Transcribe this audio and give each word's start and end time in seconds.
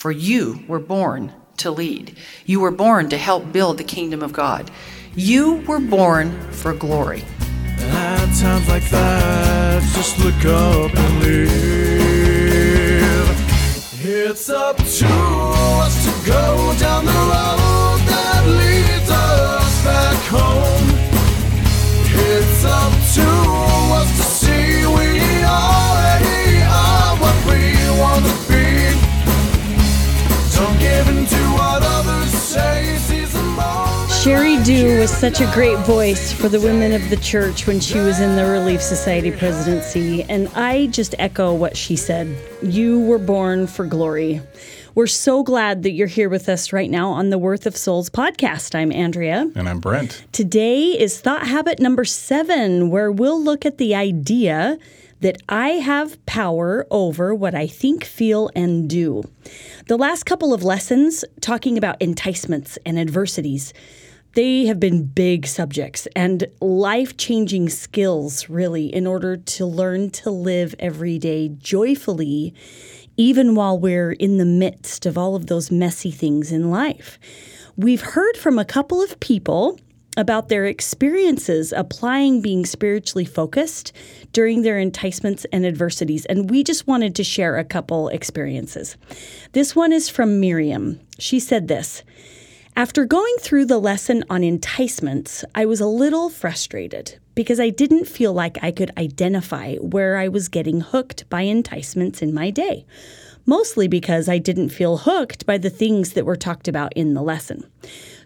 for 0.00 0.10
you 0.10 0.64
were 0.66 0.78
born 0.78 1.30
to 1.58 1.70
lead. 1.70 2.16
You 2.46 2.60
were 2.60 2.70
born 2.70 3.10
to 3.10 3.18
help 3.18 3.52
build 3.52 3.76
the 3.76 3.84
kingdom 3.84 4.22
of 4.22 4.32
God. 4.32 4.70
You 5.14 5.56
were 5.68 5.78
born 5.78 6.40
for 6.52 6.72
glory. 6.72 7.22
At 7.78 8.34
times 8.40 8.66
like 8.66 8.88
that, 8.88 9.82
just 9.94 10.18
look 10.18 10.42
up 10.46 10.94
and 10.96 11.20
live. 11.22 11.60
It's 14.02 14.48
up 14.48 14.78
to 14.78 15.06
us 15.06 16.04
to 16.06 16.12
go 16.26 16.74
down 16.78 17.04
the 17.04 17.12
road 17.12 18.00
that 18.08 18.42
leads 18.46 19.10
us 19.10 19.84
back 19.84 20.16
home. 20.28 20.88
It's 22.06 22.64
up 22.64 22.92
to 23.16 23.49
Sheri 34.20 34.64
Dew 34.64 34.98
was 34.98 35.10
such 35.10 35.40
a 35.40 35.48
great 35.54 35.78
voice 35.86 36.32
for 36.32 36.48
the 36.48 36.60
women 36.60 36.92
of 36.92 37.08
the 37.08 37.16
church 37.18 37.68
when 37.68 37.78
she 37.78 37.98
was 38.00 38.18
in 38.18 38.34
the 38.34 38.44
Relief 38.44 38.82
Society 38.82 39.30
presidency, 39.30 40.24
and 40.24 40.48
I 40.48 40.88
just 40.88 41.14
echo 41.20 41.54
what 41.54 41.76
she 41.76 41.94
said. 41.94 42.36
You 42.60 43.00
were 43.02 43.18
born 43.18 43.68
for 43.68 43.86
glory. 43.86 44.42
We're 44.96 45.06
so 45.06 45.44
glad 45.44 45.84
that 45.84 45.92
you're 45.92 46.08
here 46.08 46.28
with 46.28 46.48
us 46.48 46.72
right 46.72 46.90
now 46.90 47.10
on 47.10 47.30
the 47.30 47.38
Worth 47.38 47.66
of 47.66 47.76
Souls 47.76 48.10
podcast. 48.10 48.74
I'm 48.74 48.90
Andrea. 48.90 49.48
And 49.54 49.68
I'm 49.68 49.78
Brent. 49.78 50.24
Today 50.32 50.86
is 50.86 51.20
thought 51.20 51.46
habit 51.46 51.78
number 51.78 52.04
seven, 52.04 52.90
where 52.90 53.12
we'll 53.12 53.40
look 53.40 53.64
at 53.64 53.78
the 53.78 53.94
idea 53.94 54.76
that 55.20 55.36
I 55.48 55.70
have 55.70 56.24
power 56.26 56.86
over 56.90 57.34
what 57.34 57.54
I 57.54 57.66
think, 57.66 58.04
feel, 58.04 58.50
and 58.54 58.88
do. 58.88 59.22
The 59.86 59.98
last 59.98 60.24
couple 60.24 60.52
of 60.52 60.62
lessons 60.62 61.24
talking 61.40 61.76
about 61.78 62.00
enticements 62.00 62.78
and 62.84 62.98
adversities. 62.98 63.72
They 64.34 64.66
have 64.66 64.78
been 64.78 65.06
big 65.06 65.46
subjects 65.46 66.06
and 66.14 66.46
life 66.60 67.16
changing 67.16 67.68
skills, 67.68 68.48
really, 68.48 68.86
in 68.86 69.06
order 69.06 69.36
to 69.36 69.66
learn 69.66 70.10
to 70.10 70.30
live 70.30 70.74
every 70.78 71.18
day 71.18 71.48
joyfully, 71.48 72.54
even 73.16 73.54
while 73.56 73.78
we're 73.78 74.12
in 74.12 74.38
the 74.38 74.44
midst 74.44 75.04
of 75.04 75.18
all 75.18 75.34
of 75.34 75.46
those 75.46 75.70
messy 75.70 76.12
things 76.12 76.52
in 76.52 76.70
life. 76.70 77.18
We've 77.76 78.00
heard 78.00 78.36
from 78.36 78.58
a 78.58 78.64
couple 78.64 79.02
of 79.02 79.18
people 79.18 79.78
about 80.16 80.48
their 80.48 80.66
experiences 80.66 81.72
applying 81.72 82.40
being 82.42 82.66
spiritually 82.66 83.24
focused 83.24 83.92
during 84.32 84.62
their 84.62 84.78
enticements 84.78 85.46
and 85.52 85.64
adversities. 85.64 86.26
And 86.26 86.50
we 86.50 86.64
just 86.64 86.86
wanted 86.86 87.14
to 87.16 87.24
share 87.24 87.56
a 87.56 87.64
couple 87.64 88.08
experiences. 88.08 88.96
This 89.52 89.76
one 89.76 89.92
is 89.92 90.08
from 90.08 90.40
Miriam. 90.40 91.00
She 91.18 91.38
said 91.38 91.68
this 91.68 92.02
After 92.76 93.04
going 93.04 93.34
through 93.40 93.66
the 93.66 93.78
lesson 93.78 94.24
on 94.28 94.42
enticements, 94.42 95.44
I 95.54 95.66
was 95.66 95.80
a 95.80 95.86
little 95.86 96.28
frustrated 96.28 97.18
because 97.34 97.60
I 97.60 97.70
didn't 97.70 98.06
feel 98.06 98.32
like 98.32 98.58
I 98.62 98.72
could 98.72 98.90
identify 98.98 99.76
where 99.76 100.16
I 100.16 100.28
was 100.28 100.48
getting 100.48 100.80
hooked 100.80 101.28
by 101.30 101.42
enticements 101.42 102.20
in 102.20 102.34
my 102.34 102.50
day 102.50 102.84
mostly 103.46 103.88
because 103.88 104.28
I 104.28 104.38
didn't 104.38 104.68
feel 104.68 104.98
hooked 104.98 105.46
by 105.46 105.58
the 105.58 105.70
things 105.70 106.12
that 106.12 106.24
were 106.24 106.36
talked 106.36 106.68
about 106.68 106.92
in 106.94 107.14
the 107.14 107.22
lesson. 107.22 107.68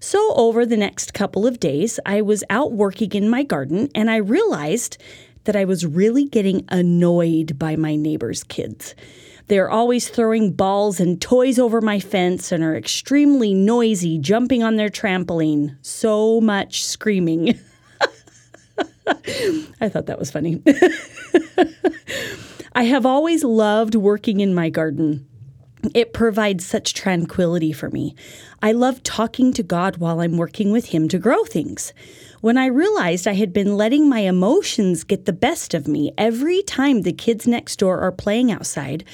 So, 0.04 0.34
over 0.34 0.66
the 0.66 0.76
next 0.76 1.14
couple 1.14 1.46
of 1.46 1.58
days, 1.58 1.98
I 2.04 2.20
was 2.20 2.44
out 2.50 2.72
working 2.72 3.12
in 3.12 3.30
my 3.30 3.42
garden 3.42 3.88
and 3.94 4.10
I 4.10 4.16
realized 4.16 4.98
that 5.44 5.56
I 5.56 5.64
was 5.64 5.86
really 5.86 6.26
getting 6.26 6.62
annoyed 6.68 7.58
by 7.58 7.76
my 7.76 7.96
neighbors' 7.96 8.44
kids. 8.44 8.94
They're 9.48 9.70
always 9.70 10.10
throwing 10.10 10.52
balls 10.52 11.00
and 11.00 11.22
toys 11.22 11.58
over 11.58 11.80
my 11.80 12.00
fence 12.00 12.52
and 12.52 12.62
are 12.62 12.76
extremely 12.76 13.54
noisy, 13.54 14.18
jumping 14.18 14.62
on 14.62 14.76
their 14.76 14.90
trampoline. 14.90 15.78
So 15.80 16.38
much 16.38 16.84
screaming. 16.84 17.58
I 19.80 19.88
thought 19.88 20.04
that 20.04 20.18
was 20.18 20.30
funny. 20.30 20.62
I 22.74 22.82
have 22.82 23.06
always 23.06 23.42
loved 23.42 23.94
working 23.94 24.40
in 24.40 24.54
my 24.54 24.68
garden. 24.68 25.26
It 25.94 26.12
provides 26.12 26.66
such 26.66 26.92
tranquility 26.92 27.72
for 27.72 27.88
me. 27.88 28.16
I 28.60 28.72
love 28.72 29.04
talking 29.04 29.52
to 29.52 29.62
God 29.62 29.98
while 29.98 30.20
I'm 30.20 30.36
working 30.36 30.72
with 30.72 30.86
Him 30.86 31.08
to 31.08 31.18
grow 31.18 31.44
things. 31.44 31.92
When 32.40 32.58
I 32.58 32.66
realized 32.66 33.26
I 33.26 33.34
had 33.34 33.52
been 33.52 33.76
letting 33.76 34.08
my 34.08 34.18
emotions 34.18 35.04
get 35.04 35.24
the 35.24 35.32
best 35.32 35.72
of 35.72 35.88
me 35.88 36.12
every 36.18 36.62
time 36.62 37.02
the 37.02 37.12
kids 37.12 37.46
next 37.46 37.76
door 37.76 38.00
are 38.00 38.12
playing 38.12 38.50
outside, 38.50 39.04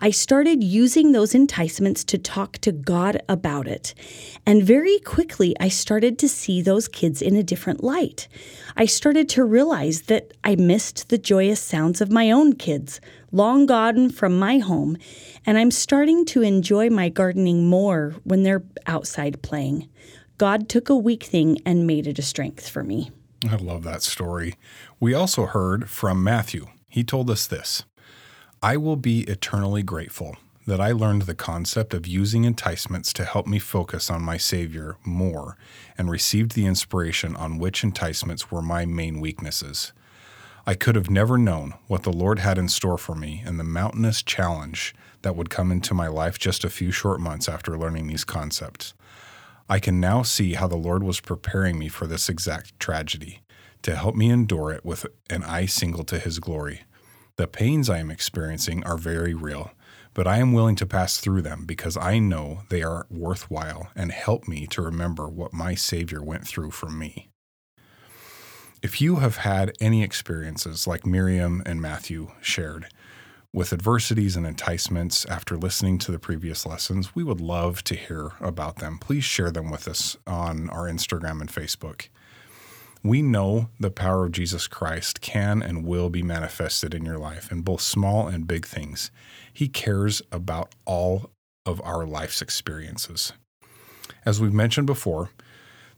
I 0.00 0.10
started 0.10 0.62
using 0.62 1.10
those 1.10 1.34
enticements 1.34 2.04
to 2.04 2.18
talk 2.18 2.58
to 2.58 2.70
God 2.70 3.20
about 3.28 3.66
it. 3.66 3.94
And 4.46 4.62
very 4.62 5.00
quickly, 5.00 5.56
I 5.58 5.68
started 5.68 6.18
to 6.20 6.28
see 6.28 6.62
those 6.62 6.86
kids 6.86 7.20
in 7.20 7.34
a 7.34 7.42
different 7.42 7.82
light. 7.82 8.28
I 8.76 8.86
started 8.86 9.28
to 9.30 9.44
realize 9.44 10.02
that 10.02 10.32
I 10.44 10.54
missed 10.54 11.08
the 11.08 11.18
joyous 11.18 11.60
sounds 11.60 12.00
of 12.00 12.12
my 12.12 12.30
own 12.30 12.54
kids, 12.54 13.00
long 13.32 13.66
gone 13.66 14.10
from 14.10 14.38
my 14.38 14.58
home, 14.58 14.96
and 15.44 15.58
I'm 15.58 15.70
starting 15.70 16.24
to 16.26 16.42
enjoy 16.42 16.90
my 16.90 17.08
gardening 17.08 17.68
more 17.68 18.14
when 18.24 18.42
they're 18.42 18.64
outside 18.86 19.42
playing. 19.42 19.88
God 20.38 20.68
took 20.68 20.88
a 20.88 20.96
weak 20.96 21.24
thing 21.24 21.58
and 21.66 21.86
made 21.86 22.06
it 22.06 22.18
a 22.18 22.22
strength 22.22 22.68
for 22.68 22.84
me. 22.84 23.10
I 23.48 23.56
love 23.56 23.82
that 23.84 24.02
story. 24.02 24.54
We 25.00 25.14
also 25.14 25.46
heard 25.46 25.88
from 25.88 26.22
Matthew. 26.22 26.66
He 26.88 27.04
told 27.04 27.30
us 27.30 27.46
this 27.46 27.84
I 28.62 28.76
will 28.76 28.96
be 28.96 29.20
eternally 29.22 29.82
grateful 29.82 30.36
that 30.66 30.80
I 30.80 30.92
learned 30.92 31.22
the 31.22 31.34
concept 31.34 31.94
of 31.94 32.06
using 32.06 32.44
enticements 32.44 33.12
to 33.14 33.24
help 33.24 33.46
me 33.46 33.58
focus 33.58 34.10
on 34.10 34.20
my 34.20 34.36
Savior 34.36 34.96
more 35.02 35.56
and 35.96 36.10
received 36.10 36.52
the 36.52 36.66
inspiration 36.66 37.34
on 37.36 37.58
which 37.58 37.82
enticements 37.82 38.50
were 38.50 38.60
my 38.60 38.84
main 38.84 39.18
weaknesses. 39.18 39.94
I 40.68 40.74
could 40.74 40.96
have 40.96 41.08
never 41.08 41.38
known 41.38 41.72
what 41.86 42.02
the 42.02 42.12
Lord 42.12 42.40
had 42.40 42.58
in 42.58 42.68
store 42.68 42.98
for 42.98 43.14
me 43.14 43.42
and 43.46 43.58
the 43.58 43.64
mountainous 43.64 44.22
challenge 44.22 44.94
that 45.22 45.34
would 45.34 45.48
come 45.48 45.72
into 45.72 45.94
my 45.94 46.08
life 46.08 46.38
just 46.38 46.62
a 46.62 46.68
few 46.68 46.92
short 46.92 47.20
months 47.20 47.48
after 47.48 47.78
learning 47.78 48.06
these 48.06 48.22
concepts. 48.22 48.92
I 49.66 49.78
can 49.78 49.98
now 49.98 50.20
see 50.20 50.52
how 50.52 50.68
the 50.68 50.76
Lord 50.76 51.02
was 51.02 51.20
preparing 51.20 51.78
me 51.78 51.88
for 51.88 52.06
this 52.06 52.28
exact 52.28 52.78
tragedy 52.78 53.40
to 53.80 53.96
help 53.96 54.14
me 54.14 54.28
endure 54.28 54.70
it 54.70 54.84
with 54.84 55.06
an 55.30 55.42
eye 55.42 55.64
single 55.64 56.04
to 56.04 56.18
His 56.18 56.38
glory. 56.38 56.82
The 57.36 57.46
pains 57.46 57.88
I 57.88 57.96
am 57.96 58.10
experiencing 58.10 58.84
are 58.84 58.98
very 58.98 59.32
real, 59.32 59.70
but 60.12 60.26
I 60.26 60.36
am 60.36 60.52
willing 60.52 60.76
to 60.76 60.86
pass 60.86 61.16
through 61.16 61.40
them 61.40 61.64
because 61.64 61.96
I 61.96 62.18
know 62.18 62.64
they 62.68 62.82
are 62.82 63.06
worthwhile 63.08 63.88
and 63.96 64.12
help 64.12 64.46
me 64.46 64.66
to 64.66 64.82
remember 64.82 65.30
what 65.30 65.54
my 65.54 65.74
Savior 65.74 66.22
went 66.22 66.46
through 66.46 66.72
for 66.72 66.90
me. 66.90 67.30
If 68.80 69.00
you 69.00 69.16
have 69.16 69.38
had 69.38 69.76
any 69.80 70.04
experiences 70.04 70.86
like 70.86 71.04
Miriam 71.04 71.64
and 71.66 71.82
Matthew 71.82 72.30
shared, 72.40 72.86
with 73.52 73.72
adversities 73.72 74.36
and 74.36 74.46
enticements 74.46 75.24
after 75.24 75.56
listening 75.56 75.98
to 75.98 76.12
the 76.12 76.18
previous 76.20 76.64
lessons, 76.64 77.12
we 77.12 77.24
would 77.24 77.40
love 77.40 77.82
to 77.84 77.96
hear 77.96 78.32
about 78.40 78.76
them. 78.76 78.98
Please 78.98 79.24
share 79.24 79.50
them 79.50 79.68
with 79.68 79.88
us 79.88 80.16
on 80.28 80.70
our 80.70 80.84
Instagram 80.84 81.40
and 81.40 81.50
Facebook. 81.50 82.08
We 83.02 83.20
know 83.20 83.68
the 83.80 83.90
power 83.90 84.26
of 84.26 84.32
Jesus 84.32 84.68
Christ 84.68 85.20
can 85.20 85.60
and 85.60 85.84
will 85.84 86.08
be 86.08 86.22
manifested 86.22 86.94
in 86.94 87.04
your 87.04 87.18
life 87.18 87.50
in 87.50 87.62
both 87.62 87.80
small 87.80 88.28
and 88.28 88.46
big 88.46 88.64
things. 88.64 89.10
He 89.52 89.66
cares 89.66 90.22
about 90.30 90.74
all 90.84 91.30
of 91.66 91.80
our 91.82 92.06
life's 92.06 92.42
experiences. 92.42 93.32
As 94.24 94.40
we've 94.40 94.52
mentioned 94.52 94.86
before, 94.86 95.30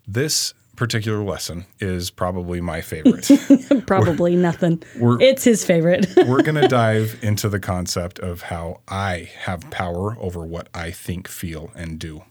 this 0.06 0.54
particular 0.80 1.22
lesson 1.22 1.66
is 1.78 2.10
probably 2.10 2.58
my 2.62 2.80
favorite. 2.80 3.30
Probably 3.86 4.34
nothing. 4.34 4.82
we're- 4.98 5.22
It's 5.22 5.44
his 5.44 5.62
favorite. 5.62 6.06
We're 6.26 6.40
going 6.42 6.60
to 6.60 6.66
dive 6.68 7.18
into 7.20 7.50
the 7.50 7.60
concept 7.60 8.18
of 8.18 8.40
how 8.40 8.80
I 8.88 9.30
have 9.40 9.70
power 9.70 10.16
over 10.18 10.40
what 10.46 10.70
I 10.72 10.90
think, 10.90 11.28
feel, 11.28 11.70
and 11.74 11.98
do. 11.98 12.24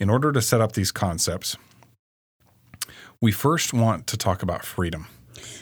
In 0.00 0.08
order 0.08 0.32
to 0.32 0.40
set 0.40 0.62
up 0.62 0.72
these 0.72 0.90
concepts, 0.90 1.58
we 3.20 3.32
first 3.32 3.74
want 3.74 4.06
to 4.06 4.16
talk 4.16 4.42
about 4.42 4.64
freedom. 4.64 5.06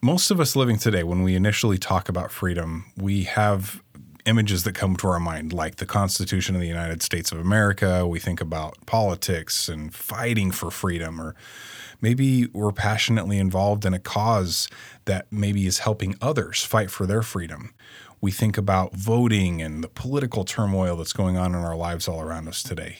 Most 0.01 0.31
of 0.31 0.41
us 0.41 0.57
living 0.57 0.79
today, 0.79 1.03
when 1.03 1.23
we 1.23 1.35
initially 1.37 1.77
talk 1.77 2.09
about 2.09 2.31
freedom, 2.31 2.87
we 2.97 3.25
have 3.25 3.83
images 4.27 4.65
that 4.65 4.75
come 4.75 4.97
to 4.97 5.09
our 5.09 5.21
mind, 5.21 5.53
like 5.53 5.77
the 5.77 5.87
Constitution 5.87 6.55
of 6.55 6.61
the 6.61 6.67
United 6.67 7.03
States 7.03 7.33
of 7.33 7.39
America. 7.39 8.07
We 8.07 8.19
think 8.19 8.41
about 8.41 8.87
politics 8.87 9.69
and 9.69 9.95
fighting 9.95 10.51
for 10.51 10.71
freedom, 10.71 11.21
or 11.21 11.35
maybe 12.01 12.47
we're 12.47 12.73
passionately 12.73 13.39
involved 13.39 13.85
in 13.85 13.95
a 13.95 13.99
cause 13.99 14.69
that 15.05 15.27
maybe 15.31 15.67
is 15.67 15.81
helping 15.81 16.17
others 16.21 16.63
fight 16.63 16.91
for 16.91 17.07
their 17.07 17.23
freedom. 17.23 17.75
We 18.21 18.31
think 18.31 18.57
about 18.57 18.95
voting 18.97 19.61
and 19.61 19.85
the 19.85 19.89
political 19.89 20.45
turmoil 20.45 20.97
that's 20.97 21.13
going 21.13 21.37
on 21.37 21.55
in 21.55 21.61
our 21.61 21.77
lives 21.77 22.09
all 22.09 22.21
around 22.21 22.49
us 22.49 22.63
today. 22.63 22.99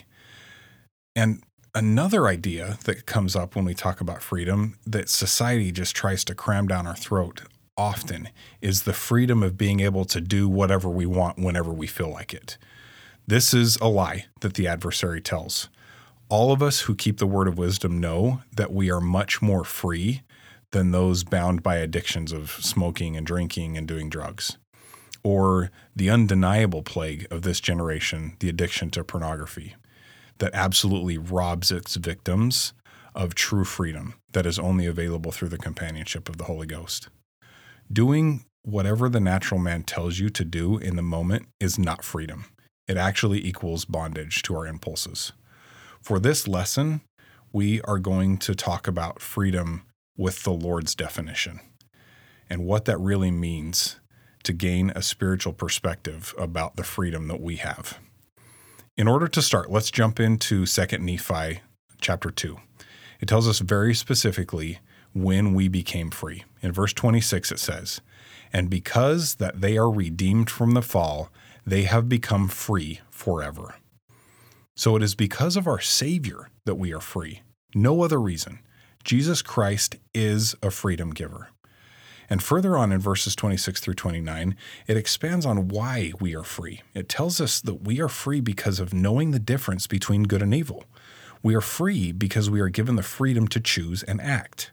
And 1.15 1.41
Another 1.75 2.29
idea 2.29 2.77
that 2.85 3.05
comes 3.05 3.35
up 3.35 3.53
when 3.53 3.65
we 3.65 3.73
talk 3.73 3.99
about 3.99 4.21
freedom 4.23 4.79
that 4.87 5.09
society 5.09 5.73
just 5.73 5.93
tries 5.93 6.23
to 6.23 6.33
cram 6.33 6.67
down 6.67 6.87
our 6.87 6.95
throat 6.95 7.41
often 7.77 8.29
is 8.61 8.83
the 8.83 8.93
freedom 8.93 9.43
of 9.43 9.57
being 9.57 9.79
able 9.79 10.05
to 10.05 10.21
do 10.21 10.47
whatever 10.47 10.89
we 10.89 11.05
want 11.05 11.37
whenever 11.37 11.71
we 11.71 11.87
feel 11.87 12.09
like 12.09 12.33
it. 12.33 12.57
This 13.27 13.53
is 13.53 13.77
a 13.77 13.87
lie 13.87 14.25
that 14.41 14.53
the 14.53 14.67
adversary 14.67 15.21
tells. 15.21 15.69
All 16.29 16.51
of 16.51 16.61
us 16.61 16.81
who 16.81 16.95
keep 16.95 17.17
the 17.17 17.27
word 17.27 17.47
of 17.47 17.57
wisdom 17.57 17.99
know 17.99 18.41
that 18.55 18.73
we 18.73 18.89
are 18.91 19.01
much 19.01 19.41
more 19.41 19.63
free 19.63 20.21
than 20.71 20.91
those 20.91 21.23
bound 21.23 21.63
by 21.63 21.77
addictions 21.77 22.31
of 22.31 22.51
smoking 22.51 23.15
and 23.15 23.25
drinking 23.25 23.77
and 23.77 23.87
doing 23.87 24.09
drugs. 24.09 24.57
Or 25.23 25.71
the 25.95 26.09
undeniable 26.09 26.83
plague 26.83 27.27
of 27.31 27.41
this 27.41 27.59
generation, 27.59 28.35
the 28.39 28.49
addiction 28.49 28.89
to 28.91 29.03
pornography, 29.03 29.75
that 30.37 30.53
absolutely 30.53 31.17
robs 31.17 31.71
its 31.71 31.95
victims 31.95 32.73
of 33.15 33.33
true 33.33 33.63
freedom 33.63 34.15
that 34.33 34.45
is 34.45 34.59
only 34.59 34.85
available 34.85 35.31
through 35.31 35.49
the 35.49 35.57
companionship 35.57 36.27
of 36.27 36.37
the 36.37 36.43
Holy 36.43 36.67
Ghost. 36.67 37.09
Doing 37.91 38.45
whatever 38.63 39.09
the 39.09 39.19
natural 39.19 39.59
man 39.59 39.83
tells 39.83 40.17
you 40.17 40.29
to 40.29 40.43
do 40.43 40.77
in 40.77 40.95
the 40.95 41.03
moment 41.03 41.47
is 41.59 41.77
not 41.77 42.03
freedom. 42.03 42.45
It 42.87 42.97
actually 42.97 43.45
equals 43.45 43.85
bondage 43.85 44.41
to 44.43 44.55
our 44.55 44.65
impulses. 44.65 45.33
For 46.01 46.19
this 46.19 46.47
lesson, 46.47 47.01
we 47.53 47.81
are 47.81 47.99
going 47.99 48.37
to 48.39 48.55
talk 48.55 48.87
about 48.87 49.21
freedom 49.21 49.83
with 50.17 50.43
the 50.43 50.51
Lord's 50.51 50.95
definition 50.95 51.59
and 52.49 52.65
what 52.65 52.85
that 52.85 52.99
really 52.99 53.31
means 53.31 53.99
to 54.43 54.53
gain 54.53 54.91
a 54.95 55.01
spiritual 55.01 55.53
perspective 55.53 56.33
about 56.37 56.75
the 56.75 56.83
freedom 56.83 57.27
that 57.27 57.41
we 57.41 57.57
have. 57.57 57.99
In 58.97 59.07
order 59.07 59.27
to 59.27 59.41
start, 59.41 59.69
let's 59.71 59.91
jump 59.91 60.19
into 60.19 60.65
2 60.65 60.97
Nephi 60.99 61.61
chapter 62.01 62.29
2. 62.29 62.57
It 63.19 63.27
tells 63.27 63.47
us 63.47 63.59
very 63.59 63.93
specifically 63.93 64.79
when 65.13 65.53
we 65.53 65.67
became 65.67 66.11
free. 66.11 66.43
In 66.65 66.71
verse 66.71 66.93
26, 66.93 67.51
it 67.51 67.59
says, 67.59 68.01
And 68.51 68.71
because 68.71 69.35
that 69.35 69.61
they 69.61 69.77
are 69.77 69.91
redeemed 69.91 70.49
from 70.49 70.71
the 70.71 70.81
fall, 70.81 71.29
they 71.63 71.83
have 71.83 72.09
become 72.09 72.47
free 72.47 73.01
forever. 73.11 73.75
So 74.73 74.95
it 74.95 75.03
is 75.03 75.13
because 75.13 75.55
of 75.55 75.67
our 75.67 75.79
Savior 75.79 76.49
that 76.65 76.73
we 76.73 76.91
are 76.91 76.99
free, 76.99 77.43
no 77.75 78.01
other 78.01 78.19
reason. 78.19 78.61
Jesus 79.03 79.43
Christ 79.43 79.97
is 80.15 80.55
a 80.63 80.71
freedom 80.71 81.11
giver. 81.11 81.49
And 82.31 82.41
further 82.41 82.75
on 82.75 82.91
in 82.91 82.99
verses 82.99 83.35
26 83.35 83.79
through 83.79 83.93
29, 83.93 84.55
it 84.87 84.97
expands 84.97 85.45
on 85.45 85.67
why 85.67 86.13
we 86.19 86.35
are 86.35 86.43
free. 86.43 86.81
It 86.95 87.07
tells 87.07 87.39
us 87.39 87.61
that 87.61 87.83
we 87.83 88.01
are 88.01 88.09
free 88.09 88.41
because 88.41 88.79
of 88.79 88.91
knowing 88.91 89.29
the 89.29 89.37
difference 89.37 89.85
between 89.85 90.23
good 90.23 90.41
and 90.41 90.55
evil. 90.55 90.83
We 91.43 91.53
are 91.53 91.61
free 91.61 92.11
because 92.11 92.49
we 92.49 92.59
are 92.59 92.69
given 92.69 92.95
the 92.95 93.03
freedom 93.03 93.47
to 93.49 93.59
choose 93.59 94.01
and 94.01 94.19
act. 94.19 94.71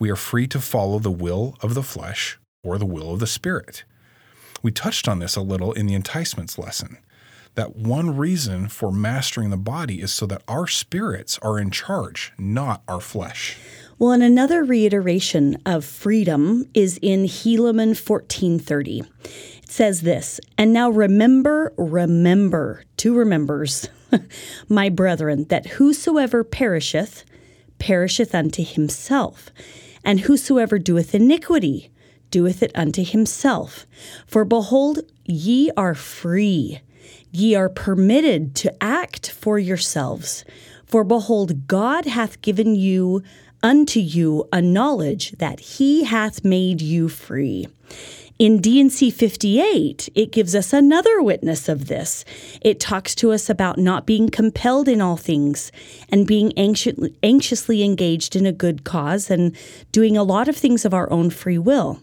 We 0.00 0.08
are 0.08 0.16
free 0.16 0.46
to 0.48 0.60
follow 0.60 0.98
the 0.98 1.10
will 1.10 1.58
of 1.60 1.74
the 1.74 1.82
flesh 1.82 2.38
or 2.64 2.78
the 2.78 2.86
will 2.86 3.12
of 3.12 3.20
the 3.20 3.26
spirit. 3.26 3.84
We 4.62 4.72
touched 4.72 5.06
on 5.06 5.18
this 5.18 5.36
a 5.36 5.42
little 5.42 5.74
in 5.74 5.86
the 5.86 5.94
enticements 5.94 6.58
lesson. 6.58 6.96
That 7.54 7.76
one 7.76 8.16
reason 8.16 8.68
for 8.68 8.90
mastering 8.90 9.50
the 9.50 9.58
body 9.58 10.00
is 10.00 10.10
so 10.10 10.24
that 10.24 10.42
our 10.48 10.66
spirits 10.66 11.38
are 11.42 11.58
in 11.58 11.70
charge, 11.70 12.32
not 12.38 12.82
our 12.88 13.00
flesh. 13.00 13.58
Well, 13.98 14.12
and 14.12 14.22
another 14.22 14.64
reiteration 14.64 15.58
of 15.66 15.84
freedom 15.84 16.64
is 16.72 16.98
in 17.02 17.24
Helaman 17.24 17.88
1430. 17.88 19.00
It 19.00 19.68
says 19.68 20.00
this, 20.00 20.40
and 20.56 20.72
now 20.72 20.88
remember, 20.88 21.74
remember, 21.76 22.84
two 22.96 23.14
remembers, 23.14 23.90
my 24.68 24.88
brethren, 24.88 25.44
that 25.48 25.66
whosoever 25.66 26.42
perisheth, 26.42 27.26
perisheth 27.78 28.34
unto 28.34 28.64
himself, 28.64 29.50
and 30.04 30.20
whosoever 30.20 30.78
doeth 30.78 31.14
iniquity, 31.14 31.90
doeth 32.30 32.62
it 32.62 32.72
unto 32.74 33.04
himself. 33.04 33.86
For 34.26 34.44
behold, 34.44 35.00
ye 35.24 35.70
are 35.76 35.94
free. 35.94 36.80
Ye 37.32 37.54
are 37.54 37.68
permitted 37.68 38.54
to 38.56 38.82
act 38.82 39.30
for 39.30 39.58
yourselves. 39.58 40.44
For 40.84 41.04
behold, 41.04 41.66
God 41.66 42.04
hath 42.06 42.42
given 42.42 42.74
you 42.74 43.22
unto 43.62 44.00
you 44.00 44.48
a 44.52 44.62
knowledge 44.62 45.32
that 45.32 45.60
he 45.60 46.04
hath 46.04 46.44
made 46.44 46.80
you 46.80 47.08
free. 47.08 47.68
In 48.40 48.62
D&C 48.62 49.10
58, 49.10 50.08
it 50.14 50.32
gives 50.32 50.54
us 50.54 50.72
another 50.72 51.20
witness 51.20 51.68
of 51.68 51.88
this. 51.88 52.24
It 52.62 52.80
talks 52.80 53.14
to 53.16 53.32
us 53.32 53.50
about 53.50 53.76
not 53.76 54.06
being 54.06 54.30
compelled 54.30 54.88
in 54.88 55.02
all 55.02 55.18
things 55.18 55.70
and 56.08 56.26
being 56.26 56.54
anxiously 56.56 57.82
engaged 57.82 58.34
in 58.34 58.46
a 58.46 58.52
good 58.52 58.82
cause 58.82 59.30
and 59.30 59.54
doing 59.92 60.16
a 60.16 60.22
lot 60.22 60.48
of 60.48 60.56
things 60.56 60.86
of 60.86 60.94
our 60.94 61.12
own 61.12 61.28
free 61.28 61.58
will. 61.58 62.00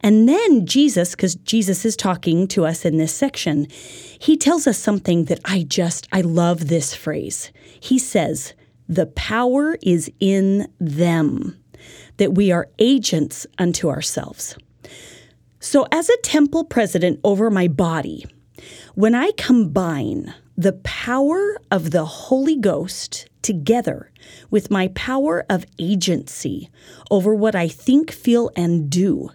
And 0.00 0.28
then 0.28 0.64
Jesus, 0.64 1.16
because 1.16 1.34
Jesus 1.34 1.84
is 1.84 1.96
talking 1.96 2.46
to 2.46 2.64
us 2.64 2.84
in 2.84 2.98
this 2.98 3.12
section, 3.12 3.66
he 3.68 4.36
tells 4.36 4.68
us 4.68 4.78
something 4.78 5.24
that 5.24 5.40
I 5.44 5.64
just, 5.64 6.06
I 6.12 6.20
love 6.20 6.68
this 6.68 6.94
phrase. 6.94 7.50
He 7.80 7.98
says, 7.98 8.54
the 8.88 9.06
power 9.06 9.76
is 9.82 10.08
in 10.20 10.72
them, 10.78 11.58
that 12.18 12.34
we 12.34 12.52
are 12.52 12.68
agents 12.78 13.44
unto 13.58 13.88
ourselves. 13.88 14.56
So, 15.62 15.86
as 15.92 16.08
a 16.08 16.16
temple 16.22 16.64
president 16.64 17.20
over 17.22 17.50
my 17.50 17.68
body, 17.68 18.24
when 18.94 19.14
I 19.14 19.32
combine 19.36 20.32
the 20.56 20.72
power 20.72 21.58
of 21.70 21.90
the 21.90 22.06
Holy 22.06 22.56
Ghost 22.56 23.28
together 23.42 24.10
with 24.50 24.70
my 24.70 24.88
power 24.88 25.44
of 25.50 25.66
agency 25.78 26.70
over 27.10 27.34
what 27.34 27.54
I 27.54 27.68
think, 27.68 28.10
feel, 28.10 28.50
and 28.56 28.88
do, 28.88 29.30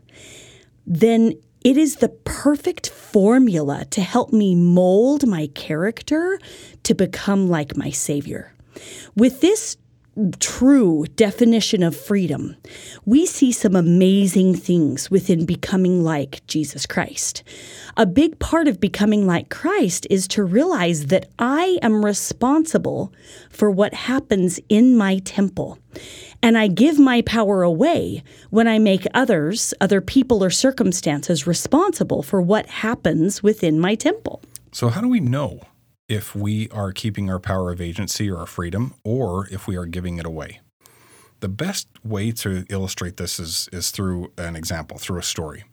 then 0.88 1.34
it 1.64 1.78
is 1.78 1.98
the 1.98 2.10
perfect 2.10 2.90
formula 2.90 3.86
to 3.92 4.02
help 4.02 4.34
me 4.34 4.56
mold 4.56 5.28
my 5.28 5.48
character 5.54 6.40
to 6.82 6.96
become 6.96 7.50
like 7.50 7.78
my 7.78 7.92
Savior. 7.92 8.52
With 9.16 9.42
this 9.42 9.78
true 10.40 11.06
definition 11.16 11.84
of 11.84 11.96
freedom, 11.96 12.56
we 13.06 13.26
see 13.26 13.52
some 13.52 13.76
amazing 13.76 14.56
things 14.56 15.12
within 15.12 15.46
becoming 15.46 16.04
like 16.04 16.46
Jesus 16.48 16.86
Christ. 16.86 17.44
A 17.98 18.06
big 18.06 18.40
part 18.40 18.68
of 18.68 18.80
becoming 18.80 19.28
like 19.28 19.50
Christ 19.50 20.08
is 20.10 20.28
to 20.30 20.44
realize 20.44 21.08
that 21.08 21.30
I 21.38 21.80
am 21.82 22.06
responsible 22.06 23.14
for 23.50 23.70
what 23.70 23.94
happens 23.94 24.60
in 24.70 24.96
my 24.96 25.20
temple. 25.20 25.80
And 26.42 26.58
I 26.58 26.68
give 26.68 27.00
my 27.00 27.22
power 27.22 27.64
away 27.64 28.24
when 28.50 28.68
I 28.68 28.80
make 28.80 29.06
others, 29.14 29.74
other 29.82 30.02
people 30.02 30.44
or 30.44 30.50
circumstances 30.50 31.48
responsible 31.48 32.22
for 32.24 32.42
what 32.42 32.68
happens 32.68 33.42
within 33.42 33.80
my 33.80 33.96
temple. 33.96 34.42
So, 34.72 34.90
how 34.90 35.02
do 35.02 35.08
we 35.08 35.22
know 35.22 35.62
if 36.08 36.36
we 36.36 36.70
are 36.70 36.92
keeping 36.92 37.30
our 37.30 37.40
power 37.40 37.72
of 37.72 37.82
agency 37.82 38.30
or 38.30 38.38
our 38.38 38.46
freedom, 38.46 38.94
or 39.04 39.48
if 39.50 39.68
we 39.68 39.76
are 39.76 39.86
giving 39.86 40.18
it 40.18 40.26
away. 40.26 40.62
The 41.40 41.50
best 41.50 41.88
way 42.04 42.32
to 42.32 42.66
illustrate 42.70 43.18
this 43.18 43.40
is, 43.40 43.70
is 43.72 43.92
through 43.92 44.32
an 44.38 44.56
example, 44.56 44.98
through 44.98 45.20
a 45.20 45.24
story. 45.24 45.64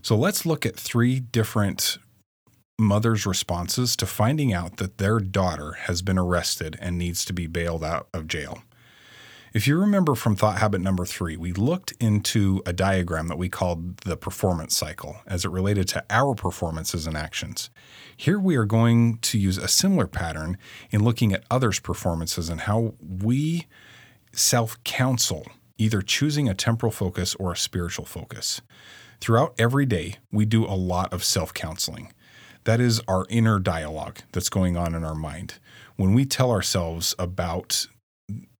So 0.00 0.16
let's 0.16 0.46
look 0.46 0.64
at 0.66 0.76
three 0.76 1.20
different 1.20 1.98
mothers' 2.78 3.26
responses 3.26 3.94
to 3.96 4.06
finding 4.06 4.52
out 4.52 4.78
that 4.78 4.98
their 4.98 5.20
daughter 5.20 5.72
has 5.72 6.02
been 6.02 6.18
arrested 6.18 6.76
and 6.80 6.98
needs 6.98 7.24
to 7.26 7.32
be 7.32 7.46
bailed 7.46 7.84
out 7.84 8.08
of 8.12 8.26
jail. 8.26 8.62
If 9.54 9.66
you 9.66 9.76
remember 9.76 10.14
from 10.14 10.34
thought 10.34 10.60
habit 10.60 10.80
number 10.80 11.04
three, 11.04 11.36
we 11.36 11.52
looked 11.52 11.92
into 12.00 12.62
a 12.64 12.72
diagram 12.72 13.28
that 13.28 13.36
we 13.36 13.50
called 13.50 13.98
the 13.98 14.16
performance 14.16 14.74
cycle 14.74 15.18
as 15.26 15.44
it 15.44 15.50
related 15.50 15.88
to 15.88 16.02
our 16.08 16.34
performances 16.34 17.06
and 17.06 17.18
actions. 17.18 17.68
Here 18.16 18.38
we 18.38 18.56
are 18.56 18.64
going 18.64 19.18
to 19.18 19.38
use 19.38 19.58
a 19.58 19.68
similar 19.68 20.06
pattern 20.06 20.56
in 20.90 21.04
looking 21.04 21.34
at 21.34 21.44
others' 21.50 21.80
performances 21.80 22.48
and 22.48 22.62
how 22.62 22.94
we 22.98 23.66
self 24.32 24.82
counsel, 24.84 25.46
either 25.76 26.00
choosing 26.00 26.48
a 26.48 26.54
temporal 26.54 26.90
focus 26.90 27.34
or 27.34 27.52
a 27.52 27.56
spiritual 27.56 28.06
focus. 28.06 28.62
Throughout 29.20 29.54
every 29.58 29.84
day, 29.84 30.16
we 30.30 30.46
do 30.46 30.64
a 30.64 30.72
lot 30.72 31.12
of 31.12 31.22
self 31.22 31.52
counseling. 31.52 32.10
That 32.64 32.80
is 32.80 33.02
our 33.06 33.26
inner 33.28 33.58
dialogue 33.58 34.20
that's 34.32 34.48
going 34.48 34.78
on 34.78 34.94
in 34.94 35.04
our 35.04 35.14
mind. 35.14 35.58
When 35.96 36.14
we 36.14 36.24
tell 36.24 36.50
ourselves 36.50 37.14
about 37.18 37.86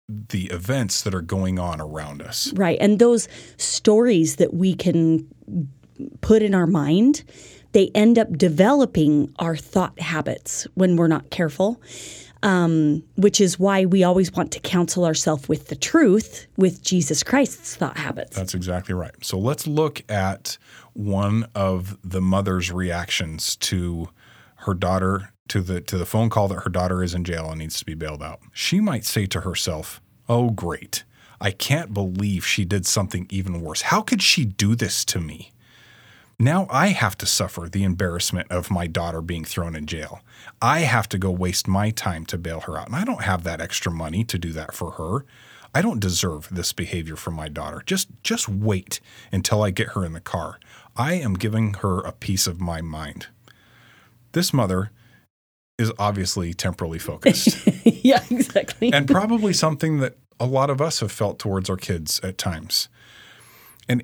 the 0.08 0.46
events 0.46 1.02
that 1.02 1.14
are 1.14 1.22
going 1.22 1.58
on 1.58 1.80
around 1.80 2.22
us. 2.22 2.52
Right. 2.54 2.78
And 2.80 2.98
those 2.98 3.28
stories 3.56 4.36
that 4.36 4.54
we 4.54 4.74
can 4.74 5.28
put 6.20 6.42
in 6.42 6.54
our 6.54 6.66
mind, 6.66 7.24
they 7.72 7.90
end 7.94 8.18
up 8.18 8.36
developing 8.36 9.32
our 9.38 9.56
thought 9.56 9.98
habits 10.00 10.66
when 10.74 10.96
we're 10.96 11.08
not 11.08 11.30
careful. 11.30 11.80
Um, 12.44 13.04
which 13.14 13.40
is 13.40 13.56
why 13.56 13.84
we 13.84 14.02
always 14.02 14.32
want 14.32 14.50
to 14.50 14.58
counsel 14.58 15.04
ourselves 15.04 15.48
with 15.48 15.68
the 15.68 15.76
truth, 15.76 16.48
with 16.56 16.82
Jesus 16.82 17.22
Christ's 17.22 17.76
thought 17.76 17.96
habits. 17.96 18.36
That's 18.36 18.52
exactly 18.52 18.96
right. 18.96 19.12
So 19.22 19.38
let's 19.38 19.68
look 19.68 20.02
at 20.10 20.58
one 20.92 21.46
of 21.54 21.96
the 22.02 22.20
mother's 22.20 22.72
reactions 22.72 23.54
to 23.58 24.08
her 24.56 24.74
daughter 24.74 25.32
to 25.52 25.60
the 25.60 25.82
to 25.82 25.98
the 25.98 26.06
phone 26.06 26.30
call 26.30 26.48
that 26.48 26.62
her 26.64 26.70
daughter 26.70 27.02
is 27.02 27.12
in 27.12 27.24
jail 27.24 27.50
and 27.50 27.58
needs 27.58 27.78
to 27.78 27.84
be 27.84 27.92
bailed 27.92 28.22
out. 28.22 28.40
She 28.54 28.80
might 28.80 29.04
say 29.04 29.26
to 29.26 29.42
herself, 29.42 30.00
"Oh 30.26 30.48
great. 30.48 31.04
I 31.42 31.50
can't 31.50 31.92
believe 31.92 32.46
she 32.46 32.64
did 32.64 32.86
something 32.86 33.26
even 33.28 33.60
worse. 33.60 33.82
How 33.82 34.00
could 34.00 34.22
she 34.22 34.46
do 34.46 34.74
this 34.74 35.04
to 35.04 35.20
me?" 35.20 35.52
Now 36.38 36.66
I 36.70 36.88
have 36.88 37.18
to 37.18 37.26
suffer 37.26 37.68
the 37.68 37.84
embarrassment 37.84 38.50
of 38.50 38.70
my 38.70 38.86
daughter 38.86 39.20
being 39.20 39.44
thrown 39.44 39.76
in 39.76 39.84
jail. 39.84 40.22
I 40.62 40.80
have 40.80 41.06
to 41.10 41.18
go 41.18 41.30
waste 41.30 41.68
my 41.68 41.90
time 41.90 42.24
to 42.26 42.38
bail 42.38 42.60
her 42.60 42.78
out. 42.78 42.86
And 42.86 42.96
I 42.96 43.04
don't 43.04 43.24
have 43.24 43.44
that 43.44 43.60
extra 43.60 43.92
money 43.92 44.24
to 44.24 44.38
do 44.38 44.52
that 44.52 44.72
for 44.74 44.92
her. 44.92 45.26
I 45.74 45.82
don't 45.82 46.00
deserve 46.00 46.48
this 46.50 46.72
behavior 46.72 47.16
from 47.16 47.34
my 47.34 47.48
daughter. 47.48 47.82
Just 47.84 48.08
just 48.22 48.48
wait 48.48 49.00
until 49.30 49.62
I 49.62 49.70
get 49.70 49.88
her 49.88 50.02
in 50.02 50.14
the 50.14 50.20
car. 50.20 50.58
I 50.96 51.12
am 51.12 51.34
giving 51.34 51.74
her 51.74 52.00
a 52.00 52.12
piece 52.12 52.46
of 52.46 52.58
my 52.58 52.80
mind. 52.80 53.26
This 54.32 54.54
mother 54.54 54.90
is 55.82 55.92
obviously 55.98 56.54
temporally 56.54 56.98
focused 56.98 57.66
yeah, 57.84 58.24
exactly. 58.30 58.92
and 58.92 59.06
probably 59.06 59.52
something 59.52 59.98
that 59.98 60.16
a 60.40 60.46
lot 60.46 60.70
of 60.70 60.80
us 60.80 61.00
have 61.00 61.12
felt 61.12 61.38
towards 61.38 61.68
our 61.68 61.76
kids 61.76 62.20
at 62.22 62.38
times. 62.38 62.88
And 63.88 64.02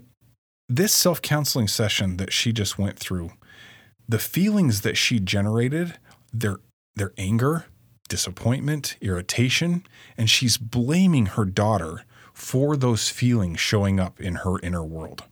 this 0.68 0.92
self 0.92 1.22
counseling 1.22 1.68
session 1.68 2.18
that 2.18 2.32
she 2.32 2.52
just 2.52 2.78
went 2.78 2.98
through, 2.98 3.30
the 4.06 4.18
feelings 4.18 4.82
that 4.82 4.96
she 4.96 5.18
generated, 5.18 5.98
their 6.32 6.58
their 6.94 7.12
anger, 7.16 7.66
disappointment, 8.08 8.96
irritation, 9.00 9.84
and 10.16 10.28
she's 10.28 10.58
blaming 10.58 11.26
her 11.26 11.44
daughter 11.44 12.04
for 12.32 12.76
those 12.76 13.08
feelings 13.08 13.60
showing 13.60 13.98
up 13.98 14.20
in 14.20 14.36
her 14.36 14.58
inner 14.60 14.84
world. 14.84 15.24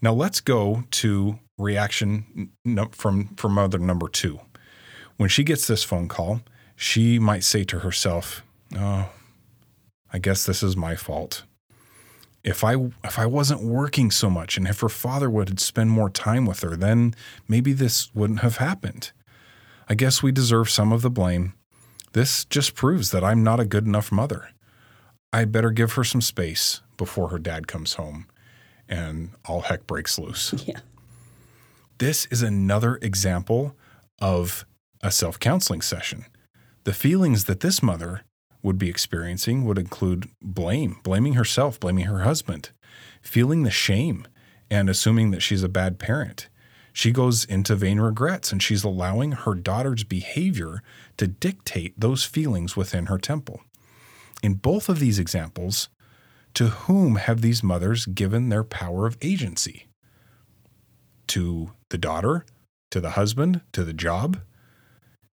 Now 0.00 0.12
let's 0.12 0.40
go 0.40 0.84
to 0.92 1.38
reaction 1.58 2.50
from 2.92 3.28
from 3.36 3.52
mother 3.52 3.78
number 3.78 4.08
2. 4.08 4.40
When 5.16 5.28
she 5.28 5.44
gets 5.44 5.66
this 5.66 5.84
phone 5.84 6.08
call, 6.08 6.40
she 6.76 7.18
might 7.18 7.44
say 7.44 7.64
to 7.64 7.80
herself, 7.80 8.42
"Oh, 8.76 9.10
I 10.12 10.18
guess 10.18 10.44
this 10.44 10.62
is 10.62 10.76
my 10.76 10.94
fault. 10.94 11.44
If 12.44 12.64
I 12.64 12.74
if 13.04 13.18
I 13.18 13.26
wasn't 13.26 13.62
working 13.62 14.10
so 14.10 14.28
much 14.28 14.56
and 14.56 14.66
if 14.66 14.80
her 14.80 14.88
father 14.88 15.30
would 15.30 15.60
spend 15.60 15.90
more 15.90 16.10
time 16.10 16.44
with 16.44 16.60
her, 16.60 16.76
then 16.76 17.14
maybe 17.48 17.72
this 17.72 18.12
wouldn't 18.14 18.40
have 18.40 18.56
happened. 18.56 19.12
I 19.88 19.94
guess 19.94 20.22
we 20.22 20.32
deserve 20.32 20.68
some 20.68 20.92
of 20.92 21.02
the 21.02 21.10
blame. 21.10 21.54
This 22.12 22.44
just 22.44 22.74
proves 22.74 23.10
that 23.10 23.24
I'm 23.24 23.42
not 23.42 23.60
a 23.60 23.64
good 23.64 23.86
enough 23.86 24.12
mother. 24.12 24.50
I 25.32 25.44
better 25.44 25.70
give 25.70 25.92
her 25.94 26.04
some 26.04 26.20
space 26.20 26.82
before 26.96 27.28
her 27.28 27.38
dad 27.38 27.66
comes 27.66 27.94
home 27.94 28.26
and 28.88 29.30
all 29.46 29.62
heck 29.62 29.86
breaks 29.86 30.18
loose. 30.18 30.52
yeah. 30.66 30.80
This 31.98 32.26
is 32.26 32.42
another 32.42 32.98
example 33.00 33.76
of 34.20 34.66
a 35.02 35.10
self 35.10 35.38
counseling 35.38 35.82
session. 35.82 36.26
The 36.84 36.92
feelings 36.92 37.44
that 37.44 37.60
this 37.60 37.82
mother 37.82 38.22
would 38.62 38.78
be 38.78 38.88
experiencing 38.88 39.64
would 39.64 39.78
include 39.78 40.28
blame, 40.40 41.00
blaming 41.02 41.34
herself, 41.34 41.80
blaming 41.80 42.06
her 42.06 42.20
husband, 42.20 42.70
feeling 43.20 43.62
the 43.62 43.70
shame, 43.70 44.26
and 44.70 44.88
assuming 44.88 45.30
that 45.32 45.42
she's 45.42 45.62
a 45.62 45.68
bad 45.68 45.98
parent. 45.98 46.48
She 46.92 47.10
goes 47.10 47.44
into 47.44 47.74
vain 47.74 48.00
regrets 48.00 48.52
and 48.52 48.62
she's 48.62 48.84
allowing 48.84 49.32
her 49.32 49.54
daughter's 49.54 50.04
behavior 50.04 50.82
to 51.16 51.26
dictate 51.26 51.98
those 51.98 52.24
feelings 52.24 52.76
within 52.76 53.06
her 53.06 53.18
temple. 53.18 53.62
In 54.42 54.54
both 54.54 54.88
of 54.88 54.98
these 54.98 55.18
examples, 55.18 55.88
to 56.54 56.68
whom 56.68 57.16
have 57.16 57.40
these 57.40 57.62
mothers 57.62 58.04
given 58.06 58.48
their 58.48 58.64
power 58.64 59.06
of 59.06 59.16
agency? 59.22 59.86
To 61.28 61.72
the 61.88 61.98
daughter, 61.98 62.44
to 62.90 63.00
the 63.00 63.10
husband, 63.10 63.62
to 63.72 63.84
the 63.84 63.94
job? 63.94 64.40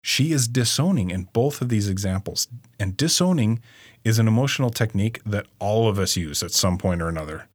She 0.01 0.31
is 0.31 0.47
disowning 0.47 1.11
in 1.11 1.29
both 1.33 1.61
of 1.61 1.69
these 1.69 1.89
examples. 1.89 2.47
And 2.79 2.95
disowning 2.95 3.59
is 4.03 4.19
an 4.19 4.27
emotional 4.27 4.69
technique 4.69 5.21
that 5.25 5.47
all 5.59 5.89
of 5.89 5.99
us 5.99 6.15
use 6.15 6.41
at 6.41 6.51
some 6.51 6.77
point 6.77 7.01
or 7.01 7.09
another. 7.09 7.47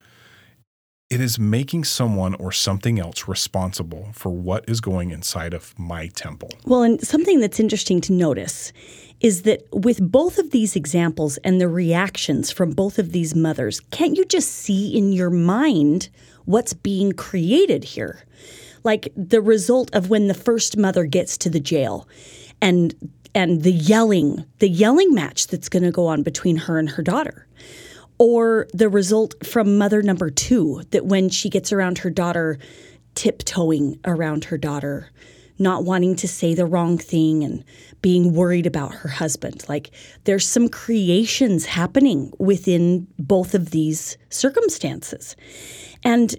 It 1.11 1.21
is 1.21 1.39
making 1.39 1.85
someone 1.85 2.35
or 2.35 2.51
something 2.51 2.99
else 2.99 3.29
responsible 3.29 4.09
for 4.13 4.31
what 4.31 4.65
is 4.69 4.81
going 4.81 5.11
inside 5.11 5.55
of 5.55 5.79
my 5.79 6.09
temple. 6.09 6.51
Well, 6.65 6.83
and 6.83 7.01
something 7.07 7.41
that's 7.41 7.61
interesting 7.61 8.01
to 8.03 8.13
notice 8.13 8.73
is 9.21 9.43
that 9.43 9.63
with 9.73 10.01
both 10.01 10.39
of 10.39 10.51
these 10.51 10.77
examples 10.77 11.37
and 11.39 11.61
the 11.61 11.69
reactions 11.69 12.51
from 12.51 12.73
both 12.73 12.99
of 12.99 13.13
these 13.13 13.35
mothers, 13.35 13.81
can't 13.91 14.17
you 14.17 14.25
just 14.25 14.51
see 14.51 14.97
in 14.97 15.13
your 15.13 15.31
mind 15.31 16.09
what's 16.47 16.73
being 16.73 17.13
created 17.13 17.85
here? 17.85 18.25
Like 18.85 19.09
the 19.17 19.41
result 19.41 19.91
of 19.95 20.11
when 20.11 20.29
the 20.29 20.35
first 20.35 20.77
mother 20.77 21.05
gets 21.07 21.37
to 21.39 21.51
the 21.51 21.61
jail 21.61 22.09
and 22.61 22.95
and 23.35 23.63
the 23.63 23.73
yelling, 23.73 24.45
the 24.61 24.69
yelling 24.69 25.13
match 25.13 25.49
that's 25.49 25.69
going 25.69 25.83
to 25.83 25.91
go 25.91 26.07
on 26.07 26.23
between 26.23 26.57
her 26.57 26.79
and 26.79 26.91
her 26.91 27.03
daughter. 27.03 27.49
Or 28.17 28.69
the 28.73 28.89
result 28.89 29.35
from 29.45 29.77
mother 29.77 30.03
number 30.03 30.31
2 30.31 30.85
that 30.91 31.07
when 31.07 31.29
she 31.31 31.51
gets 31.51 31.73
around 31.73 31.99
her 31.99 32.11
daughter 32.11 32.59
tiptoeing 33.17 33.99
around 34.05 34.45
her 34.45 34.59
daughter 34.59 35.11
not 35.59 35.85
wanting 35.85 36.17
to 36.17 36.29
say 36.29 36.55
the 36.55 36.67
wrong 36.67 36.99
thing 36.99 37.45
and 37.45 37.65
being 38.03 38.35
worried 38.35 38.67
about 38.67 38.95
her 38.95 39.09
husband. 39.09 39.65
Like 39.69 39.91
there's 40.25 40.49
some 40.49 40.69
creations 40.69 41.65
happening 41.65 42.33
within 42.39 43.07
both 43.19 43.55
of 43.55 43.71
these 43.71 44.19
circumstances. 44.31 45.37
And 46.03 46.35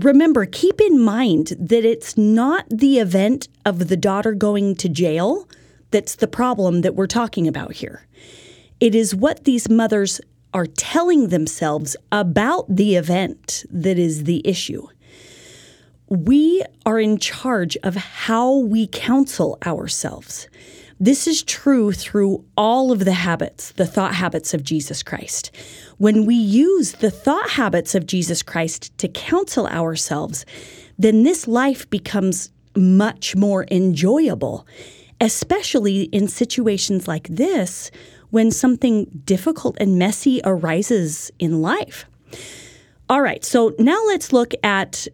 remember, 0.00 0.46
keep 0.46 0.80
in 0.80 1.00
mind 1.00 1.48
that 1.58 1.84
it's 1.84 2.16
not 2.16 2.66
the 2.70 2.98
event 2.98 3.48
of 3.64 3.88
the 3.88 3.96
daughter 3.96 4.32
going 4.32 4.74
to 4.76 4.88
jail 4.88 5.48
that's 5.90 6.16
the 6.16 6.28
problem 6.28 6.82
that 6.82 6.94
we're 6.94 7.06
talking 7.06 7.46
about 7.46 7.72
here. 7.72 8.06
It 8.80 8.94
is 8.94 9.14
what 9.14 9.44
these 9.44 9.68
mothers 9.68 10.20
are 10.52 10.66
telling 10.66 11.28
themselves 11.28 11.96
about 12.12 12.66
the 12.68 12.96
event 12.96 13.64
that 13.70 13.98
is 13.98 14.24
the 14.24 14.46
issue 14.46 14.86
we 16.08 16.62
are 16.84 17.00
in 17.00 17.18
charge 17.18 17.76
of 17.82 17.96
how 17.96 18.58
we 18.58 18.86
counsel 18.86 19.58
ourselves. 19.66 20.48
This 21.00 21.26
is 21.26 21.42
true 21.42 21.92
through 21.92 22.44
all 22.56 22.92
of 22.92 23.04
the 23.04 23.12
habits, 23.12 23.72
the 23.72 23.86
thought 23.86 24.14
habits 24.14 24.54
of 24.54 24.62
Jesus 24.62 25.02
Christ. 25.02 25.50
When 25.98 26.26
we 26.26 26.34
use 26.34 26.92
the 26.92 27.10
thought 27.10 27.50
habits 27.50 27.94
of 27.94 28.06
Jesus 28.06 28.42
Christ 28.42 28.96
to 28.98 29.08
counsel 29.08 29.66
ourselves, 29.66 30.44
then 30.98 31.22
this 31.22 31.48
life 31.48 31.88
becomes 31.88 32.50
much 32.76 33.34
more 33.34 33.66
enjoyable, 33.70 34.66
especially 35.20 36.02
in 36.04 36.28
situations 36.28 37.08
like 37.08 37.28
this 37.28 37.90
when 38.30 38.50
something 38.50 39.06
difficult 39.24 39.76
and 39.80 39.98
messy 39.98 40.40
arises 40.44 41.30
in 41.38 41.62
life. 41.62 42.04
All 43.08 43.22
right, 43.22 43.44
so 43.44 43.74
now 43.78 44.02
let's 44.06 44.32
look 44.32 44.52
at 44.62 45.06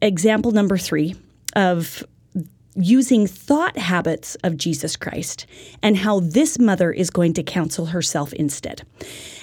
example 0.00 0.52
number 0.52 0.76
three 0.76 1.16
of 1.56 2.04
using 2.76 3.26
thought 3.26 3.76
habits 3.76 4.36
of 4.44 4.56
Jesus 4.56 4.96
Christ 4.96 5.46
and 5.82 5.96
how 5.96 6.20
this 6.20 6.58
mother 6.58 6.92
is 6.92 7.10
going 7.10 7.32
to 7.34 7.42
counsel 7.42 7.86
herself 7.86 8.32
instead. 8.34 8.82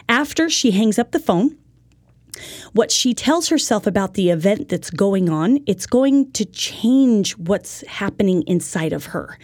After 0.08 0.50
she 0.50 0.72
hangs 0.72 1.00
up 1.00 1.12
the 1.12 1.20
phone, 1.20 1.58
what 2.74 2.92
she 2.92 3.14
tells 3.14 3.50
herself 3.50 3.88
about 3.88 4.14
the 4.14 4.30
event 4.30 4.70
that's 4.70 4.90
going 4.90 5.30
on, 5.30 5.60
it's 5.66 5.86
going 5.86 6.32
to 6.34 6.46
change 6.46 7.38
what's 7.38 7.82
happening 7.88 8.44
inside 8.44 8.94
of 8.94 9.08
her. 9.08 9.38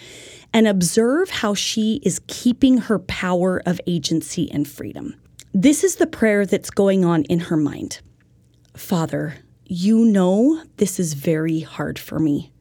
And 0.53 0.67
observe 0.67 1.29
how 1.29 1.53
she 1.53 2.01
is 2.03 2.19
keeping 2.27 2.77
her 2.77 2.99
power 2.99 3.61
of 3.65 3.79
agency 3.87 4.51
and 4.51 4.67
freedom. 4.67 5.15
This 5.53 5.83
is 5.83 5.95
the 5.95 6.07
prayer 6.07 6.45
that's 6.45 6.69
going 6.69 7.05
on 7.05 7.23
in 7.23 7.39
her 7.39 7.55
mind. 7.55 8.01
Father, 8.75 9.35
you 9.65 10.03
know 10.03 10.61
this 10.75 10.99
is 10.99 11.13
very 11.13 11.61
hard 11.61 11.97
for 11.97 12.19
me 12.19 12.51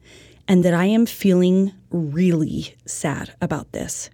and 0.47 0.63
that 0.63 0.73
I 0.73 0.85
am 0.85 1.05
feeling 1.05 1.73
really 1.89 2.75
sad 2.85 3.33
about 3.41 3.73
this. 3.73 4.09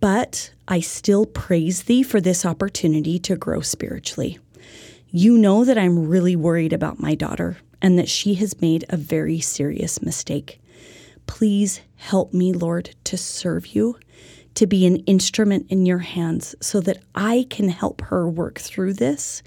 But 0.00 0.52
I 0.66 0.80
still 0.80 1.26
praise 1.26 1.84
thee 1.84 2.02
for 2.02 2.20
this 2.20 2.44
opportunity 2.46 3.18
to 3.20 3.36
grow 3.36 3.60
spiritually. 3.60 4.38
You 5.10 5.38
know 5.38 5.64
that 5.64 5.78
I'm 5.78 6.08
really 6.08 6.36
worried 6.36 6.72
about 6.72 7.00
my 7.00 7.14
daughter 7.14 7.58
and 7.80 7.98
that 7.98 8.08
she 8.08 8.34
has 8.34 8.60
made 8.60 8.84
a 8.88 8.96
very 8.96 9.40
serious 9.40 10.02
mistake. 10.02 10.60
Please 11.26 11.80
help 11.96 12.32
me, 12.32 12.52
Lord, 12.52 12.94
to 13.04 13.16
serve 13.16 13.68
you, 13.68 13.98
to 14.54 14.66
be 14.66 14.86
an 14.86 14.96
instrument 15.06 15.66
in 15.68 15.86
your 15.86 15.98
hands 15.98 16.54
so 16.60 16.80
that 16.80 16.98
I 17.14 17.46
can 17.50 17.68
help 17.68 18.00
her 18.02 18.28
work 18.28 18.58
through 18.58 18.94
this. 18.94 19.42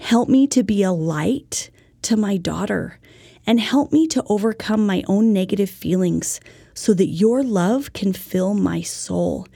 Help 0.00 0.28
me 0.28 0.46
to 0.48 0.62
be 0.62 0.82
a 0.82 0.92
light 0.92 1.70
to 2.02 2.16
my 2.16 2.36
daughter 2.36 2.98
and 3.46 3.60
help 3.60 3.92
me 3.92 4.06
to 4.08 4.24
overcome 4.28 4.86
my 4.86 5.02
own 5.06 5.32
negative 5.32 5.70
feelings 5.70 6.40
so 6.80 6.94
that 6.94 7.08
your 7.08 7.42
love 7.42 7.92
can 7.92 8.10
fill 8.10 8.54
my 8.54 8.80
soul. 8.80 9.46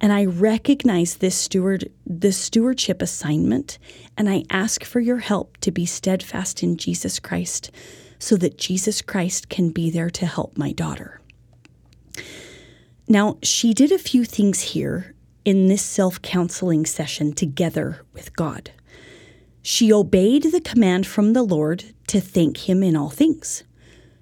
And 0.00 0.12
I 0.12 0.26
recognize 0.26 1.16
this 1.16 1.34
steward 1.34 1.90
this 2.06 2.36
stewardship 2.36 3.02
assignment 3.02 3.80
and 4.16 4.30
I 4.30 4.44
ask 4.48 4.84
for 4.84 5.00
your 5.00 5.18
help 5.18 5.56
to 5.56 5.72
be 5.72 5.86
steadfast 5.86 6.62
in 6.62 6.76
Jesus 6.76 7.18
Christ 7.18 7.72
so 8.20 8.36
that 8.36 8.58
Jesus 8.58 9.02
Christ 9.02 9.48
can 9.48 9.70
be 9.70 9.90
there 9.90 10.10
to 10.10 10.24
help 10.24 10.56
my 10.56 10.70
daughter. 10.70 11.20
Now, 13.08 13.38
she 13.42 13.74
did 13.74 13.90
a 13.90 13.98
few 13.98 14.24
things 14.24 14.60
here 14.60 15.16
in 15.44 15.66
this 15.66 15.82
self 15.82 16.22
counseling 16.22 16.86
session 16.86 17.32
together 17.32 18.02
with 18.12 18.36
God. 18.36 18.70
She 19.62 19.92
obeyed 19.92 20.44
the 20.44 20.60
command 20.60 21.08
from 21.08 21.32
the 21.32 21.42
Lord 21.42 21.92
to 22.06 22.20
thank 22.20 22.68
Him 22.68 22.84
in 22.84 22.94
all 22.94 23.10
things. 23.10 23.64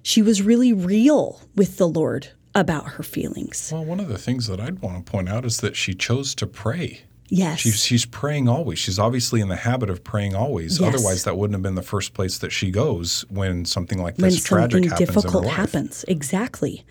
She 0.03 0.21
was 0.21 0.41
really 0.41 0.73
real 0.73 1.41
with 1.55 1.77
the 1.77 1.87
Lord 1.87 2.29
about 2.55 2.89
her 2.93 3.03
feelings. 3.03 3.69
Well, 3.71 3.85
one 3.85 3.99
of 3.99 4.07
the 4.07 4.17
things 4.17 4.47
that 4.47 4.59
I'd 4.59 4.79
want 4.79 5.05
to 5.05 5.09
point 5.09 5.29
out 5.29 5.45
is 5.45 5.57
that 5.61 5.75
she 5.75 5.93
chose 5.93 6.35
to 6.35 6.47
pray. 6.47 7.01
Yes. 7.29 7.59
She's, 7.59 7.81
she's 7.81 8.05
praying 8.05 8.49
always. 8.49 8.77
She's 8.77 8.99
obviously 8.99 9.39
in 9.39 9.47
the 9.47 9.55
habit 9.55 9.89
of 9.89 10.03
praying 10.03 10.35
always. 10.35 10.81
Yes. 10.81 10.93
Otherwise, 10.93 11.23
that 11.23 11.37
wouldn't 11.37 11.55
have 11.55 11.61
been 11.61 11.75
the 11.75 11.81
first 11.81 12.13
place 12.13 12.39
that 12.39 12.51
she 12.51 12.71
goes 12.71 13.23
when 13.29 13.63
something 13.63 14.01
like 14.01 14.17
when 14.17 14.31
this 14.31 14.43
tragic 14.43 14.83
something 14.83 14.89
happens 14.89 15.07
difficult 15.07 15.25
in 15.35 15.41
her 15.43 15.47
life. 15.47 15.55
happens 15.55 16.05
exactly 16.09 16.85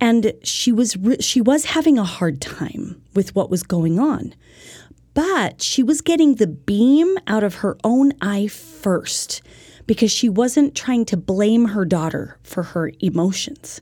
and 0.00 0.32
she 0.42 0.72
was 0.72 0.96
re- 0.96 1.20
she 1.20 1.40
was 1.40 1.66
having 1.66 1.98
a 1.98 2.04
hard 2.04 2.40
time 2.40 3.00
with 3.14 3.34
what 3.34 3.48
was 3.50 3.62
going 3.62 3.98
on 3.98 4.34
but 5.14 5.62
she 5.62 5.82
was 5.82 6.00
getting 6.00 6.34
the 6.34 6.46
beam 6.46 7.16
out 7.26 7.42
of 7.42 7.56
her 7.56 7.76
own 7.84 8.12
eye 8.20 8.46
first 8.46 9.40
because 9.86 10.10
she 10.10 10.28
wasn't 10.28 10.74
trying 10.74 11.04
to 11.04 11.16
blame 11.16 11.66
her 11.66 11.84
daughter 11.84 12.38
for 12.42 12.62
her 12.62 12.90
emotions 13.00 13.80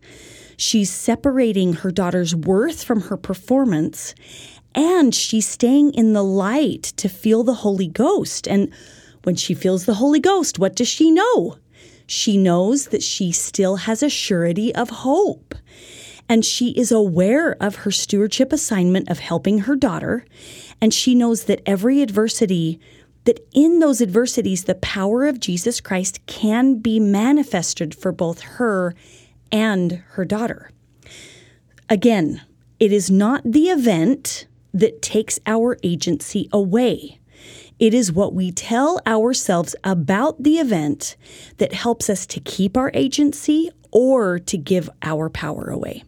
she's 0.57 0.91
separating 0.91 1.73
her 1.73 1.91
daughter's 1.91 2.35
worth 2.35 2.85
from 2.85 3.03
her 3.03 3.17
performance 3.17 4.15
and 4.75 5.15
she's 5.15 5.47
staying 5.47 5.93
in 5.95 6.13
the 6.13 6.25
light 6.25 6.83
to 6.83 7.09
feel 7.09 7.43
the 7.43 7.55
holy 7.55 7.89
ghost 7.89 8.47
and 8.47 8.73
when 9.23 9.35
she 9.35 9.55
feels 9.55 9.87
the 9.87 9.95
holy 9.95 10.21
ghost 10.21 10.59
what 10.59 10.77
does 10.77 10.89
she 10.89 11.11
know 11.11 11.57
she 12.07 12.37
knows 12.37 12.89
that 12.89 13.03
she 13.03 13.33
still 13.33 13.77
has 13.77 14.03
a 14.03 14.09
surety 14.09 14.75
of 14.75 14.91
hope. 14.91 15.55
And 16.29 16.45
she 16.45 16.71
is 16.71 16.91
aware 16.91 17.57
of 17.63 17.77
her 17.77 17.91
stewardship 17.91 18.53
assignment 18.53 19.11
of 19.11 19.19
helping 19.19 19.61
her 19.61 19.77
daughter. 19.77 20.25
And 20.81 20.93
she 20.93 21.15
knows 21.15 21.45
that 21.45 21.63
every 21.67 22.03
adversity, 22.03 22.81
that 23.25 23.47
in 23.53 23.79
those 23.79 24.01
adversities, 24.01 24.65
the 24.65 24.75
power 24.75 25.27
of 25.27 25.41
Jesus 25.41 25.81
Christ 25.81 26.25
can 26.27 26.79
be 26.79 27.01
manifested 27.01 27.95
for 27.95 28.13
both 28.13 28.41
her 28.43 28.95
and 29.51 30.03
her 30.11 30.25
daughter. 30.25 30.71
Again, 31.89 32.43
it 32.81 32.93
is 32.93 33.11
not 33.11 33.43
the 33.45 33.69
event 33.69 34.47
that 34.73 35.03
takes 35.03 35.39
our 35.47 35.79
agency 35.83 36.49
away. 36.53 37.21
It 37.79 37.95
is 37.95 38.13
what 38.13 38.35
we 38.35 38.53
tell 38.53 39.01
ourselves 39.07 39.75
about 39.85 40.43
the 40.43 40.59
event 40.59 41.17
that 41.59 41.73
helps 41.73 42.09
us 42.09 42.27
to 42.27 42.41
keep 42.41 42.77
our 42.77 42.91
agency 42.95 43.71
or 43.91 44.39
to 44.41 44.59
give 44.59 44.91
our 45.03 45.29
power 45.29 45.69
away. 45.69 46.05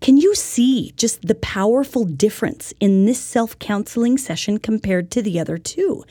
Can 0.00 0.16
you 0.16 0.34
see 0.34 0.92
just 0.96 1.20
the 1.22 1.34
powerful 1.34 2.04
difference 2.04 2.72
in 2.80 3.04
this 3.04 3.20
self 3.20 3.58
counseling 3.58 4.16
session 4.16 4.58
compared 4.58 5.10
to 5.10 5.20
the 5.20 5.38
other 5.38 5.58
two? 5.58 6.04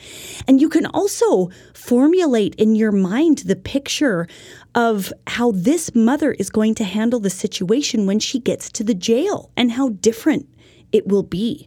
And 0.46 0.60
you 0.60 0.68
can 0.68 0.86
also 0.86 1.50
formulate 1.74 2.54
in 2.54 2.76
your 2.76 2.92
mind 2.92 3.38
the 3.38 3.56
picture 3.56 4.28
of 4.76 5.12
how 5.26 5.50
this 5.50 5.92
mother 5.92 6.32
is 6.32 6.50
going 6.50 6.76
to 6.76 6.84
handle 6.84 7.18
the 7.18 7.30
situation 7.30 8.06
when 8.06 8.20
she 8.20 8.38
gets 8.38 8.70
to 8.72 8.84
the 8.84 8.94
jail 8.94 9.50
and 9.56 9.72
how 9.72 9.88
different 9.88 10.48
it 10.92 11.08
will 11.08 11.24
be. 11.24 11.66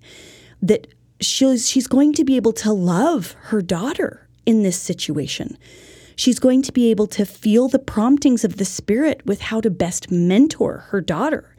That 0.62 0.88
she's, 1.20 1.70
she's 1.70 1.88
going 1.88 2.14
to 2.14 2.24
be 2.24 2.38
able 2.38 2.54
to 2.54 2.72
love 2.72 3.36
her 3.42 3.62
daughter 3.62 4.30
in 4.46 4.64
this 4.64 4.80
situation. 4.80 5.58
She's 6.16 6.40
going 6.40 6.62
to 6.62 6.72
be 6.72 6.90
able 6.90 7.08
to 7.08 7.26
feel 7.26 7.68
the 7.68 7.80
promptings 7.80 8.46
of 8.46 8.58
the 8.58 8.66
Spirit 8.66 9.26
with 9.26 9.42
how 9.42 9.60
to 9.62 9.70
best 9.70 10.12
mentor 10.12 10.86
her 10.90 11.02
daughter. 11.02 11.56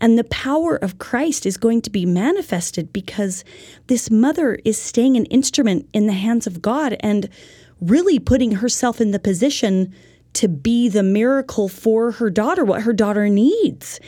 And 0.00 0.18
the 0.18 0.24
power 0.24 0.76
of 0.76 0.98
Christ 0.98 1.46
is 1.46 1.56
going 1.56 1.82
to 1.82 1.90
be 1.90 2.06
manifested 2.06 2.92
because 2.92 3.44
this 3.86 4.10
mother 4.10 4.58
is 4.64 4.80
staying 4.80 5.16
an 5.16 5.26
instrument 5.26 5.88
in 5.92 6.06
the 6.06 6.12
hands 6.12 6.46
of 6.46 6.62
God 6.62 6.96
and 7.00 7.28
really 7.80 8.18
putting 8.18 8.52
herself 8.52 9.00
in 9.00 9.10
the 9.10 9.18
position 9.18 9.94
to 10.34 10.48
be 10.48 10.88
the 10.88 11.02
miracle 11.02 11.68
for 11.68 12.12
her 12.12 12.28
daughter, 12.28 12.64
what 12.64 12.82
her 12.82 12.92
daughter 12.92 13.28
needs. 13.28 14.00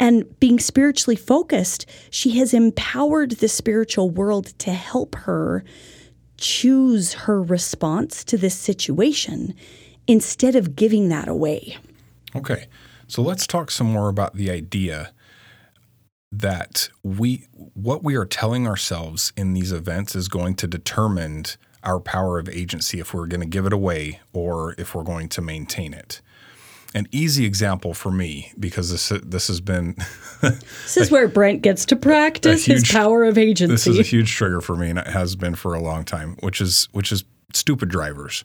And 0.00 0.38
being 0.40 0.58
spiritually 0.58 1.16
focused, 1.16 1.86
she 2.10 2.38
has 2.38 2.52
empowered 2.52 3.32
the 3.32 3.48
spiritual 3.48 4.10
world 4.10 4.46
to 4.58 4.72
help 4.72 5.14
her 5.16 5.64
choose 6.36 7.12
her 7.14 7.42
response 7.42 8.24
to 8.24 8.36
this 8.36 8.56
situation 8.56 9.54
instead 10.06 10.56
of 10.56 10.76
giving 10.76 11.08
that 11.08 11.28
away. 11.28 11.76
Okay. 12.34 12.66
So 13.06 13.22
let's 13.22 13.46
talk 13.46 13.70
some 13.70 13.88
more 13.88 14.08
about 14.08 14.34
the 14.34 14.50
idea 14.50 15.12
that 16.30 16.88
we 17.02 17.46
what 17.74 18.04
we 18.04 18.14
are 18.16 18.26
telling 18.26 18.66
ourselves 18.66 19.32
in 19.36 19.54
these 19.54 19.72
events 19.72 20.14
is 20.14 20.28
going 20.28 20.54
to 20.56 20.66
determine 20.66 21.44
our 21.82 22.00
power 22.00 22.38
of 22.38 22.48
agency 22.48 23.00
if 23.00 23.14
we're 23.14 23.26
going 23.26 23.40
to 23.40 23.46
give 23.46 23.64
it 23.64 23.72
away 23.72 24.20
or 24.32 24.74
if 24.78 24.94
we're 24.94 25.04
going 25.04 25.28
to 25.30 25.40
maintain 25.40 25.94
it. 25.94 26.20
An 26.94 27.06
easy 27.12 27.44
example 27.44 27.94
for 27.94 28.10
me 28.10 28.52
because 28.58 28.90
this 28.90 29.12
this 29.24 29.48
has 29.48 29.60
been 29.60 29.94
This 30.40 30.96
is 30.96 31.10
where 31.10 31.28
Brent 31.28 31.62
gets 31.62 31.84
to 31.86 31.96
practice 31.96 32.64
his 32.66 32.80
huge- 32.82 32.92
power 32.92 33.24
of 33.24 33.38
agency. 33.38 33.72
this 33.72 33.86
is 33.86 33.98
a 33.98 34.02
huge 34.02 34.32
trigger 34.34 34.60
for 34.60 34.76
me 34.76 34.90
and 34.90 34.98
it 34.98 35.06
has 35.06 35.36
been 35.36 35.54
for 35.54 35.74
a 35.74 35.80
long 35.80 36.04
time 36.04 36.36
which 36.40 36.60
is 36.60 36.88
which 36.92 37.12
is 37.12 37.24
stupid 37.54 37.88
drivers 37.88 38.44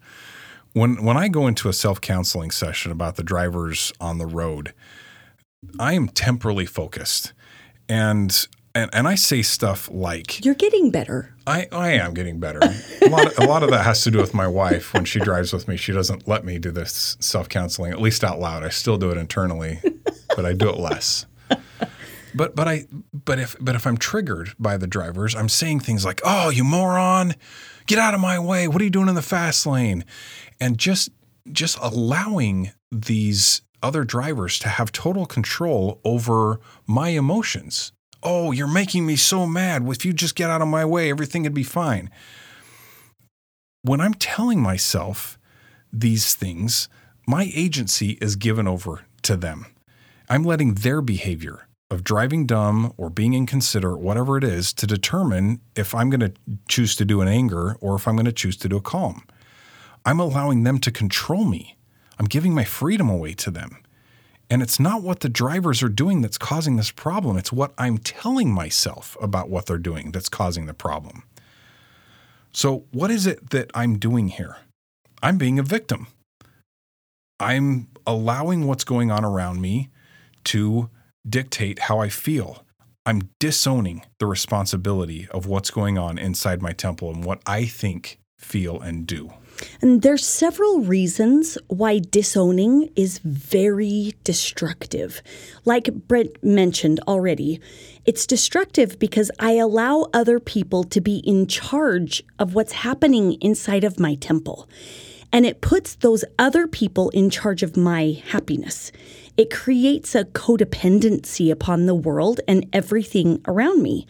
when 0.73 1.03
when 1.03 1.17
i 1.17 1.27
go 1.27 1.45
into 1.47 1.67
a 1.67 1.73
self-counseling 1.73 2.51
session 2.51 2.89
about 2.91 3.15
the 3.17 3.23
drivers 3.23 3.91
on 3.99 4.17
the 4.17 4.25
road 4.25 4.73
i 5.79 5.91
am 5.93 6.07
temporally 6.07 6.65
focused 6.65 7.33
and 7.89 8.47
and, 8.75 8.89
and 8.91 9.07
I 9.07 9.15
say 9.15 9.43
stuff 9.43 9.89
like 9.91 10.43
You're 10.43 10.55
getting 10.55 10.89
better. 10.89 11.35
I, 11.45 11.67
I 11.71 11.91
am 11.91 12.13
getting 12.13 12.39
better. 12.39 12.59
A 13.03 13.09
lot, 13.09 13.27
of, 13.27 13.37
a 13.37 13.45
lot 13.45 13.61
of 13.61 13.69
that 13.69 13.83
has 13.83 14.01
to 14.03 14.11
do 14.11 14.17
with 14.17 14.33
my 14.33 14.47
wife. 14.47 14.93
When 14.93 15.05
she 15.05 15.19
drives 15.19 15.53
with 15.53 15.67
me, 15.67 15.77
she 15.77 15.91
doesn't 15.91 16.27
let 16.27 16.43
me 16.43 16.57
do 16.57 16.71
this 16.71 17.15
self 17.19 17.49
counseling, 17.49 17.91
at 17.91 18.01
least 18.01 18.23
out 18.23 18.39
loud. 18.39 18.63
I 18.63 18.69
still 18.69 18.97
do 18.97 19.11
it 19.11 19.17
internally, 19.17 19.79
but 20.35 20.45
I 20.45 20.53
do 20.53 20.69
it 20.69 20.77
less. 20.77 21.27
But 22.35 22.55
but 22.55 22.67
I 22.67 22.87
but 23.13 23.39
if 23.39 23.55
but 23.59 23.75
if 23.75 23.85
I'm 23.85 23.97
triggered 23.97 24.53
by 24.57 24.77
the 24.77 24.87
drivers, 24.87 25.35
I'm 25.35 25.49
saying 25.49 25.81
things 25.81 26.03
like, 26.03 26.21
"Oh, 26.23 26.49
you 26.49 26.63
moron, 26.63 27.35
get 27.85 27.99
out 27.99 28.15
of 28.15 28.19
my 28.19 28.39
way! 28.39 28.67
What 28.67 28.81
are 28.81 28.85
you 28.85 28.89
doing 28.89 29.07
in 29.07 29.15
the 29.15 29.21
fast 29.21 29.67
lane?" 29.67 30.03
And 30.59 30.77
just 30.77 31.09
just 31.51 31.77
allowing 31.79 32.71
these 32.91 33.61
other 33.83 34.03
drivers 34.03 34.57
to 34.59 34.69
have 34.69 34.91
total 34.91 35.25
control 35.25 35.99
over 36.03 36.59
my 36.87 37.09
emotions. 37.09 37.91
Oh, 38.23 38.51
you're 38.51 38.67
making 38.67 39.05
me 39.05 39.17
so 39.17 39.45
mad. 39.45 39.87
If 39.87 40.05
you 40.05 40.13
just 40.13 40.35
get 40.35 40.49
out 40.49 40.61
of 40.61 40.67
my 40.67 40.85
way, 40.85 41.09
everything 41.09 41.43
would 41.43 41.53
be 41.53 41.63
fine. 41.63 42.09
When 43.81 43.99
I'm 43.99 44.13
telling 44.13 44.61
myself 44.61 45.37
these 45.91 46.33
things, 46.33 46.87
my 47.27 47.51
agency 47.53 48.17
is 48.21 48.37
given 48.37 48.67
over 48.67 49.01
to 49.23 49.35
them. 49.35 49.65
I'm 50.29 50.43
letting 50.43 50.75
their 50.75 51.01
behavior 51.01 51.67
of 51.91 52.03
driving 52.03 52.45
dumb 52.45 52.93
or 52.97 53.09
being 53.09 53.33
inconsiderate, 53.33 53.99
whatever 53.99 54.37
it 54.37 54.43
is, 54.43 54.73
to 54.73 54.87
determine 54.87 55.61
if 55.75 55.93
I'm 55.93 56.09
going 56.09 56.21
to 56.21 56.33
choose 56.67 56.95
to 56.95 57.05
do 57.05 57.21
an 57.21 57.27
anger 57.27 57.75
or 57.81 57.95
if 57.95 58.07
I'm 58.07 58.15
going 58.15 58.25
to 58.25 58.31
choose 58.31 58.57
to 58.57 58.69
do 58.69 58.77
a 58.77 58.81
calm. 58.81 59.23
I'm 60.05 60.19
allowing 60.19 60.63
them 60.63 60.79
to 60.79 60.91
control 60.91 61.45
me. 61.45 61.77
I'm 62.19 62.25
giving 62.25 62.53
my 62.53 62.63
freedom 62.63 63.09
away 63.09 63.33
to 63.33 63.51
them. 63.51 63.83
And 64.49 64.61
it's 64.61 64.79
not 64.79 65.01
what 65.01 65.21
the 65.21 65.29
drivers 65.29 65.81
are 65.81 65.89
doing 65.89 66.21
that's 66.21 66.37
causing 66.37 66.75
this 66.75 66.91
problem. 66.91 67.37
It's 67.37 67.51
what 67.51 67.73
I'm 67.77 67.97
telling 67.97 68.53
myself 68.53 69.17
about 69.21 69.49
what 69.49 69.65
they're 69.65 69.77
doing 69.77 70.11
that's 70.11 70.29
causing 70.29 70.65
the 70.65 70.73
problem. 70.73 71.23
So, 72.51 72.85
what 72.91 73.09
is 73.09 73.25
it 73.25 73.49
that 73.49 73.71
I'm 73.73 73.97
doing 73.97 74.27
here? 74.27 74.57
I'm 75.23 75.37
being 75.37 75.57
a 75.57 75.63
victim. 75.63 76.07
I'm 77.39 77.87
allowing 78.05 78.67
what's 78.67 78.83
going 78.83 79.09
on 79.09 79.25
around 79.25 79.59
me 79.59 79.89
to 80.45 80.89
dictate 81.27 81.79
how 81.79 81.99
I 81.99 82.09
feel. 82.09 82.63
I'm 83.05 83.29
disowning 83.39 84.05
the 84.19 84.27
responsibility 84.27 85.27
of 85.31 85.45
what's 85.45 85.71
going 85.71 85.97
on 85.97 86.17
inside 86.17 86.61
my 86.61 86.71
temple 86.73 87.11
and 87.11 87.23
what 87.23 87.41
I 87.45 87.65
think, 87.65 88.19
feel, 88.37 88.79
and 88.79 89.07
do. 89.07 89.33
And 89.81 90.01
there's 90.01 90.25
several 90.25 90.79
reasons 90.81 91.57
why 91.67 91.99
disowning 91.99 92.89
is 92.95 93.19
very 93.19 94.13
destructive. 94.23 95.21
Like 95.65 95.93
Brent 96.07 96.43
mentioned 96.43 96.99
already, 97.07 97.59
it's 98.05 98.27
destructive 98.27 98.99
because 98.99 99.31
I 99.39 99.53
allow 99.53 100.07
other 100.13 100.39
people 100.39 100.83
to 100.85 101.01
be 101.01 101.17
in 101.17 101.47
charge 101.47 102.23
of 102.39 102.55
what's 102.55 102.73
happening 102.73 103.33
inside 103.41 103.83
of 103.83 103.99
my 103.99 104.15
temple. 104.15 104.67
And 105.31 105.45
it 105.45 105.61
puts 105.61 105.95
those 105.95 106.23
other 106.37 106.67
people 106.67 107.09
in 107.09 107.29
charge 107.29 107.63
of 107.63 107.75
my 107.75 108.21
happiness. 108.27 108.91
It 109.35 109.49
creates 109.49 110.13
a 110.13 110.25
codependency 110.25 111.51
upon 111.51 111.87
the 111.87 111.95
world 111.95 112.39
and 112.47 112.67
everything 112.71 113.41
around 113.47 113.81
me. 113.81 114.05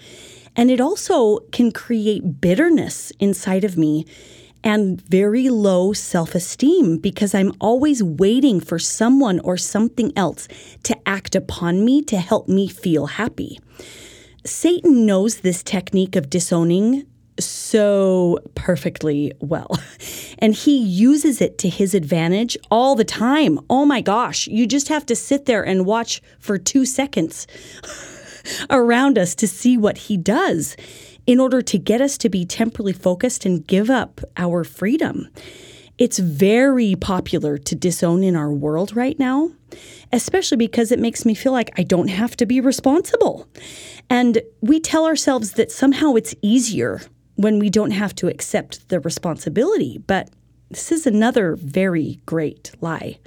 And 0.55 0.69
it 0.69 0.81
also 0.81 1.39
can 1.51 1.71
create 1.71 2.41
bitterness 2.41 3.11
inside 3.19 3.63
of 3.63 3.77
me 3.77 4.05
and 4.63 5.01
very 5.01 5.49
low 5.49 5.93
self 5.93 6.35
esteem 6.35 6.97
because 6.97 7.35
I'm 7.35 7.53
always 7.59 8.03
waiting 8.03 8.59
for 8.59 8.79
someone 8.79 9.39
or 9.41 9.57
something 9.57 10.11
else 10.15 10.47
to 10.83 10.97
act 11.05 11.35
upon 11.35 11.83
me 11.83 12.01
to 12.03 12.17
help 12.17 12.47
me 12.47 12.67
feel 12.67 13.07
happy. 13.07 13.59
Satan 14.45 15.05
knows 15.05 15.37
this 15.37 15.63
technique 15.63 16.15
of 16.15 16.29
disowning 16.29 17.05
so 17.39 18.39
perfectly 18.55 19.31
well. 19.39 19.69
And 20.39 20.53
he 20.53 20.77
uses 20.77 21.39
it 21.39 21.57
to 21.59 21.69
his 21.69 21.93
advantage 21.93 22.57
all 22.69 22.95
the 22.95 23.05
time. 23.05 23.59
Oh 23.69 23.85
my 23.85 24.01
gosh, 24.01 24.45
you 24.45 24.67
just 24.67 24.89
have 24.89 25.05
to 25.05 25.15
sit 25.15 25.45
there 25.45 25.63
and 25.63 25.85
watch 25.85 26.21
for 26.37 26.57
two 26.57 26.85
seconds 26.85 27.47
around 28.69 29.17
us 29.17 29.35
to 29.35 29.47
see 29.47 29.77
what 29.77 29.97
he 29.97 30.17
does 30.17 30.75
in 31.25 31.39
order 31.39 31.61
to 31.61 31.77
get 31.77 32.01
us 32.01 32.17
to 32.19 32.29
be 32.29 32.45
temporally 32.45 32.93
focused 32.93 33.45
and 33.45 33.65
give 33.67 33.89
up 33.89 34.21
our 34.37 34.63
freedom. 34.63 35.27
It's 35.97 36.19
very 36.19 36.95
popular 36.95 37.57
to 37.57 37.75
disown 37.75 38.23
in 38.23 38.35
our 38.35 38.51
world 38.51 38.95
right 38.95 39.17
now, 39.19 39.51
especially 40.11 40.57
because 40.57 40.91
it 40.91 40.99
makes 40.99 41.25
me 41.25 41.35
feel 41.35 41.51
like 41.51 41.71
I 41.77 41.83
don't 41.83 42.07
have 42.07 42.35
to 42.37 42.45
be 42.45 42.59
responsible. 42.59 43.47
And 44.09 44.41
we 44.61 44.79
tell 44.79 45.05
ourselves 45.05 45.53
that 45.53 45.71
somehow 45.71 46.15
it's 46.15 46.35
easier 46.41 47.01
when 47.35 47.59
we 47.59 47.69
don't 47.69 47.91
have 47.91 48.15
to 48.15 48.27
accept 48.27 48.89
the 48.89 48.99
responsibility. 48.99 49.99
But 49.99 50.29
this 50.69 50.91
is 50.91 51.05
another 51.05 51.55
very 51.55 52.19
great 52.25 52.71
lie. 52.81 53.19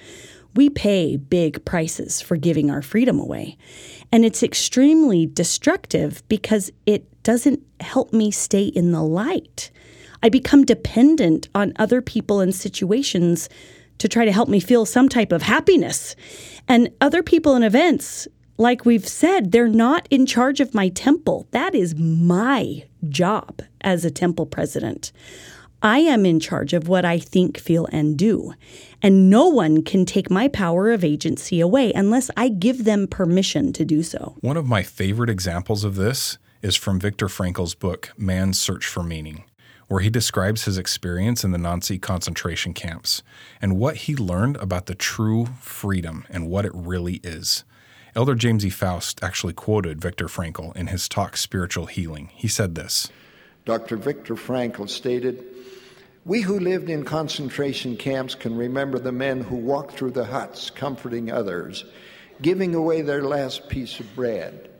We 0.54 0.70
pay 0.70 1.16
big 1.16 1.64
prices 1.64 2.20
for 2.20 2.36
giving 2.36 2.70
our 2.70 2.82
freedom 2.82 3.20
away. 3.20 3.58
And 4.16 4.24
it's 4.24 4.42
extremely 4.42 5.26
destructive 5.26 6.26
because 6.26 6.72
it 6.86 7.22
doesn't 7.22 7.60
help 7.80 8.14
me 8.14 8.30
stay 8.30 8.64
in 8.64 8.92
the 8.92 9.02
light. 9.02 9.70
I 10.22 10.30
become 10.30 10.64
dependent 10.64 11.50
on 11.54 11.74
other 11.76 12.00
people 12.00 12.40
and 12.40 12.54
situations 12.54 13.50
to 13.98 14.08
try 14.08 14.24
to 14.24 14.32
help 14.32 14.48
me 14.48 14.58
feel 14.58 14.86
some 14.86 15.10
type 15.10 15.32
of 15.32 15.42
happiness. 15.42 16.16
And 16.66 16.88
other 17.02 17.22
people 17.22 17.56
and 17.56 17.62
events 17.62 18.26
like 18.56 18.86
we've 18.86 19.06
said, 19.06 19.52
they're 19.52 19.68
not 19.68 20.08
in 20.10 20.24
charge 20.24 20.60
of 20.60 20.72
my 20.72 20.88
temple. 20.88 21.46
That 21.50 21.74
is 21.74 21.94
my 21.94 22.84
job 23.10 23.60
as 23.82 24.02
a 24.06 24.10
temple 24.10 24.46
president. 24.46 25.12
I 25.86 26.00
am 26.00 26.26
in 26.26 26.40
charge 26.40 26.72
of 26.72 26.88
what 26.88 27.04
I 27.04 27.20
think, 27.20 27.58
feel, 27.58 27.86
and 27.92 28.18
do. 28.18 28.54
And 29.00 29.30
no 29.30 29.46
one 29.46 29.84
can 29.84 30.04
take 30.04 30.28
my 30.28 30.48
power 30.48 30.90
of 30.90 31.04
agency 31.04 31.60
away 31.60 31.92
unless 31.92 32.28
I 32.36 32.48
give 32.48 32.82
them 32.82 33.06
permission 33.06 33.72
to 33.74 33.84
do 33.84 34.02
so. 34.02 34.34
One 34.40 34.56
of 34.56 34.66
my 34.66 34.82
favorite 34.82 35.30
examples 35.30 35.84
of 35.84 35.94
this 35.94 36.38
is 36.60 36.74
from 36.74 36.98
Viktor 36.98 37.28
Frankl's 37.28 37.76
book, 37.76 38.10
Man's 38.18 38.60
Search 38.60 38.84
for 38.84 39.04
Meaning, 39.04 39.44
where 39.86 40.00
he 40.00 40.10
describes 40.10 40.64
his 40.64 40.76
experience 40.76 41.44
in 41.44 41.52
the 41.52 41.56
Nazi 41.56 42.00
concentration 42.00 42.74
camps 42.74 43.22
and 43.62 43.78
what 43.78 43.94
he 43.94 44.16
learned 44.16 44.56
about 44.56 44.86
the 44.86 44.96
true 44.96 45.46
freedom 45.60 46.26
and 46.28 46.50
what 46.50 46.64
it 46.64 46.72
really 46.74 47.20
is. 47.22 47.62
Elder 48.16 48.34
James 48.34 48.66
E. 48.66 48.70
Faust 48.70 49.22
actually 49.22 49.52
quoted 49.52 50.00
Viktor 50.00 50.26
Frankl 50.26 50.74
in 50.74 50.88
his 50.88 51.08
talk 51.08 51.36
Spiritual 51.36 51.86
Healing. 51.86 52.32
He 52.34 52.48
said 52.48 52.74
this 52.74 53.08
Dr. 53.66 53.96
Viktor 53.96 54.36
Frankl 54.36 54.88
stated, 54.88 55.44
We 56.24 56.40
who 56.40 56.60
lived 56.60 56.88
in 56.88 57.04
concentration 57.04 57.96
camps 57.96 58.36
can 58.36 58.56
remember 58.56 59.00
the 59.00 59.12
men 59.12 59.42
who 59.42 59.56
walked 59.56 59.96
through 59.96 60.12
the 60.12 60.24
huts 60.24 60.70
comforting 60.70 61.32
others, 61.32 61.84
giving 62.40 62.76
away 62.76 63.02
their 63.02 63.24
last 63.24 63.68
piece 63.68 63.98
of 63.98 64.14
bread. 64.14 64.70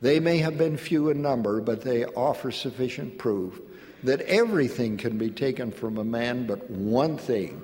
They 0.00 0.20
may 0.20 0.38
have 0.38 0.56
been 0.56 0.76
few 0.76 1.10
in 1.10 1.20
number, 1.20 1.60
but 1.60 1.82
they 1.82 2.04
offer 2.04 2.52
sufficient 2.52 3.18
proof 3.18 3.60
that 4.04 4.20
everything 4.22 4.96
can 4.96 5.18
be 5.18 5.30
taken 5.30 5.72
from 5.72 5.98
a 5.98 6.04
man 6.04 6.46
but 6.46 6.70
one 6.70 7.18
thing 7.18 7.60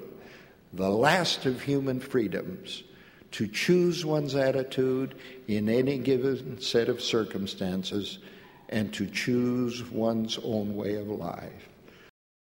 the 0.73 0.91
last 0.91 1.47
of 1.47 1.63
human 1.63 2.01
freedoms 2.01 2.83
to 3.31 3.47
choose 3.47 4.05
one's 4.05 4.35
attitude 4.35 5.15
in 5.49 5.69
any 5.69 5.97
given 5.97 6.61
set 6.61 6.91
of 6.91 7.01
circumstances 7.01 8.19
and 8.69 8.93
to 8.95 9.07
choose 9.07 9.85
one's 9.91 10.39
own 10.43 10.75
way 10.75 10.97
of 10.97 11.09
life. 11.09 11.69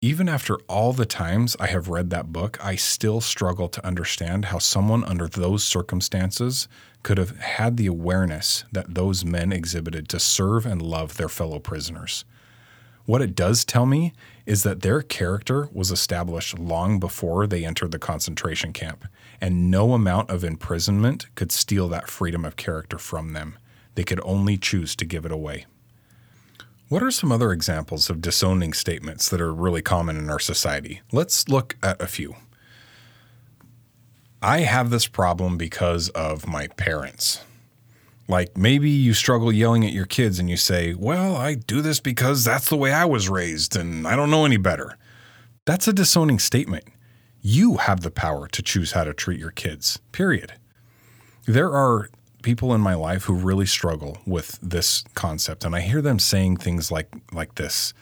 Even 0.02 0.30
after 0.30 0.56
all 0.66 0.94
the 0.94 1.04
times 1.04 1.56
I 1.60 1.66
have 1.66 1.88
read 1.88 2.08
that 2.08 2.32
book, 2.32 2.58
I 2.64 2.74
still 2.74 3.20
struggle 3.20 3.68
to 3.68 3.86
understand 3.86 4.46
how 4.46 4.58
someone 4.58 5.04
under 5.04 5.28
those 5.28 5.62
circumstances 5.62 6.68
could 7.02 7.18
have 7.18 7.38
had 7.38 7.76
the 7.76 7.86
awareness 7.86 8.64
that 8.72 8.94
those 8.94 9.26
men 9.26 9.52
exhibited 9.52 10.08
to 10.08 10.18
serve 10.18 10.64
and 10.64 10.80
love 10.80 11.18
their 11.18 11.28
fellow 11.28 11.58
prisoners. 11.58 12.24
What 13.04 13.20
it 13.20 13.34
does 13.34 13.64
tell 13.64 13.84
me 13.84 14.14
is 14.46 14.62
that 14.62 14.80
their 14.80 15.02
character 15.02 15.68
was 15.72 15.90
established 15.90 16.58
long 16.58 16.98
before 16.98 17.46
they 17.46 17.64
entered 17.64 17.90
the 17.90 17.98
concentration 17.98 18.72
camp, 18.72 19.04
and 19.38 19.70
no 19.70 19.92
amount 19.92 20.30
of 20.30 20.44
imprisonment 20.44 21.26
could 21.34 21.52
steal 21.52 21.88
that 21.88 22.08
freedom 22.08 22.46
of 22.46 22.56
character 22.56 22.96
from 22.96 23.34
them. 23.34 23.58
They 23.96 24.04
could 24.04 24.20
only 24.24 24.56
choose 24.56 24.96
to 24.96 25.04
give 25.04 25.26
it 25.26 25.32
away. 25.32 25.66
What 26.90 27.04
are 27.04 27.12
some 27.12 27.30
other 27.30 27.52
examples 27.52 28.10
of 28.10 28.20
disowning 28.20 28.72
statements 28.72 29.28
that 29.28 29.40
are 29.40 29.54
really 29.54 29.80
common 29.80 30.16
in 30.16 30.28
our 30.28 30.40
society? 30.40 31.02
Let's 31.12 31.48
look 31.48 31.76
at 31.84 32.02
a 32.02 32.08
few. 32.08 32.34
I 34.42 34.62
have 34.62 34.90
this 34.90 35.06
problem 35.06 35.56
because 35.56 36.08
of 36.08 36.48
my 36.48 36.66
parents. 36.66 37.44
Like 38.26 38.56
maybe 38.56 38.90
you 38.90 39.14
struggle 39.14 39.52
yelling 39.52 39.86
at 39.86 39.92
your 39.92 40.04
kids 40.04 40.40
and 40.40 40.50
you 40.50 40.56
say, 40.56 40.92
Well, 40.94 41.36
I 41.36 41.54
do 41.54 41.80
this 41.80 42.00
because 42.00 42.42
that's 42.42 42.68
the 42.68 42.76
way 42.76 42.92
I 42.92 43.04
was 43.04 43.28
raised 43.28 43.76
and 43.76 44.04
I 44.04 44.16
don't 44.16 44.32
know 44.32 44.44
any 44.44 44.56
better. 44.56 44.98
That's 45.66 45.86
a 45.86 45.92
disowning 45.92 46.40
statement. 46.40 46.86
You 47.40 47.76
have 47.76 48.00
the 48.00 48.10
power 48.10 48.48
to 48.48 48.62
choose 48.62 48.92
how 48.92 49.04
to 49.04 49.14
treat 49.14 49.38
your 49.38 49.52
kids, 49.52 50.00
period. 50.10 50.54
There 51.46 51.72
are 51.72 52.10
people 52.42 52.74
in 52.74 52.80
my 52.80 52.94
life 52.94 53.24
who 53.24 53.34
really 53.34 53.66
struggle 53.66 54.18
with 54.26 54.58
this 54.62 55.04
concept 55.14 55.64
and 55.64 55.74
I 55.74 55.80
hear 55.80 56.02
them 56.02 56.18
saying 56.18 56.58
things 56.58 56.90
like 56.90 57.08
like 57.32 57.54
this. 57.56 57.92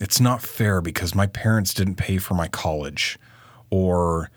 It's 0.00 0.20
not 0.20 0.42
fair 0.42 0.80
because 0.80 1.14
my 1.14 1.26
parents 1.26 1.72
didn't 1.72 1.96
pay 1.96 2.18
for 2.18 2.34
my 2.34 2.48
college 2.48 3.18
or 3.70 4.30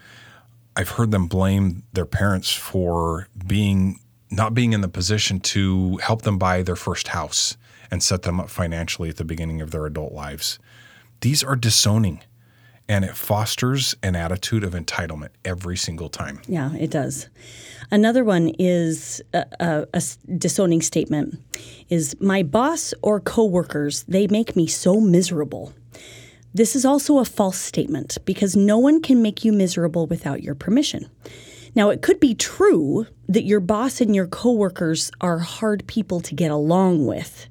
I've 0.75 0.89
heard 0.89 1.11
them 1.11 1.27
blame 1.27 1.83
their 1.93 2.05
parents 2.05 2.53
for 2.53 3.27
being 3.45 3.99
not 4.29 4.53
being 4.53 4.73
in 4.73 4.81
the 4.81 4.87
position 4.87 5.39
to 5.39 5.97
help 5.97 6.23
them 6.23 6.37
buy 6.37 6.61
their 6.61 6.75
first 6.75 7.09
house 7.09 7.57
and 7.89 8.03
set 8.03 8.23
them 8.23 8.39
up 8.39 8.49
financially 8.49 9.09
at 9.09 9.17
the 9.17 9.23
beginning 9.23 9.61
of 9.61 9.71
their 9.71 9.85
adult 9.85 10.11
lives. 10.11 10.59
These 11.21 11.43
are 11.43 11.55
disowning 11.55 12.21
and 12.89 13.03
it 13.03 13.15
fosters 13.15 13.95
an 14.01 14.15
attitude 14.15 14.63
of 14.63 14.73
entitlement 14.73 15.29
every 15.43 15.77
single 15.77 16.09
time. 16.09 16.41
Yeah, 16.47 16.73
it 16.75 16.89
does. 16.89 17.29
Another 17.91 18.23
one 18.23 18.49
is 18.59 19.21
a, 19.33 19.45
a, 19.59 19.87
a 19.93 20.01
disowning 20.37 20.81
statement 20.81 21.39
is 21.89 22.15
my 22.19 22.43
boss 22.43 22.93
or 23.01 23.19
coworkers, 23.19 24.03
they 24.03 24.27
make 24.27 24.55
me 24.55 24.67
so 24.67 24.99
miserable. 24.99 25.73
This 26.53 26.75
is 26.75 26.85
also 26.85 27.19
a 27.19 27.25
false 27.25 27.57
statement 27.57 28.17
because 28.25 28.55
no 28.55 28.77
one 28.77 29.01
can 29.01 29.21
make 29.21 29.45
you 29.45 29.53
miserable 29.53 30.07
without 30.07 30.43
your 30.43 30.55
permission. 30.55 31.09
Now, 31.75 31.89
it 31.91 32.01
could 32.01 32.19
be 32.19 32.33
true 32.33 33.05
that 33.29 33.43
your 33.43 33.59
boss 33.59 34.01
and 34.01 34.15
your 34.15 34.25
coworkers 34.25 35.11
are 35.21 35.37
hard 35.37 35.85
people 35.85 36.19
to 36.21 36.33
get 36.33 36.49
along 36.49 37.05
with, 37.05 37.47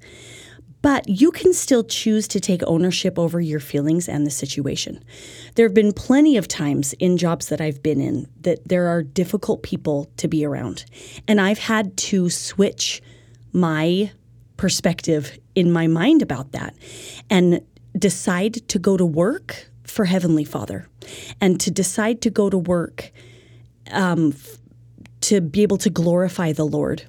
but 0.87 1.09
you 1.09 1.33
can 1.33 1.53
still 1.53 1.83
choose 1.83 2.29
to 2.29 2.38
take 2.38 2.62
ownership 2.64 3.18
over 3.18 3.40
your 3.40 3.59
feelings 3.59 4.09
and 4.09 4.25
the 4.25 4.31
situation. 4.31 5.03
There 5.57 5.66
have 5.66 5.75
been 5.75 5.92
plenty 5.92 6.37
of 6.37 6.46
times 6.46 6.92
in 7.01 7.16
jobs 7.16 7.49
that 7.49 7.61
I've 7.61 7.83
been 7.83 8.01
in 8.01 8.29
that 8.42 8.68
there 8.68 8.87
are 8.87 9.03
difficult 9.03 9.64
people 9.64 10.09
to 10.18 10.29
be 10.29 10.44
around, 10.44 10.85
and 11.27 11.40
I've 11.40 11.59
had 11.59 11.96
to 11.96 12.31
switch 12.31 13.03
my 13.53 14.12
perspective 14.57 15.37
in 15.57 15.72
my 15.72 15.88
mind 15.88 16.22
about 16.22 16.53
that 16.53 16.77
and 17.29 17.62
decide 17.99 18.55
to 18.68 18.79
go 18.79 18.96
to 18.96 19.05
work 19.05 19.68
for 19.83 20.05
Heavenly 20.05 20.44
Father 20.44 20.87
and 21.40 21.61
to 21.62 21.72
decide 21.72 22.20
to 22.20 22.31
go 22.31 22.49
to 22.49 22.59
work 22.59 23.11
um, 23.90 24.37
to 25.22 25.40
be 25.40 25.62
able 25.62 25.79
to 25.79 25.90
glorify 25.90 26.53
the 26.53 26.64
Lord. 26.64 27.03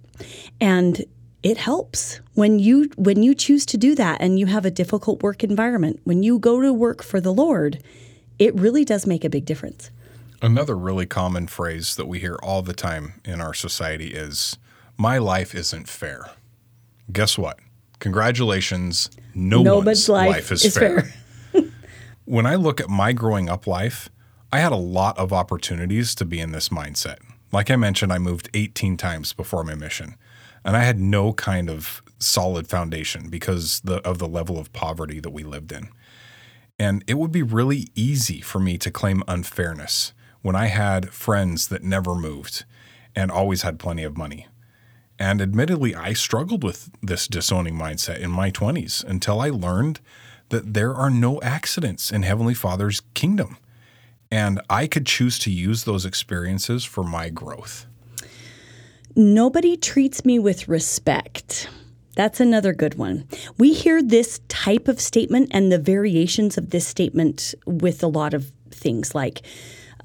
And 0.59 1.05
it 1.47 1.57
helps 1.57 2.19
when 2.33 2.59
you 2.59 2.89
when 2.97 3.23
you 3.23 3.33
choose 3.33 3.65
to 3.65 3.77
do 3.77 3.95
that 3.95 4.19
and 4.21 4.37
you 4.37 4.45
have 4.45 4.65
a 4.65 4.71
difficult 4.71 5.23
work 5.23 5.43
environment 5.43 5.99
when 6.03 6.21
you 6.21 6.37
go 6.37 6.61
to 6.61 6.73
work 6.73 7.01
for 7.01 7.21
the 7.21 7.33
lord 7.33 7.81
it 8.37 8.53
really 8.55 8.83
does 8.83 9.07
make 9.07 9.23
a 9.23 9.29
big 9.29 9.45
difference 9.45 9.89
Another 10.41 10.77
really 10.77 11.07
common 11.07 11.47
phrase 11.47 11.95
that 11.95 12.07
we 12.07 12.19
hear 12.19 12.35
all 12.43 12.61
the 12.61 12.73
time 12.73 13.19
in 13.25 13.41
our 13.41 13.55
society 13.55 14.13
is 14.13 14.57
my 14.95 15.17
life 15.17 15.55
isn't 15.55 15.89
fair. 15.89 16.29
Guess 17.11 17.39
what? 17.39 17.59
Congratulations. 17.99 19.09
No 19.33 19.63
Nobody's 19.63 20.07
one's 20.07 20.09
life 20.09 20.29
life, 20.29 20.51
is, 20.51 20.65
is 20.65 20.77
fair. 20.77 21.11
fair. 21.51 21.63
when 22.25 22.45
I 22.45 22.53
look 22.53 22.79
at 22.79 22.87
my 22.87 23.13
growing 23.13 23.49
up 23.49 23.65
life, 23.65 24.09
I 24.53 24.59
had 24.59 24.71
a 24.71 24.77
lot 24.77 25.17
of 25.17 25.33
opportunities 25.33 26.13
to 26.15 26.25
be 26.25 26.39
in 26.39 26.51
this 26.51 26.69
mindset. 26.69 27.17
Like 27.51 27.71
I 27.71 27.75
mentioned, 27.75 28.13
I 28.13 28.19
moved 28.19 28.49
18 28.53 28.95
times 28.95 29.33
before 29.33 29.63
my 29.63 29.73
mission, 29.73 30.17
and 30.67 30.75
I 30.75 30.83
had 30.83 30.99
no 30.99 31.31
kind 31.31 31.69
of 31.69 32.03
solid 32.19 32.67
foundation 32.67 33.29
because 33.29 33.79
the, 33.85 34.05
of 34.05 34.17
the 34.17 34.27
level 34.27 34.59
of 34.59 34.73
poverty 34.73 35.21
that 35.21 35.29
we 35.29 35.43
lived 35.43 35.71
in. 35.71 35.87
And 36.77 37.05
it 37.07 37.13
would 37.13 37.31
be 37.31 37.41
really 37.41 37.87
easy 37.95 38.41
for 38.41 38.59
me 38.59 38.77
to 38.79 38.91
claim 38.91 39.23
unfairness 39.29 40.11
when 40.41 40.57
I 40.57 40.65
had 40.65 41.11
friends 41.11 41.69
that 41.69 41.83
never 41.83 42.15
moved 42.15 42.65
and 43.15 43.31
always 43.31 43.61
had 43.61 43.79
plenty 43.79 44.03
of 44.03 44.17
money. 44.17 44.47
And 45.17 45.41
admittedly, 45.41 45.95
I 45.95 46.11
struggled 46.11 46.65
with 46.65 46.91
this 47.01 47.27
disowning 47.29 47.75
mindset 47.75 48.19
in 48.19 48.29
my 48.29 48.51
20s 48.51 49.05
until 49.05 49.39
I 49.39 49.49
learned 49.49 50.01
that 50.49 50.73
there 50.73 50.93
are 50.93 51.09
no 51.09 51.41
accidents 51.41 52.11
in 52.11 52.23
Heavenly 52.23 52.53
Father's 52.53 53.01
kingdom. 53.13 53.57
And 54.29 54.59
I 54.69 54.87
could 54.87 55.05
choose 55.05 55.39
to 55.39 55.49
use 55.49 55.85
those 55.85 56.05
experiences 56.05 56.83
for 56.83 57.05
my 57.05 57.29
growth. 57.29 57.87
Nobody 59.17 59.75
treats 59.75 60.23
me 60.25 60.37
with 60.37 60.67
respect. 60.67 61.67
That's 62.15 62.39
another 62.39 62.71
good 62.71 62.99
one. 62.99 63.27
We 63.57 63.73
hear 63.73 64.03
this 64.03 64.39
type 64.47 64.87
of 64.87 65.01
statement 65.01 65.49
and 65.53 65.71
the 65.71 65.79
variations 65.79 66.55
of 66.55 66.69
this 66.69 66.85
statement 66.85 67.55
with 67.65 68.03
a 68.03 68.07
lot 68.07 68.35
of 68.35 68.51
things 68.69 69.15
like, 69.15 69.41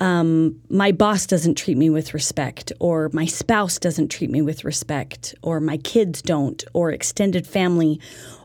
um, 0.01 0.59
my 0.70 0.92
boss 0.92 1.27
doesn't 1.27 1.59
treat 1.59 1.77
me 1.77 1.90
with 1.90 2.14
respect, 2.14 2.72
or 2.81 3.11
my 3.12 3.27
spouse 3.27 3.79
doesn't 3.79 4.09
treat 4.09 4.31
me 4.31 4.40
with 4.40 4.64
respect, 4.64 5.35
or 5.42 5.61
my 5.61 5.77
kids 5.77 6.22
don't, 6.22 6.64
or 6.72 6.90
extended 6.90 7.46
family, 7.46 8.01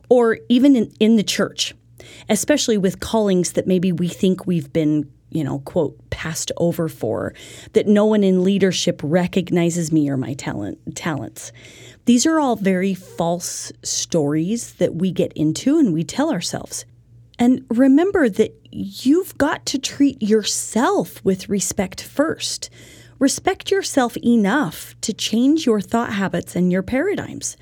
or 0.10 0.38
even 0.50 0.76
in, 0.76 0.94
in 1.00 1.16
the 1.16 1.24
church, 1.24 1.74
especially 2.28 2.78
with 2.78 3.00
callings 3.00 3.54
that 3.54 3.68
maybe 3.68 3.94
we 3.94 4.10
think 4.10 4.46
we've 4.46 4.74
been 4.74 5.10
you 5.30 5.44
know, 5.44 5.60
quote, 5.60 5.98
passed 6.10 6.52
over 6.58 6.88
for, 6.88 7.34
that 7.74 7.88
no 7.88 8.06
one 8.06 8.24
in 8.24 8.44
leadership 8.44 9.02
recognizes 9.04 9.92
me 9.92 10.10
or 10.10 10.18
my 10.18 10.34
talent 10.34 10.96
talents. 10.96 11.52
These 12.06 12.26
are 12.26 12.40
all 12.40 12.56
very 12.56 12.94
false 12.94 13.72
stories 13.84 14.74
that 14.76 14.96
we 14.96 15.12
get 15.12 15.34
into 15.34 15.78
and 15.78 15.94
we 15.94 16.04
tell 16.04 16.32
ourselves. 16.32 16.86
And 17.40 17.66
remember 17.70 18.30
that 18.30 18.56
you've 18.72 19.38
got 19.38 19.66
to 19.68 19.78
treat 19.78 20.22
yourself 20.22 21.24
with 21.24 21.50
respect 21.50 22.02
first. 22.02 22.70
Respect 23.20 23.72
yourself 23.72 24.16
enough 24.18 24.96
to 25.02 25.14
change 25.14 25.66
your 25.66 25.82
thought 25.82 26.14
habits 26.14 26.56
and 26.56 26.72
your 26.72 26.84
paradigms. 26.84 27.58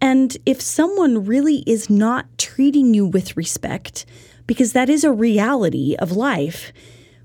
And 0.00 0.36
if 0.44 0.60
someone 0.60 1.24
really 1.24 1.58
is 1.66 1.88
not 1.88 2.26
treating 2.38 2.94
you 2.94 3.06
with 3.06 3.36
respect, 3.36 4.06
because 4.46 4.72
that 4.72 4.90
is 4.90 5.04
a 5.04 5.12
reality 5.12 5.96
of 5.98 6.12
life, 6.12 6.72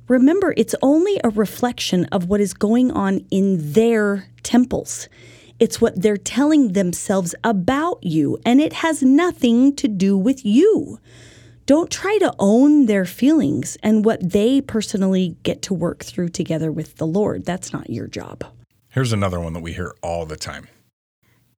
remember 0.09 0.53
it's 0.57 0.75
only 0.81 1.21
a 1.23 1.29
reflection 1.29 2.05
of 2.05 2.25
what 2.25 2.41
is 2.41 2.53
going 2.53 2.91
on 2.91 3.25
in 3.31 3.73
their 3.73 4.27
temples. 4.43 5.07
It's 5.59 5.79
what 5.79 6.01
they're 6.01 6.17
telling 6.17 6.73
themselves 6.73 7.35
about 7.43 8.03
you, 8.03 8.37
and 8.45 8.59
it 8.59 8.73
has 8.73 9.03
nothing 9.03 9.75
to 9.75 9.87
do 9.87 10.17
with 10.17 10.45
you. 10.45 10.99
Don't 11.65 11.91
try 11.91 12.17
to 12.19 12.33
own 12.39 12.87
their 12.87 13.05
feelings 13.05 13.77
and 13.83 14.03
what 14.03 14.31
they 14.31 14.59
personally 14.59 15.37
get 15.43 15.61
to 15.63 15.73
work 15.73 16.03
through 16.03 16.29
together 16.29 16.71
with 16.71 16.95
the 16.95 17.05
Lord. 17.05 17.45
That's 17.45 17.71
not 17.71 17.89
your 17.89 18.07
job. 18.07 18.43
Here's 18.89 19.13
another 19.13 19.39
one 19.39 19.53
that 19.53 19.61
we 19.61 19.73
hear 19.73 19.93
all 20.01 20.25
the 20.25 20.35
time 20.35 20.67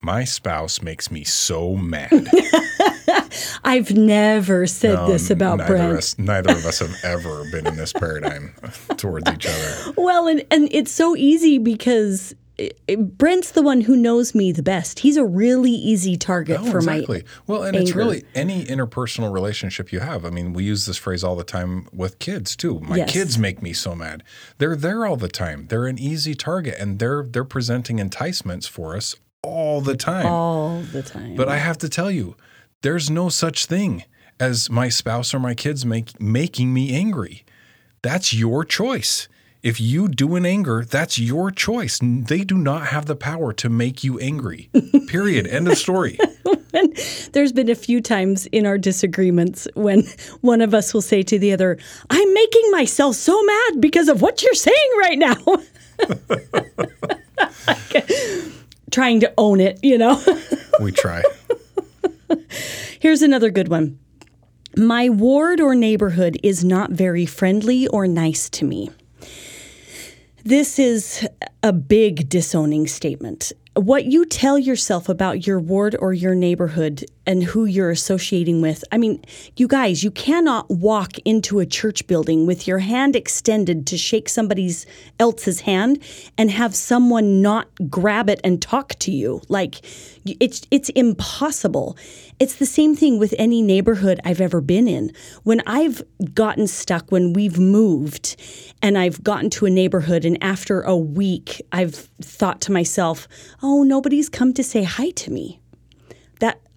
My 0.02 0.26
spouse 0.26 0.82
makes 0.82 1.10
me 1.12 1.24
so 1.24 1.78
mad. 1.78 2.12
I've 3.64 3.92
never 3.96 4.68
said 4.68 4.96
No, 4.96 5.08
this 5.08 5.30
about 5.30 5.58
neither 5.60 5.74
Brent. 5.76 5.98
Us, 5.98 6.18
neither 6.18 6.52
of 6.52 6.66
us 6.66 6.80
have 6.80 6.96
ever 7.04 7.44
been 7.52 7.68
in 7.68 7.76
this 7.78 7.94
paradigm 7.94 8.54
towards 8.98 9.30
each 9.32 9.46
other. 9.46 9.94
Well, 9.98 10.28
and, 10.28 10.44
and 10.52 10.68
it's 10.72 10.92
so 10.92 11.16
easy 11.16 11.58
because 11.58 12.36
Brent's 12.96 13.52
the 13.52 13.62
one 13.64 13.82
who 13.82 13.96
knows 13.96 14.36
me 14.36 14.52
the 14.52 14.62
best. 14.62 15.00
He's 15.00 15.18
a 15.18 15.26
really 15.26 15.72
easy 15.72 16.16
target 16.16 16.60
Oh, 16.60 16.70
for 16.70 16.78
exactly. 16.78 17.24
my. 17.24 17.24
well, 17.48 17.64
and 17.64 17.76
it's 17.76 17.96
really 17.96 18.24
any 18.36 18.66
interpersonal 18.66 19.32
relationship 19.34 19.92
you 19.92 20.00
have. 20.00 20.26
I 20.26 20.30
mean, 20.30 20.54
we 20.54 20.64
use 20.64 20.86
this 20.86 20.98
phrase 20.98 21.24
all 21.24 21.36
the 21.36 21.44
time 21.44 21.88
with 21.92 22.20
kids 22.20 22.56
too. 22.56 22.80
My 22.82 22.98
Yes. 22.98 23.12
kids 23.12 23.38
make 23.40 23.64
me 23.64 23.74
so 23.74 23.96
mad. 23.96 24.24
They're 24.60 24.76
there 24.76 25.08
all 25.08 25.18
the 25.18 25.28
time. 25.28 25.68
They're 25.70 25.88
an 25.88 25.98
easy 25.98 26.36
target, 26.36 26.76
and 26.80 27.00
they're 27.00 27.24
they're 27.24 27.44
presenting 27.44 27.98
enticements 27.98 28.68
for 28.68 28.96
us 28.96 29.16
all 29.42 29.82
the 29.82 29.96
time. 29.98 30.28
All 30.28 30.82
the 30.82 31.02
time. 31.02 31.36
But 31.36 31.48
I 31.50 31.58
have 31.58 31.80
to 31.80 31.90
tell 31.90 32.12
you, 32.12 32.36
there's 32.82 33.10
no 33.10 33.30
such 33.30 33.66
thing 33.66 34.04
as 34.40 34.70
my 34.70 34.90
spouse 34.90 35.34
or 35.34 35.40
my 35.40 35.54
kids 35.54 35.86
make 35.86 36.20
making 36.20 36.74
me 36.74 36.94
angry. 36.96 37.46
That's 38.02 38.34
your 38.34 38.66
choice. 38.66 39.28
If 39.62 39.80
you 39.80 40.08
do 40.08 40.36
in 40.36 40.44
anger, 40.44 40.84
that's 40.84 41.20
your 41.20 41.52
choice. 41.52 42.00
They 42.02 42.44
do 42.44 42.58
not 42.58 42.88
have 42.88 43.06
the 43.06 43.16
power 43.16 43.54
to 43.54 43.70
make 43.70 44.04
you 44.04 44.18
angry. 44.18 44.72
Period. 45.08 45.46
End 45.46 45.68
of 45.68 45.78
story. 45.78 46.18
There's 47.34 47.52
been 47.52 47.70
a 47.70 47.76
few 47.76 48.02
times 48.02 48.48
in 48.48 48.66
our 48.66 48.80
disagreements 48.80 49.68
when 49.76 50.04
one 50.42 50.62
of 50.62 50.74
us 50.74 50.96
will 50.96 51.02
say 51.02 51.22
to 51.22 51.38
the 51.38 51.54
other, 51.54 51.78
I'm 52.10 52.34
making 52.34 52.72
myself 52.72 53.16
so 53.16 53.40
mad 53.44 53.80
because 53.80 54.10
of 54.10 54.24
what 54.24 54.42
you're 54.42 54.56
saying 54.56 54.92
right 55.00 55.20
now. 55.20 55.36
Trying 58.92 59.20
to 59.20 59.32
own 59.38 59.60
it, 59.60 59.80
you 59.84 60.00
know? 60.00 60.20
We 60.82 60.92
try. 60.92 61.22
Here's 63.00 63.22
another 63.22 63.50
good 63.50 63.68
one. 63.68 64.00
My 64.78 65.10
ward 65.10 65.60
or 65.60 65.76
neighborhood 65.76 66.38
is 66.44 66.64
not 66.64 66.92
very 66.92 67.26
friendly 67.26 67.88
or 67.88 68.08
nice 68.08 68.50
to 68.52 68.66
me. 68.66 68.90
This 70.44 70.80
is 70.80 71.28
a 71.62 71.74
big 71.74 72.30
disowning 72.30 72.88
statement. 72.88 73.52
What 73.76 74.06
you 74.06 74.26
tell 74.26 74.58
yourself 74.58 75.08
about 75.08 75.46
your 75.46 75.60
ward 75.60 75.96
or 76.00 76.14
your 76.14 76.36
neighborhood 76.36 77.06
and 77.26 77.44
who 77.44 77.66
you're 77.66 77.92
associating 77.92 78.62
with. 78.62 78.84
I 78.92 78.98
mean, 78.98 79.24
you 79.56 79.68
guys, 79.68 80.04
you 80.04 80.12
cannot 80.12 80.70
walk 80.70 81.20
into 81.20 81.60
a 81.60 81.66
church 81.66 82.08
building 82.08 82.48
with 82.48 82.68
your 82.68 82.80
hand 82.80 83.16
extended 83.16 83.86
to 83.88 83.98
shake 83.98 84.28
somebody's 84.28 84.86
else's 85.20 85.62
hand 85.62 86.02
and 86.38 86.50
have 86.50 86.76
someone 86.76 87.42
not 87.42 87.68
grab 87.90 88.30
it 88.30 88.42
and 88.44 88.62
talk 88.62 88.96
to 89.00 89.12
you. 89.12 89.42
Like 89.50 89.86
it's 90.26 90.64
it's 90.72 90.90
impossible. 90.90 91.96
It's 92.40 92.56
the 92.56 92.66
same 92.66 92.96
thing 92.96 93.20
with 93.20 93.36
any 93.38 93.62
neighborhood 93.62 94.20
I've 94.26 94.42
ever 94.42 94.62
been 94.62 94.88
in. 94.88 95.12
When 95.44 95.62
I've 95.68 96.02
gotten 96.34 96.66
stuck 96.66 97.12
when 97.12 97.34
we've 97.34 97.60
moved 97.60 98.36
and 98.82 98.98
I've 98.98 99.24
gotten 99.24 99.52
to 99.52 99.68
a 99.68 99.70
neighborhood 99.70 100.26
and 100.26 100.44
after 100.44 100.82
a 100.82 100.98
week 100.98 101.62
I've 101.72 102.10
thought 102.20 102.62
to 102.62 102.72
myself, 102.72 103.28
"Oh, 103.62 103.84
nobody's 103.84 104.30
come 104.30 104.54
to 104.54 104.64
say 104.64 104.84
hi 104.84 105.12
to 105.12 105.32
me." 105.32 105.61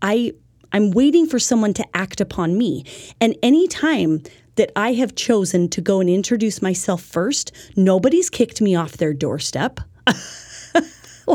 I 0.03 0.33
I'm 0.73 0.91
waiting 0.91 1.27
for 1.27 1.39
someone 1.39 1.73
to 1.75 1.87
act 1.97 2.21
upon 2.21 2.59
me. 2.59 2.85
And 3.21 3.37
any 3.43 3.69
time 3.69 4.23
that 4.57 4.73
I 4.75 4.93
have 4.95 5.15
chosen 5.15 5.69
to 5.71 5.81
go 5.81 6.01
and 6.01 6.11
introduce 6.11 6.61
myself 6.61 7.01
first, 7.03 7.53
nobody's 7.77 8.29
kicked 8.29 8.61
me 8.61 8.75
off 8.75 8.93
their 8.93 9.15
doorstep. 9.15 9.81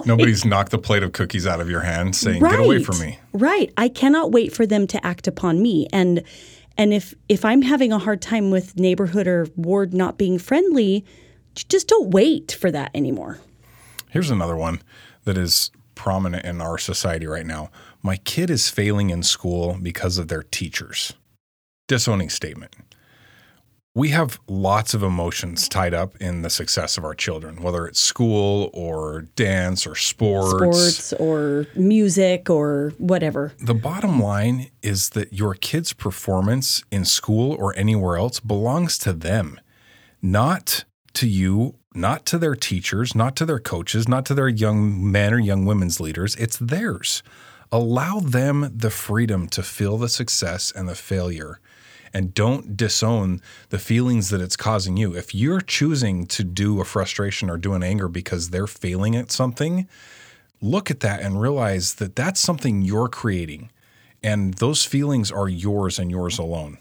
Nobody's 0.05 0.45
knocked 0.45 0.71
the 0.71 0.77
plate 0.77 1.01
of 1.01 1.13
cookies 1.13 1.47
out 1.47 1.59
of 1.59 1.69
your 1.69 1.79
hand 1.81 2.15
saying, 2.15 2.41
Get 2.41 2.59
away 2.59 2.83
from 2.83 2.99
me. 2.99 3.17
Right. 3.33 3.73
I 3.75 3.89
cannot 3.89 4.31
wait 4.31 4.53
for 4.53 4.67
them 4.67 4.85
to 4.87 5.03
act 5.03 5.27
upon 5.27 5.61
me. 5.61 5.87
And 5.91 6.23
and 6.77 6.93
if 6.93 7.13
if 7.27 7.43
I'm 7.43 7.61
having 7.61 7.91
a 7.91 7.99
hard 7.99 8.21
time 8.21 8.51
with 8.51 8.77
neighborhood 8.77 9.27
or 9.27 9.47
ward 9.55 9.93
not 9.93 10.17
being 10.17 10.37
friendly, 10.37 11.05
just 11.55 11.87
don't 11.87 12.11
wait 12.11 12.51
for 12.51 12.71
that 12.71 12.91
anymore. 12.93 13.39
Here's 14.09 14.29
another 14.29 14.55
one 14.55 14.81
that 15.23 15.37
is 15.37 15.71
prominent 15.95 16.45
in 16.45 16.61
our 16.61 16.77
society 16.77 17.27
right 17.27 17.45
now. 17.45 17.69
My 18.01 18.17
kid 18.17 18.49
is 18.49 18.69
failing 18.69 19.09
in 19.09 19.23
school 19.23 19.77
because 19.81 20.17
of 20.17 20.27
their 20.29 20.43
teachers. 20.43 21.13
Disowning 21.87 22.29
statement. 22.29 22.75
We 23.95 24.09
have 24.09 24.39
lots 24.47 24.93
of 24.93 25.03
emotions 25.03 25.67
tied 25.67 25.93
up 25.93 26.15
in 26.21 26.43
the 26.43 26.49
success 26.49 26.97
of 26.97 27.03
our 27.03 27.15
children, 27.15 27.61
whether 27.61 27.87
it's 27.87 27.99
school 27.99 28.69
or 28.71 29.23
dance 29.35 29.85
or 29.85 29.95
Sports 29.95 30.51
Sports 30.51 31.13
or 31.13 31.65
music 31.75 32.49
or 32.49 32.93
whatever. 32.99 33.53
The 33.59 33.73
bottom 33.73 34.21
line 34.21 34.69
is 34.83 35.09
that 35.09 35.33
your 35.33 35.55
kid's 35.55 35.91
performance 35.91 36.83
in 36.91 37.03
school 37.03 37.51
or 37.53 37.75
anywhere 37.75 38.15
else 38.15 38.39
belongs 38.39 38.97
to 38.99 39.11
them, 39.11 39.59
not 40.21 40.85
to 41.15 41.27
you, 41.27 41.75
not 41.93 42.25
to 42.27 42.37
their 42.37 42.55
teachers, 42.55 43.15
not 43.15 43.35
to 43.37 43.45
their 43.45 43.59
coaches, 43.59 44.07
not 44.07 44.25
to 44.27 44.35
their 44.35 44.47
young 44.47 45.11
men 45.11 45.33
or 45.33 45.39
young 45.39 45.65
women's 45.65 45.99
leaders. 45.99 46.35
It's 46.35 46.57
theirs. 46.57 47.23
Allow 47.71 48.19
them 48.19 48.71
the 48.75 48.89
freedom 48.89 49.47
to 49.49 49.61
feel 49.61 49.97
the 49.97 50.09
success 50.09 50.71
and 50.75 50.89
the 50.89 50.95
failure. 50.95 51.59
And 52.11 52.33
don't 52.33 52.75
disown 52.75 53.41
the 53.69 53.77
feelings 53.77 54.29
that 54.29 54.41
it's 54.41 54.55
causing 54.55 54.97
you. 54.97 55.15
If 55.15 55.35
you're 55.35 55.61
choosing 55.61 56.25
to 56.27 56.43
do 56.43 56.81
a 56.81 56.85
frustration 56.85 57.49
or 57.49 57.57
do 57.57 57.73
an 57.73 57.83
anger 57.83 58.07
because 58.07 58.49
they're 58.49 58.65
failing 58.65 59.15
at 59.15 59.31
something, 59.31 59.87
look 60.59 60.89
at 60.89 61.01
that 61.01 61.21
and 61.21 61.39
realize 61.39 61.95
that 61.95 62.15
that's 62.15 62.39
something 62.39 62.81
you're 62.81 63.09
creating. 63.09 63.69
And 64.23 64.55
those 64.55 64.83
feelings 64.83 65.31
are 65.31 65.47
yours 65.47 65.99
and 65.99 66.09
yours 66.09 66.39
alone. 66.39 66.79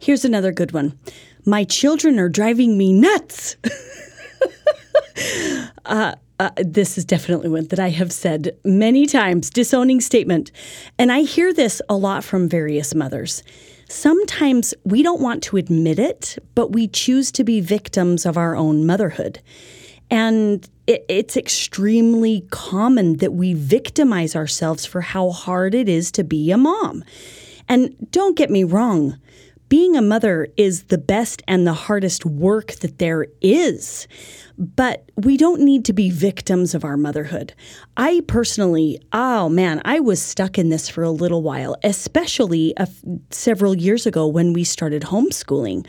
Here's 0.00 0.24
another 0.24 0.52
good 0.52 0.72
one. 0.72 0.96
My 1.44 1.64
children 1.64 2.20
are 2.20 2.28
driving 2.28 2.78
me 2.78 2.92
nuts. 2.92 3.56
uh, 5.84 6.14
uh, 6.40 6.50
this 6.56 6.98
is 6.98 7.04
definitely 7.04 7.48
one 7.48 7.66
that 7.68 7.78
I 7.78 7.90
have 7.90 8.12
said 8.12 8.56
many 8.64 9.06
times, 9.06 9.50
disowning 9.50 10.00
statement. 10.00 10.50
And 10.98 11.12
I 11.12 11.22
hear 11.22 11.52
this 11.52 11.80
a 11.88 11.96
lot 11.96 12.24
from 12.24 12.48
various 12.48 12.94
mothers. 12.94 13.42
Sometimes 13.88 14.74
we 14.84 15.02
don't 15.02 15.20
want 15.20 15.42
to 15.44 15.56
admit 15.56 15.98
it, 15.98 16.38
but 16.54 16.72
we 16.72 16.88
choose 16.88 17.30
to 17.32 17.44
be 17.44 17.60
victims 17.60 18.26
of 18.26 18.36
our 18.36 18.56
own 18.56 18.86
motherhood. 18.86 19.40
And 20.10 20.68
it, 20.86 21.04
it's 21.08 21.36
extremely 21.36 22.46
common 22.50 23.18
that 23.18 23.32
we 23.32 23.54
victimize 23.54 24.34
ourselves 24.34 24.84
for 24.84 25.02
how 25.02 25.30
hard 25.30 25.74
it 25.74 25.88
is 25.88 26.10
to 26.12 26.24
be 26.24 26.50
a 26.50 26.56
mom. 26.56 27.04
And 27.68 27.94
don't 28.10 28.36
get 28.36 28.50
me 28.50 28.64
wrong, 28.64 29.18
being 29.74 29.96
a 29.96 30.02
mother 30.02 30.46
is 30.56 30.84
the 30.84 30.98
best 30.98 31.42
and 31.48 31.66
the 31.66 31.72
hardest 31.72 32.24
work 32.24 32.74
that 32.74 32.98
there 32.98 33.26
is. 33.40 34.06
But 34.56 35.10
we 35.16 35.36
don't 35.36 35.62
need 35.62 35.84
to 35.86 35.92
be 35.92 36.10
victims 36.10 36.76
of 36.76 36.84
our 36.84 36.96
motherhood. 36.96 37.54
I 37.96 38.22
personally, 38.28 39.00
oh 39.12 39.48
man, 39.48 39.82
I 39.84 39.98
was 39.98 40.22
stuck 40.22 40.58
in 40.58 40.68
this 40.68 40.88
for 40.88 41.02
a 41.02 41.10
little 41.10 41.42
while, 41.42 41.74
especially 41.82 42.72
several 43.30 43.74
years 43.74 44.06
ago 44.06 44.28
when 44.28 44.52
we 44.52 44.62
started 44.62 45.02
homeschooling. 45.02 45.84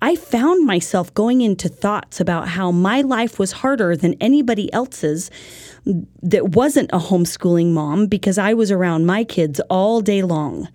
I 0.00 0.16
found 0.16 0.64
myself 0.64 1.12
going 1.12 1.42
into 1.42 1.68
thoughts 1.68 2.20
about 2.20 2.48
how 2.48 2.70
my 2.70 3.02
life 3.02 3.38
was 3.38 3.52
harder 3.52 3.94
than 3.96 4.14
anybody 4.18 4.72
else's 4.72 5.30
that 6.22 6.52
wasn't 6.52 6.88
a 6.90 6.98
homeschooling 6.98 7.72
mom 7.72 8.06
because 8.06 8.38
I 8.38 8.54
was 8.54 8.70
around 8.70 9.04
my 9.04 9.24
kids 9.24 9.60
all 9.68 10.00
day 10.00 10.22
long. 10.22 10.68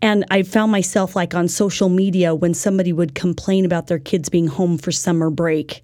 And 0.00 0.24
I 0.30 0.42
found 0.42 0.70
myself 0.70 1.16
like 1.16 1.34
on 1.34 1.48
social 1.48 1.88
media 1.88 2.34
when 2.34 2.54
somebody 2.54 2.92
would 2.92 3.14
complain 3.14 3.64
about 3.64 3.88
their 3.88 3.98
kids 3.98 4.28
being 4.28 4.46
home 4.46 4.78
for 4.78 4.92
summer 4.92 5.30
break, 5.30 5.82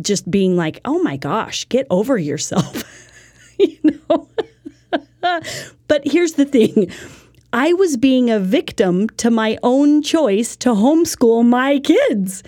just 0.00 0.30
being 0.30 0.56
like, 0.56 0.80
oh 0.84 1.02
my 1.02 1.16
gosh, 1.16 1.68
get 1.68 1.86
over 1.90 2.18
yourself. 2.18 2.82
you 3.58 3.78
know? 3.84 4.28
but 5.88 6.02
here's 6.04 6.32
the 6.32 6.44
thing 6.44 6.90
I 7.52 7.72
was 7.74 7.96
being 7.96 8.30
a 8.30 8.40
victim 8.40 9.08
to 9.18 9.30
my 9.30 9.58
own 9.62 10.02
choice 10.02 10.56
to 10.56 10.70
homeschool 10.70 11.44
my 11.44 11.78
kids. 11.78 12.42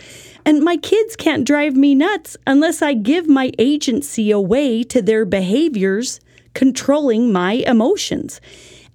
And 0.47 0.63
my 0.63 0.77
kids 0.77 1.17
can't 1.17 1.47
drive 1.47 1.75
me 1.75 1.95
nuts 1.95 2.37
unless 2.47 2.83
I 2.83 2.95
give 2.95 3.29
my 3.29 3.51
agency 3.59 4.31
away 4.31 4.83
to 4.85 5.01
their 5.01 5.25
behaviors 5.25 6.21
controlling 6.55 7.33
my 7.33 7.53
emotions. 7.67 8.41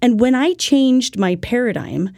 And 0.02 0.20
when 0.20 0.34
I 0.34 0.54
changed 0.54 1.18
my 1.18 1.36
paradigm 1.36 2.10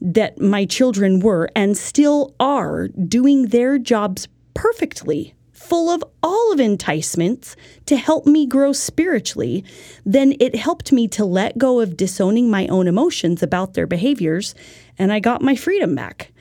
that 0.00 0.40
my 0.40 0.64
children 0.64 1.20
were 1.20 1.48
and 1.56 1.76
still 1.76 2.34
are 2.38 2.88
doing 2.88 3.46
their 3.46 3.78
jobs 3.78 4.28
perfectly, 4.54 5.34
full 5.52 5.88
of 5.88 6.04
all 6.22 6.52
of 6.52 6.60
enticements 6.60 7.56
to 7.86 7.96
help 7.96 8.26
me 8.26 8.46
grow 8.46 8.72
spiritually, 8.72 9.64
then 10.04 10.34
it 10.38 10.54
helped 10.54 10.92
me 10.92 11.08
to 11.08 11.24
let 11.24 11.56
go 11.56 11.80
of 11.80 11.96
disowning 11.96 12.50
my 12.50 12.66
own 12.68 12.86
emotions 12.86 13.42
about 13.42 13.74
their 13.74 13.86
behaviors, 13.86 14.54
and 14.98 15.12
I 15.12 15.20
got 15.20 15.42
my 15.42 15.56
freedom 15.56 15.94
back. 15.94 16.32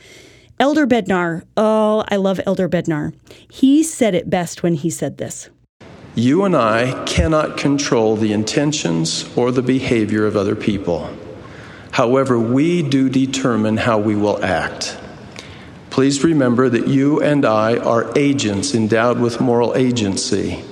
Elder 0.60 0.86
Bednar, 0.86 1.44
oh, 1.58 2.04
I 2.10 2.18
love 2.18 2.40
Elder 2.46 2.70
Bednar. 2.70 3.14
He 3.50 3.82
said 3.82 4.14
it 4.14 4.30
best 4.30 4.62
when 4.62 4.76
he 4.76 4.90
said 4.90 5.18
this. 5.18 5.50
You 6.16 6.44
and 6.44 6.56
I 6.56 7.06
cannot 7.06 7.58
control 7.58 8.16
the 8.16 8.34
intentions 8.34 9.28
or 9.36 9.52
the 9.52 9.64
behavior 9.64 10.28
of 10.28 10.38
other 10.38 10.56
people. 10.56 11.10
However, 11.90 12.38
we 12.38 12.84
do 12.84 13.10
determine 13.10 13.78
how 13.78 13.98
we 13.98 14.16
will 14.16 14.44
act. 14.46 14.96
Please 15.90 16.24
remember 16.24 16.70
that 16.70 16.88
you 16.88 17.20
and 17.20 17.44
I 17.46 17.78
are 17.78 18.16
agents 18.16 18.76
endowed 18.76 19.20
with 19.20 19.42
moral 19.42 19.76
agency, 19.76 20.64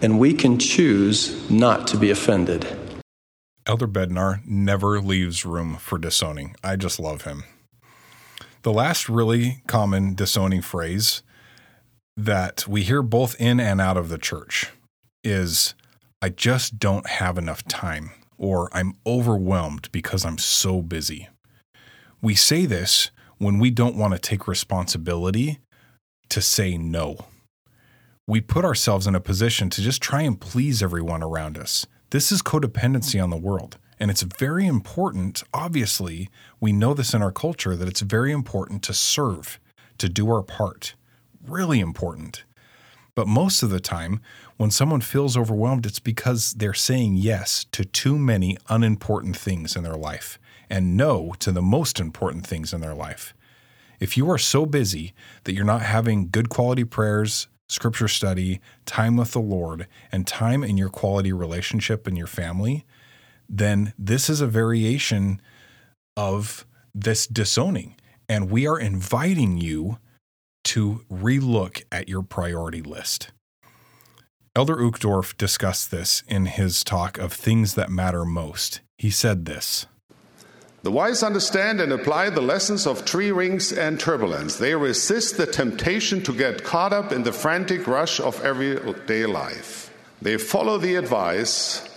and 0.00 0.20
we 0.20 0.32
can 0.32 0.60
choose 0.60 1.50
not 1.50 1.88
to 1.88 1.96
be 1.96 2.10
offended. 2.10 2.64
Elder 3.66 3.88
Bednar 3.88 4.46
never 4.46 5.00
leaves 5.00 5.44
room 5.44 5.76
for 5.76 5.98
disowning. 5.98 6.54
I 6.62 6.76
just 6.76 7.00
love 7.00 7.22
him. 7.22 7.42
The 8.62 8.72
last 8.72 9.08
really 9.08 9.62
common 9.66 10.14
disowning 10.14 10.62
phrase 10.62 11.22
that 12.16 12.68
we 12.68 12.84
hear 12.84 13.02
both 13.02 13.34
in 13.40 13.58
and 13.58 13.80
out 13.80 13.96
of 13.96 14.08
the 14.08 14.18
church 14.18 14.70
is 15.24 15.74
I 16.22 16.28
just 16.28 16.78
don't 16.78 17.08
have 17.08 17.36
enough 17.38 17.64
time 17.64 18.12
or 18.38 18.68
I'm 18.72 18.94
overwhelmed 19.06 19.90
because 19.92 20.24
I'm 20.24 20.38
so 20.38 20.82
busy. 20.82 21.28
We 22.22 22.34
say 22.34 22.66
this 22.66 23.10
when 23.38 23.58
we 23.58 23.70
don't 23.70 23.96
want 23.96 24.14
to 24.14 24.18
take 24.18 24.48
responsibility 24.48 25.58
to 26.30 26.40
say 26.40 26.78
no. 26.78 27.26
We 28.26 28.40
put 28.40 28.64
ourselves 28.64 29.06
in 29.06 29.14
a 29.14 29.20
position 29.20 29.68
to 29.70 29.82
just 29.82 30.00
try 30.00 30.22
and 30.22 30.40
please 30.40 30.82
everyone 30.82 31.22
around 31.22 31.58
us. 31.58 31.86
This 32.10 32.32
is 32.32 32.42
codependency 32.42 33.22
on 33.22 33.30
the 33.30 33.36
world. 33.36 33.76
And 34.00 34.10
it's 34.10 34.22
very 34.22 34.66
important, 34.66 35.42
obviously, 35.52 36.30
we 36.60 36.72
know 36.72 36.94
this 36.94 37.14
in 37.14 37.22
our 37.22 37.32
culture, 37.32 37.76
that 37.76 37.88
it's 37.88 38.00
very 38.00 38.32
important 38.32 38.82
to 38.84 38.94
serve, 38.94 39.60
to 39.98 40.08
do 40.08 40.28
our 40.28 40.42
part. 40.42 40.94
Really 41.46 41.80
important. 41.80 42.44
But 43.14 43.28
most 43.28 43.62
of 43.62 43.70
the 43.70 43.80
time, 43.80 44.20
when 44.56 44.70
someone 44.70 45.00
feels 45.00 45.36
overwhelmed, 45.36 45.86
it's 45.86 46.00
because 46.00 46.52
they're 46.52 46.74
saying 46.74 47.16
yes 47.16 47.64
to 47.72 47.84
too 47.84 48.18
many 48.18 48.56
unimportant 48.68 49.36
things 49.36 49.76
in 49.76 49.84
their 49.84 49.96
life 49.96 50.38
and 50.68 50.96
no 50.96 51.34
to 51.38 51.52
the 51.52 51.62
most 51.62 52.00
important 52.00 52.46
things 52.46 52.72
in 52.72 52.80
their 52.80 52.94
life. 52.94 53.34
If 54.00 54.16
you 54.16 54.28
are 54.30 54.38
so 54.38 54.66
busy 54.66 55.14
that 55.44 55.54
you're 55.54 55.64
not 55.64 55.82
having 55.82 56.28
good 56.28 56.48
quality 56.48 56.84
prayers, 56.84 57.46
scripture 57.68 58.08
study, 58.08 58.60
time 58.84 59.16
with 59.16 59.32
the 59.32 59.40
Lord, 59.40 59.86
and 60.10 60.26
time 60.26 60.64
in 60.64 60.76
your 60.76 60.88
quality 60.88 61.32
relationship 61.32 62.06
and 62.06 62.18
your 62.18 62.26
family, 62.26 62.84
then 63.48 63.92
this 63.98 64.28
is 64.28 64.40
a 64.40 64.46
variation 64.46 65.40
of 66.16 66.66
this 66.94 67.26
disowning. 67.26 67.94
And 68.28 68.50
we 68.50 68.66
are 68.66 68.78
inviting 68.78 69.58
you 69.58 69.98
to 70.64 71.04
relook 71.10 71.82
at 71.92 72.08
your 72.08 72.22
priority 72.22 72.82
list. 72.82 73.30
Elder 74.56 74.76
Uchtdorf 74.76 75.36
discussed 75.36 75.90
this 75.90 76.22
in 76.28 76.46
his 76.46 76.84
talk 76.84 77.18
of 77.18 77.32
things 77.32 77.74
that 77.74 77.90
matter 77.90 78.24
most. 78.24 78.80
He 78.96 79.10
said 79.10 79.46
this 79.46 79.86
The 80.82 80.92
wise 80.92 81.22
understand 81.22 81.80
and 81.80 81.92
apply 81.92 82.30
the 82.30 82.40
lessons 82.40 82.86
of 82.86 83.04
tree 83.04 83.32
rings 83.32 83.72
and 83.72 83.98
turbulence. 83.98 84.56
They 84.56 84.74
resist 84.74 85.36
the 85.36 85.46
temptation 85.46 86.22
to 86.22 86.32
get 86.32 86.62
caught 86.62 86.92
up 86.92 87.10
in 87.10 87.24
the 87.24 87.32
frantic 87.32 87.86
rush 87.86 88.20
of 88.20 88.44
everyday 88.44 89.26
life. 89.26 89.90
They 90.22 90.38
follow 90.38 90.78
the 90.78 90.94
advice 90.94 91.88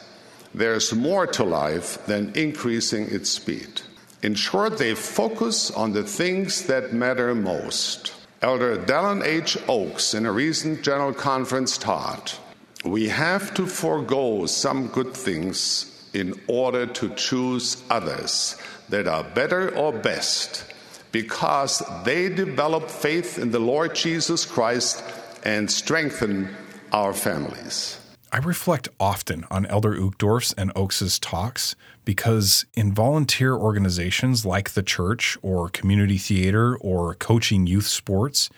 there's 0.58 0.94
more 0.94 1.28
to 1.28 1.44
life 1.44 2.04
than 2.08 2.32
increasing 2.36 3.08
its 3.12 3.30
speed. 3.30 3.82
In 4.24 4.34
short, 4.34 4.80
they 4.80 4.96
focus 4.96 5.70
on 5.70 5.94
the 5.94 6.04
things 6.04 6.66
that 6.66 6.94
matter 6.94 7.36
most. 7.36 8.17
Elder 8.42 8.78
Dallin 8.78 9.26
H. 9.26 9.58
Oaks, 9.68 10.14
in 10.14 10.28
a 10.28 10.32
recent 10.32 10.84
general 10.84 11.14
conference, 11.14 11.78
taught 11.78 12.40
we 12.86 13.10
have 13.10 13.54
to 13.56 13.66
forego 13.66 14.46
some 14.46 14.88
good 14.88 15.14
things 15.16 16.08
in 16.14 16.40
order 16.48 16.86
to 16.86 17.10
choose 17.16 17.84
others 17.90 18.56
that 18.90 19.08
are 19.08 19.24
better 19.24 19.76
or 19.76 19.92
best 19.92 20.72
because 21.12 21.82
they 22.06 22.30
develop 22.30 22.90
faith 22.90 23.40
in 23.40 23.50
the 23.50 23.60
Lord 23.60 23.96
Jesus 23.96 24.46
Christ 24.46 25.04
and 25.44 25.70
strengthen 25.70 26.56
our 26.92 27.14
families. 27.14 28.00
I 28.32 28.38
reflect 28.38 28.90
often 29.00 29.46
on 29.50 29.66
Elder 29.66 29.96
Uchtdorf's 29.96 30.54
and 30.54 30.72
Oaks's 30.76 31.18
talks 31.18 31.76
because 32.08 32.66
in 32.74 32.94
volunteer 32.94 33.54
organizations 33.54 34.46
like 34.46 34.72
the 34.72 34.82
church 34.82 35.38
or 35.42 35.68
community 35.68 36.18
theater 36.18 36.78
or 36.78 37.16
coaching 37.16 37.68
youth 37.68 37.86
sports, 37.86 38.50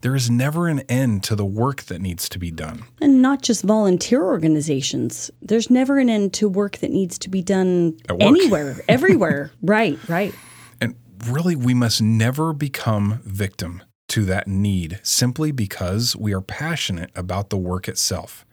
there 0.00 0.16
is 0.16 0.28
never 0.28 0.66
an 0.66 0.80
end 0.88 1.22
to 1.22 1.36
the 1.36 1.44
work 1.44 1.82
that 1.84 2.00
needs 2.00 2.28
to 2.28 2.40
be 2.40 2.50
done. 2.50 2.82
And 3.00 3.22
not 3.22 3.42
just 3.42 3.62
volunteer 3.62 4.24
organizations. 4.24 5.30
There's 5.40 5.70
never 5.70 6.00
an 6.00 6.10
end 6.10 6.34
to 6.34 6.48
work 6.48 6.78
that 6.78 6.90
needs 6.90 7.16
to 7.20 7.30
be 7.30 7.42
done 7.42 7.96
anywhere, 8.18 8.80
everywhere. 8.88 9.52
right, 9.62 9.96
right. 10.08 10.34
And 10.80 10.96
really, 11.28 11.54
we 11.54 11.74
must 11.74 12.02
never 12.02 12.52
become 12.52 13.20
victim 13.22 13.84
to 14.08 14.24
that 14.24 14.48
need 14.48 14.98
simply 15.04 15.52
because 15.52 16.16
we 16.16 16.34
are 16.34 16.40
passionate 16.40 17.12
about 17.14 17.50
the 17.50 17.56
work 17.56 17.86
itself. 17.86 18.44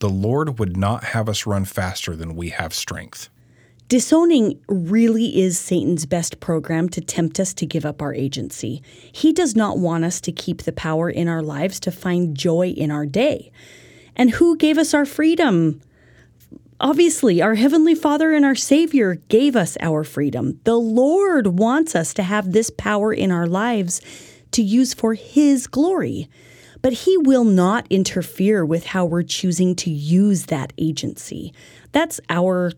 The 0.00 0.10
Lord 0.10 0.58
would 0.58 0.76
not 0.76 1.04
have 1.04 1.28
us 1.28 1.46
run 1.46 1.64
faster 1.64 2.16
than 2.16 2.34
we 2.34 2.48
have 2.48 2.74
strength. 2.74 3.30
Disowning 3.88 4.58
really 4.66 5.38
is 5.42 5.58
Satan's 5.58 6.06
best 6.06 6.40
program 6.40 6.88
to 6.88 7.02
tempt 7.02 7.38
us 7.38 7.52
to 7.54 7.66
give 7.66 7.84
up 7.84 8.00
our 8.00 8.14
agency. 8.14 8.82
He 9.12 9.32
does 9.32 9.54
not 9.54 9.78
want 9.78 10.04
us 10.04 10.22
to 10.22 10.32
keep 10.32 10.62
the 10.62 10.72
power 10.72 11.10
in 11.10 11.28
our 11.28 11.42
lives 11.42 11.78
to 11.80 11.90
find 11.90 12.36
joy 12.36 12.68
in 12.68 12.90
our 12.90 13.04
day. 13.04 13.52
And 14.16 14.30
who 14.30 14.56
gave 14.56 14.78
us 14.78 14.94
our 14.94 15.04
freedom? 15.04 15.82
Obviously, 16.80 17.42
our 17.42 17.56
Heavenly 17.56 17.94
Father 17.94 18.32
and 18.32 18.44
our 18.44 18.54
Savior 18.54 19.16
gave 19.28 19.54
us 19.54 19.76
our 19.80 20.02
freedom. 20.02 20.60
The 20.64 20.78
Lord 20.78 21.58
wants 21.58 21.94
us 21.94 22.14
to 22.14 22.22
have 22.22 22.52
this 22.52 22.70
power 22.70 23.12
in 23.12 23.30
our 23.30 23.46
lives 23.46 24.00
to 24.52 24.62
use 24.62 24.94
for 24.94 25.14
His 25.14 25.66
glory 25.66 26.30
but 26.84 26.92
he 26.92 27.16
will 27.16 27.44
not 27.44 27.86
interfere 27.88 28.62
with 28.62 28.84
how 28.84 29.06
we're 29.06 29.22
choosing 29.22 29.74
to 29.74 29.88
use 29.88 30.44
that 30.44 30.70
agency. 30.76 31.50
That's 31.92 32.20
our 32.28 32.72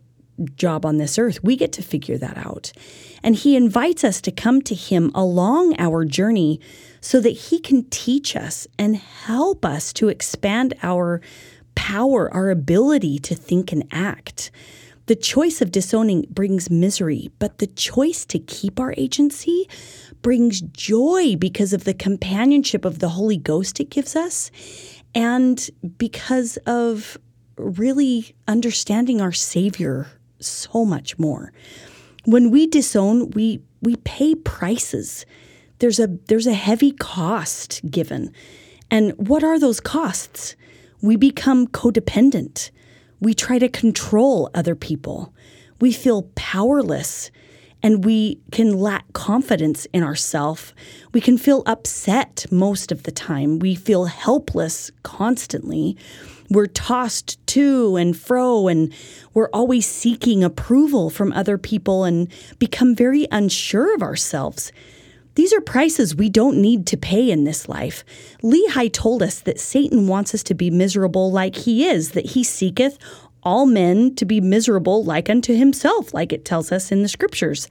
job 0.54 0.84
on 0.84 0.98
this 0.98 1.18
earth. 1.18 1.42
We 1.42 1.56
get 1.56 1.72
to 1.72 1.82
figure 1.82 2.18
that 2.18 2.36
out. 2.36 2.72
And 3.22 3.34
He 3.36 3.56
invites 3.56 4.04
us 4.04 4.20
to 4.22 4.30
come 4.30 4.62
to 4.62 4.74
Him 4.74 5.10
along 5.14 5.74
our 5.78 6.04
journey 6.04 6.60
so 7.00 7.20
that 7.20 7.30
He 7.30 7.58
can 7.58 7.84
teach 7.90 8.36
us 8.36 8.66
and 8.78 8.96
help 8.96 9.64
us 9.64 9.92
to 9.94 10.08
expand 10.08 10.74
our 10.82 11.20
power, 11.74 12.32
our 12.32 12.50
ability 12.50 13.18
to 13.20 13.34
think 13.34 13.72
and 13.72 13.84
act. 13.90 14.50
The 15.06 15.14
choice 15.14 15.62
of 15.62 15.70
disowning 15.70 16.26
brings 16.28 16.68
misery, 16.68 17.30
but 17.38 17.58
the 17.58 17.68
choice 17.68 18.24
to 18.26 18.40
keep 18.40 18.80
our 18.80 18.92
agency 18.96 19.68
brings 20.20 20.60
joy 20.60 21.36
because 21.36 21.72
of 21.72 21.84
the 21.84 21.94
companionship 21.94 22.84
of 22.84 22.98
the 22.98 23.10
Holy 23.10 23.36
Ghost 23.36 23.78
it 23.78 23.90
gives 23.90 24.16
us 24.16 24.50
and 25.14 25.70
because 25.96 26.56
of 26.66 27.16
really 27.56 28.34
understanding 28.48 29.20
our 29.20 29.32
Savior 29.32 30.08
so 30.40 30.84
much 30.84 31.18
more. 31.18 31.52
When 32.24 32.50
we 32.50 32.66
disown, 32.66 33.30
we 33.30 33.62
we 33.82 33.96
pay 33.96 34.34
prices. 34.34 35.26
There's 35.78 36.00
a 36.00 36.08
there's 36.26 36.46
a 36.46 36.54
heavy 36.54 36.92
cost 36.92 37.82
given. 37.90 38.32
And 38.90 39.12
what 39.16 39.42
are 39.44 39.58
those 39.58 39.80
costs? 39.80 40.56
We 41.02 41.16
become 41.16 41.66
codependent. 41.68 42.70
We 43.20 43.34
try 43.34 43.58
to 43.58 43.68
control 43.68 44.50
other 44.54 44.74
people. 44.74 45.32
We 45.80 45.92
feel 45.92 46.30
powerless 46.34 47.30
and 47.82 48.04
we 48.04 48.40
can 48.50 48.72
lack 48.78 49.12
confidence 49.12 49.86
in 49.92 50.02
ourselves. 50.02 50.74
We 51.12 51.20
can 51.20 51.38
feel 51.38 51.62
upset 51.66 52.46
most 52.50 52.90
of 52.90 53.04
the 53.04 53.12
time. 53.12 53.58
We 53.58 53.74
feel 53.74 54.06
helpless 54.06 54.90
constantly. 55.02 55.96
We're 56.50 56.66
tossed 56.66 57.44
to 57.48 57.96
and 57.96 58.16
fro, 58.16 58.68
and 58.68 58.92
we're 59.34 59.50
always 59.52 59.86
seeking 59.86 60.44
approval 60.44 61.10
from 61.10 61.32
other 61.32 61.58
people 61.58 62.04
and 62.04 62.28
become 62.58 62.94
very 62.94 63.26
unsure 63.30 63.94
of 63.94 64.02
ourselves. 64.02 64.72
These 65.34 65.52
are 65.52 65.60
prices 65.60 66.16
we 66.16 66.30
don't 66.30 66.56
need 66.56 66.86
to 66.86 66.96
pay 66.96 67.30
in 67.30 67.44
this 67.44 67.68
life. 67.68 68.04
Lehi 68.42 68.90
told 68.90 69.22
us 69.22 69.40
that 69.40 69.60
Satan 69.60 70.06
wants 70.08 70.34
us 70.34 70.42
to 70.44 70.54
be 70.54 70.70
miserable 70.70 71.30
like 71.30 71.54
he 71.56 71.86
is, 71.86 72.12
that 72.12 72.30
he 72.30 72.42
seeketh 72.42 72.98
all 73.42 73.66
men 73.66 74.14
to 74.16 74.24
be 74.24 74.40
miserable 74.40 75.04
like 75.04 75.28
unto 75.28 75.54
himself, 75.54 76.14
like 76.14 76.32
it 76.32 76.44
tells 76.44 76.72
us 76.72 76.90
in 76.90 77.02
the 77.02 77.08
scriptures. 77.08 77.68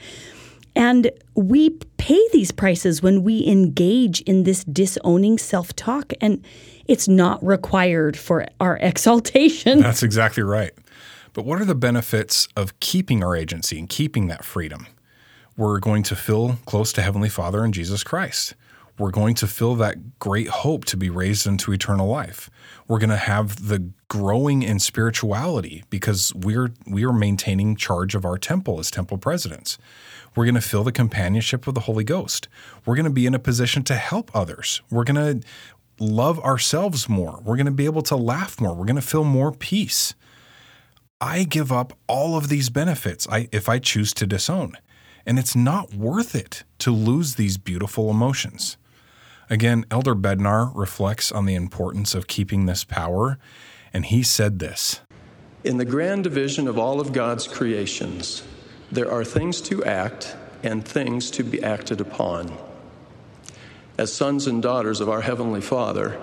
And 0.76 1.09
we 1.36 1.71
pay 1.97 2.21
these 2.34 2.51
prices 2.51 3.01
when 3.01 3.23
we 3.23 3.45
engage 3.47 4.21
in 4.21 4.43
this 4.43 4.63
disowning 4.63 5.38
self 5.38 5.76
talk, 5.76 6.13
and 6.21 6.45
it's 6.88 7.07
not 7.07 7.43
required 7.45 8.17
for 8.17 8.45
our 8.59 8.77
exaltation. 8.77 9.79
That's 9.79 10.03
exactly 10.03 10.43
right. 10.43 10.73
But 11.33 11.45
what 11.45 11.61
are 11.61 11.65
the 11.65 11.75
benefits 11.75 12.47
of 12.55 12.79
keeping 12.79 13.23
our 13.23 13.36
agency 13.36 13.77
and 13.77 13.89
keeping 13.89 14.27
that 14.27 14.45
freedom? 14.45 14.88
We're 15.57 15.79
going 15.79 16.03
to 16.03 16.15
feel 16.15 16.57
close 16.65 16.93
to 16.93 17.01
Heavenly 17.01 17.29
Father 17.29 17.63
and 17.63 17.73
Jesus 17.73 18.03
Christ 18.03 18.55
we're 18.97 19.11
going 19.11 19.36
to 19.36 19.47
feel 19.47 19.75
that 19.75 20.19
great 20.19 20.47
hope 20.47 20.86
to 20.86 20.97
be 20.97 21.09
raised 21.09 21.45
into 21.45 21.73
eternal 21.73 22.07
life. 22.07 22.49
We're 22.88 22.99
going 22.99 23.09
to 23.09 23.17
have 23.17 23.67
the 23.67 23.89
growing 24.07 24.63
in 24.63 24.79
spirituality 24.79 25.83
because 25.89 26.33
we're 26.36 26.71
we 26.88 27.03
are 27.03 27.11
maintaining 27.11 27.75
charge 27.75 28.15
of 28.15 28.23
our 28.23 28.38
temple 28.38 28.79
as 28.79 28.89
temple 28.89 29.17
presidents. 29.17 29.77
We're 30.36 30.45
going 30.45 30.55
to 30.55 30.61
feel 30.61 30.83
the 30.83 30.91
companionship 30.91 31.65
of 31.67 31.73
the 31.73 31.81
Holy 31.81 32.03
Ghost. 32.03 32.47
We're 32.86 32.95
going 32.95 33.05
to 33.05 33.09
be 33.09 33.25
in 33.25 33.33
a 33.33 33.39
position 33.39 33.83
to 33.83 33.95
help 33.95 34.31
others. 34.33 34.81
We're 34.89 35.05
going 35.05 35.41
to 35.41 35.47
love 36.00 36.39
ourselves 36.39 37.08
more. 37.08 37.41
We're 37.43 37.56
going 37.56 37.66
to 37.66 37.72
be 37.72 37.86
able 37.86 38.02
to 38.04 38.16
laugh 38.16 38.60
more. 38.60 38.74
We're 38.74 38.86
going 38.86 38.96
to 38.96 39.02
feel 39.02 39.24
more 39.24 39.52
peace. 39.52 40.14
I 41.22 41.43
give 41.43 41.72
up 41.72 41.93
all 42.08 42.38
of 42.38 42.50
these 42.50 42.70
benefits 42.70 43.28
if 43.52 43.70
I 43.70 43.80
choose 43.80 44.14
to 44.16 44.28
disown. 44.28 44.78
And 45.26 45.39
it's 45.39 45.56
not 45.56 45.93
worth 45.93 46.36
it 46.36 46.64
to 46.80 46.91
lose 46.91 47.36
these 47.36 47.58
beautiful 47.58 48.12
emotions. 48.12 48.78
Again, 49.50 49.86
Elder 49.91 50.16
Bednar 50.16 50.72
reflects 50.76 51.32
on 51.32 51.46
the 51.46 51.56
importance 51.56 52.16
of 52.16 52.28
keeping 52.28 52.66
this 52.66 52.84
power, 52.84 53.38
and 53.93 54.06
he 54.06 54.24
said 54.24 54.60
this 54.60 55.02
In 55.64 55.78
the 55.78 55.86
grand 55.86 56.24
division 56.24 56.68
of 56.68 56.78
all 56.78 57.00
of 57.00 57.14
God's 57.14 57.48
creations, 57.48 58.43
there 58.91 59.12
are 59.12 59.24
things 59.24 59.62
to 59.62 59.84
act 59.84 60.36
and 60.64 60.84
things 60.84 61.30
to 61.32 61.43
be 61.43 61.62
acted 61.64 62.02
upon. 62.02 62.56
As 63.98 64.12
sons 64.12 64.48
and 64.48 64.62
daughters 64.62 65.00
of 65.00 65.10
our 65.10 65.22
Heavenly 65.22 65.62
Father, 65.62 66.20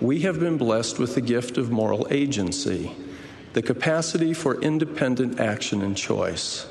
we 0.00 0.20
have 0.20 0.40
been 0.40 0.56
blessed 0.56 0.98
with 0.98 1.14
the 1.14 1.20
gift 1.20 1.58
of 1.58 1.70
moral 1.70 2.06
agency, 2.10 2.92
the 3.52 3.62
capacity 3.62 4.32
for 4.32 4.60
independent 4.60 5.38
action 5.38 5.82
and 5.82 5.96
choice. 5.96 6.66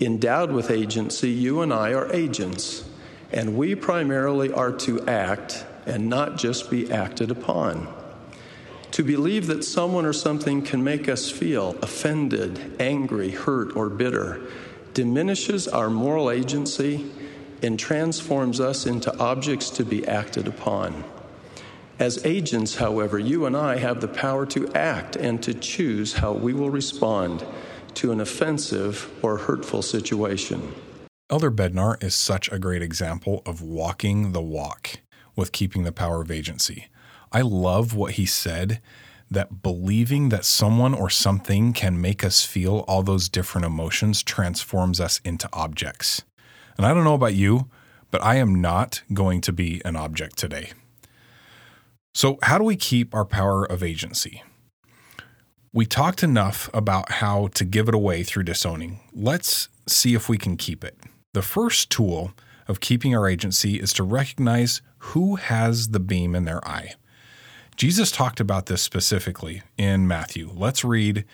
Endowed 0.00 0.50
with 0.50 0.70
agency, 0.70 1.30
you 1.30 1.60
and 1.60 1.72
I 1.72 1.92
are 1.92 2.12
agents 2.12 2.84
and 3.32 3.56
we 3.56 3.74
primarily 3.74 4.52
are 4.52 4.72
to 4.72 5.06
act 5.06 5.64
and 5.86 6.08
not 6.08 6.36
just 6.36 6.70
be 6.70 6.92
acted 6.92 7.30
upon. 7.30 7.88
To 8.92 9.02
believe 9.02 9.46
that 9.46 9.64
someone 9.64 10.04
or 10.04 10.12
something 10.12 10.62
can 10.62 10.84
make 10.84 11.08
us 11.08 11.30
feel 11.30 11.76
offended, 11.80 12.76
angry, 12.78 13.30
hurt, 13.30 13.74
or 13.74 13.88
bitter 13.88 14.40
diminishes 14.92 15.66
our 15.66 15.88
moral 15.88 16.30
agency 16.30 17.10
and 17.62 17.78
transforms 17.78 18.60
us 18.60 18.86
into 18.86 19.16
objects 19.18 19.70
to 19.70 19.84
be 19.84 20.06
acted 20.06 20.46
upon. 20.46 21.04
As 21.98 22.24
agents, 22.26 22.76
however, 22.76 23.18
you 23.18 23.46
and 23.46 23.56
I 23.56 23.76
have 23.76 24.00
the 24.00 24.08
power 24.08 24.44
to 24.46 24.72
act 24.74 25.16
and 25.16 25.42
to 25.42 25.54
choose 25.54 26.14
how 26.14 26.32
we 26.32 26.52
will 26.52 26.70
respond 26.70 27.44
to 27.94 28.10
an 28.10 28.20
offensive 28.20 29.10
or 29.22 29.36
hurtful 29.36 29.82
situation. 29.82 30.74
Elder 31.30 31.50
Bednar 31.50 32.02
is 32.02 32.14
such 32.14 32.50
a 32.50 32.58
great 32.58 32.82
example 32.82 33.42
of 33.46 33.62
walking 33.62 34.32
the 34.32 34.42
walk 34.42 35.00
with 35.36 35.52
keeping 35.52 35.84
the 35.84 35.92
power 35.92 36.20
of 36.20 36.30
agency. 36.30 36.88
I 37.30 37.42
love 37.42 37.94
what 37.94 38.12
he 38.12 38.26
said 38.26 38.80
that 39.30 39.62
believing 39.62 40.28
that 40.28 40.44
someone 40.44 40.92
or 40.92 41.08
something 41.08 41.72
can 41.72 41.98
make 41.98 42.22
us 42.22 42.44
feel 42.44 42.84
all 42.86 43.02
those 43.02 43.30
different 43.30 43.64
emotions 43.64 44.22
transforms 44.22 45.00
us 45.00 45.20
into 45.24 45.48
objects. 45.54 46.22
And 46.76 46.86
I 46.86 46.94
don't 46.94 47.04
know 47.04 47.14
about 47.14 47.34
you, 47.34 47.68
but 48.10 48.22
I 48.22 48.36
am 48.36 48.60
not 48.60 49.02
going 49.12 49.40
to 49.42 49.52
be 49.52 49.82
an 49.84 49.96
object 49.96 50.38
today. 50.38 50.72
So, 52.14 52.38
how 52.42 52.58
do 52.58 52.64
we 52.64 52.76
keep 52.76 53.14
our 53.14 53.24
power 53.24 53.64
of 53.64 53.82
agency? 53.82 54.42
We 55.72 55.86
talked 55.86 56.22
enough 56.22 56.68
about 56.74 57.12
how 57.12 57.48
to 57.54 57.64
give 57.64 57.88
it 57.88 57.94
away 57.94 58.22
through 58.22 58.42
disowning. 58.42 59.00
Let's 59.14 59.68
see 59.88 60.14
if 60.14 60.28
we 60.28 60.36
can 60.36 60.58
keep 60.58 60.84
it. 60.84 60.98
The 61.32 61.40
first 61.40 61.88
tool 61.88 62.32
of 62.68 62.80
keeping 62.80 63.16
our 63.16 63.26
agency 63.26 63.80
is 63.80 63.94
to 63.94 64.02
recognize 64.02 64.82
who 64.98 65.36
has 65.36 65.88
the 65.88 66.00
beam 66.00 66.34
in 66.34 66.44
their 66.44 66.66
eye. 66.68 66.94
Jesus 67.76 68.10
talked 68.10 68.38
about 68.38 68.66
this 68.66 68.82
specifically 68.82 69.62
in 69.78 70.06
Matthew. 70.06 70.50
Let's 70.54 70.84
read 70.84 71.24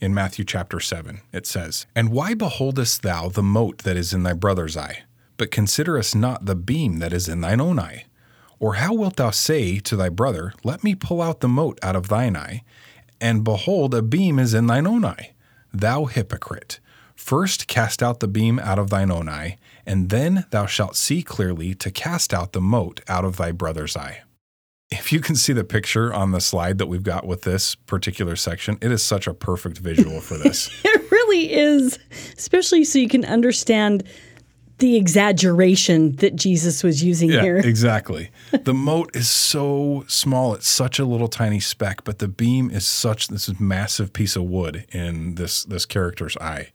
in 0.00 0.14
Matthew 0.14 0.44
chapter 0.44 0.80
7. 0.80 1.20
It 1.32 1.46
says, 1.46 1.86
And 1.94 2.10
why 2.10 2.34
beholdest 2.34 3.02
thou 3.02 3.28
the 3.28 3.42
mote 3.42 3.78
that 3.78 3.96
is 3.96 4.12
in 4.12 4.22
thy 4.22 4.32
brother's 4.32 4.76
eye, 4.76 5.04
but 5.36 5.50
considerest 5.50 6.14
not 6.14 6.46
the 6.46 6.54
beam 6.54 6.98
that 6.98 7.12
is 7.12 7.28
in 7.28 7.40
thine 7.40 7.60
own 7.60 7.78
eye? 7.78 8.04
Or 8.58 8.74
how 8.74 8.94
wilt 8.94 9.16
thou 9.16 9.30
say 9.30 9.78
to 9.80 9.96
thy 9.96 10.08
brother, 10.08 10.52
Let 10.62 10.84
me 10.84 10.94
pull 10.94 11.20
out 11.20 11.40
the 11.40 11.48
mote 11.48 11.78
out 11.82 11.96
of 11.96 12.08
thine 12.08 12.36
eye, 12.36 12.62
and 13.20 13.44
behold, 13.44 13.94
a 13.94 14.02
beam 14.02 14.38
is 14.38 14.54
in 14.54 14.66
thine 14.66 14.86
own 14.86 15.04
eye? 15.04 15.32
Thou 15.72 16.04
hypocrite! 16.06 16.80
First 17.14 17.68
cast 17.68 18.02
out 18.02 18.20
the 18.20 18.28
beam 18.28 18.58
out 18.58 18.78
of 18.78 18.90
thine 18.90 19.10
own 19.10 19.28
eye, 19.28 19.56
and 19.86 20.10
then 20.10 20.46
thou 20.50 20.66
shalt 20.66 20.96
see 20.96 21.22
clearly 21.22 21.74
to 21.74 21.90
cast 21.90 22.34
out 22.34 22.52
the 22.52 22.60
mote 22.60 23.00
out 23.08 23.24
of 23.24 23.36
thy 23.36 23.52
brother's 23.52 23.96
eye. 23.96 24.22
If 24.98 25.12
you 25.12 25.20
can 25.20 25.36
see 25.36 25.52
the 25.52 25.64
picture 25.64 26.12
on 26.12 26.30
the 26.30 26.40
slide 26.40 26.78
that 26.78 26.86
we've 26.86 27.02
got 27.02 27.26
with 27.26 27.42
this 27.42 27.74
particular 27.74 28.36
section, 28.36 28.78
it 28.80 28.90
is 28.90 29.02
such 29.02 29.26
a 29.26 29.34
perfect 29.34 29.78
visual 29.78 30.20
for 30.20 30.36
this. 30.38 30.70
it 30.84 31.10
really 31.10 31.52
is, 31.52 31.98
especially 32.36 32.84
so 32.84 32.98
you 32.98 33.08
can 33.08 33.24
understand 33.24 34.04
the 34.78 34.96
exaggeration 34.96 36.16
that 36.16 36.34
Jesus 36.36 36.82
was 36.82 37.02
using 37.02 37.30
yeah, 37.30 37.42
here. 37.42 37.56
Exactly. 37.58 38.30
the 38.64 38.74
mote 38.74 39.14
is 39.14 39.28
so 39.28 40.04
small, 40.08 40.54
it's 40.54 40.68
such 40.68 40.98
a 40.98 41.04
little 41.04 41.28
tiny 41.28 41.60
speck, 41.60 42.04
but 42.04 42.18
the 42.18 42.28
beam 42.28 42.70
is 42.70 42.86
such 42.86 43.28
this 43.28 43.48
massive 43.60 44.12
piece 44.12 44.36
of 44.36 44.44
wood 44.44 44.86
in 44.92 45.36
this 45.36 45.64
this 45.64 45.86
character's 45.86 46.36
eye 46.38 46.70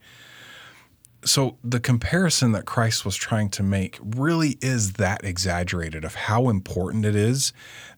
so 1.23 1.57
the 1.63 1.79
comparison 1.79 2.53
that 2.53 2.65
Christ 2.65 3.03
was 3.03 3.15
trying 3.15 3.49
to 3.49 3.63
make 3.63 3.99
really 4.01 4.57
is 4.61 4.93
that 4.93 5.23
exaggerated 5.23 6.05
of 6.05 6.15
how 6.15 6.49
important 6.49 7.05
it 7.05 7.15
is 7.15 7.51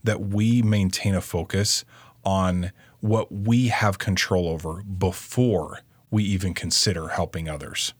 that 0.03 0.21
we 0.21 0.61
maintain 0.61 1.13
a 1.13 1.21
focus 1.21 1.85
on 2.23 2.71
what 2.99 3.31
we 3.31 3.67
have 3.67 3.99
control 3.99 4.47
over 4.47 4.83
before 4.83 5.81
we 6.09 6.23
even 6.23 6.53
consider 6.53 7.09
helping 7.09 7.47
others. 7.47 7.93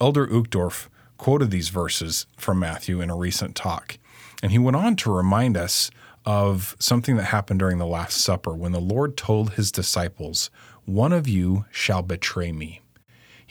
Elder 0.00 0.26
Uchtdorf 0.26 0.88
quoted 1.16 1.50
these 1.50 1.68
verses 1.68 2.26
from 2.36 2.58
Matthew 2.58 3.00
in 3.00 3.10
a 3.10 3.16
recent 3.16 3.54
talk, 3.54 3.98
and 4.42 4.50
he 4.50 4.58
went 4.58 4.76
on 4.76 4.96
to 4.96 5.12
remind 5.12 5.56
us 5.56 5.90
of 6.24 6.76
something 6.78 7.16
that 7.16 7.24
happened 7.24 7.60
during 7.60 7.78
the 7.78 7.86
Last 7.86 8.18
Supper 8.18 8.52
when 8.54 8.72
the 8.72 8.80
Lord 8.80 9.16
told 9.16 9.52
his 9.52 9.72
disciples, 9.72 10.50
One 10.84 11.12
of 11.12 11.28
you 11.28 11.64
shall 11.70 12.02
betray 12.02 12.52
me. 12.52 12.80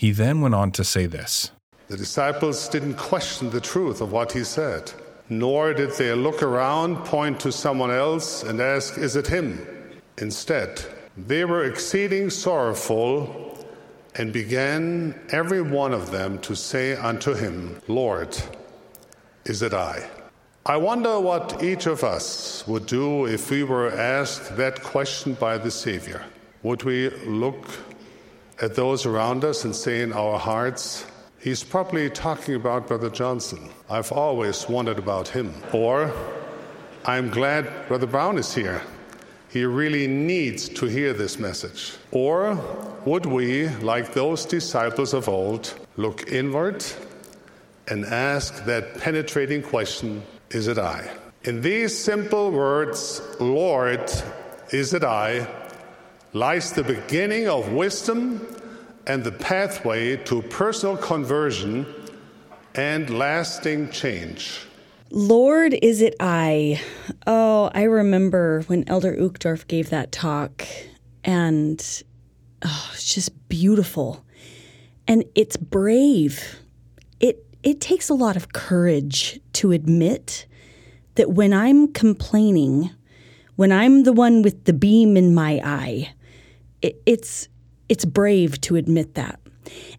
He 0.02 0.10
then 0.10 0.42
went 0.42 0.56
on 0.56 0.72
to 0.72 0.84
say 0.84 1.06
this 1.06 1.52
The 1.88 1.96
disciples 1.96 2.68
didn't 2.70 2.96
question 2.96 3.52
the 3.52 3.62
truth 3.62 4.02
of 4.02 4.12
what 4.12 4.32
he 4.32 4.44
said, 4.44 4.92
nor 5.30 5.76
did 5.76 5.92
they 5.92 6.12
look 6.16 6.42
around, 6.42 7.06
point 7.06 7.40
to 7.42 7.52
someone 7.52 7.92
else, 7.92 8.42
and 8.42 8.60
ask, 8.60 8.98
Is 8.98 9.16
it 9.16 9.28
him? 9.28 9.64
Instead, 10.18 10.84
they 11.16 11.46
were 11.46 11.66
exceeding 11.66 12.32
sorrowful 12.32 13.64
and 14.16 14.34
began 14.34 15.14
every 15.30 15.62
one 15.62 15.94
of 15.94 16.10
them 16.10 16.40
to 16.40 16.56
say 16.56 16.96
unto 16.96 17.36
him, 17.36 17.80
Lord, 17.88 18.36
is 19.46 19.62
it 19.62 19.76
I? 19.76 20.10
I 20.66 20.78
wonder 20.78 21.20
what 21.20 21.64
each 21.64 21.86
of 21.86 22.04
us 22.04 22.66
would 22.66 22.88
do 22.88 23.28
if 23.28 23.52
we 23.52 23.64
were 23.64 23.92
asked 23.92 24.58
that 24.58 24.82
question 24.82 25.36
by 25.36 25.60
the 25.60 25.70
Savior. 25.70 26.24
Would 26.64 26.82
we 26.82 27.12
look 27.28 27.68
at 28.62 28.76
those 28.76 29.06
around 29.06 29.44
us 29.44 29.66
and 29.66 29.76
say 29.76 30.02
in 30.02 30.14
our 30.14 30.38
hearts, 30.38 31.06
He's 31.42 31.64
probably 31.64 32.08
talking 32.12 32.54
about 32.54 32.88
Brother 32.88 33.10
Johnson. 33.10 33.72
I've 33.90 34.12
always 34.12 34.70
wondered 34.70 35.00
about 35.00 35.28
him. 35.28 35.56
Or, 35.74 36.14
I'm 37.04 37.32
glad 37.32 37.88
Brother 37.88 38.06
Brown 38.06 38.38
is 38.38 38.54
here. 38.54 38.84
He 39.50 39.66
really 39.66 40.06
needs 40.06 40.70
to 40.70 40.86
hear 40.86 41.14
this 41.14 41.40
message. 41.40 41.94
Or 42.12 42.54
would 43.06 43.26
we, 43.26 43.70
like 43.80 44.14
those 44.14 44.46
disciples 44.46 45.16
of 45.16 45.28
old, 45.28 45.74
look 45.98 46.32
inward 46.32 46.86
and 47.88 48.06
ask 48.06 48.64
that 48.66 49.00
penetrating 49.00 49.64
question 49.64 50.22
Is 50.52 50.68
it 50.68 50.78
I? 50.78 51.10
In 51.44 51.62
these 51.62 51.98
simple 51.98 52.52
words, 52.52 53.20
Lord, 53.40 54.12
is 54.70 54.94
it 54.94 55.04
I, 55.04 55.48
lies 56.34 56.72
the 56.72 56.84
beginning 56.84 57.48
of 57.48 57.74
wisdom 57.74 58.46
and 59.06 59.24
the 59.24 59.32
pathway 59.32 60.16
to 60.16 60.42
personal 60.44 60.96
conversion 60.96 61.86
and 62.76 63.10
lasting 63.10 63.90
change. 63.90 64.62
Lord, 65.10 65.74
is 65.82 66.02
it 66.02 66.16
I? 66.22 66.82
Oh, 67.28 67.70
I 67.74 67.84
remember 67.84 68.62
when 68.68 68.88
Elder 68.88 69.14
Uchtdorf 69.18 69.68
gave 69.68 69.90
that 69.90 70.14
talk, 70.14 70.66
and 71.26 72.04
oh, 72.64 72.92
it's 72.94 73.14
just 73.14 73.50
beautiful. 73.50 74.24
And 75.08 75.26
it's 75.36 75.58
brave. 75.58 76.60
It 77.20 77.46
it 77.62 77.82
takes 77.82 78.08
a 78.08 78.14
lot 78.14 78.38
of 78.38 78.54
courage 78.54 79.42
to 79.54 79.74
admit 79.74 80.46
that 81.16 81.32
when 81.32 81.52
I'm 81.52 81.92
complaining, 81.92 82.92
when 83.58 83.74
I'm 83.74 84.04
the 84.04 84.14
one 84.14 84.42
with 84.42 84.64
the 84.64 84.74
beam 84.74 85.18
in 85.18 85.34
my 85.36 85.60
eye, 85.62 86.14
it, 86.82 87.02
it's 87.06 87.48
it's 87.90 88.06
brave 88.06 88.62
to 88.62 88.76
admit 88.78 89.16
that. 89.16 89.40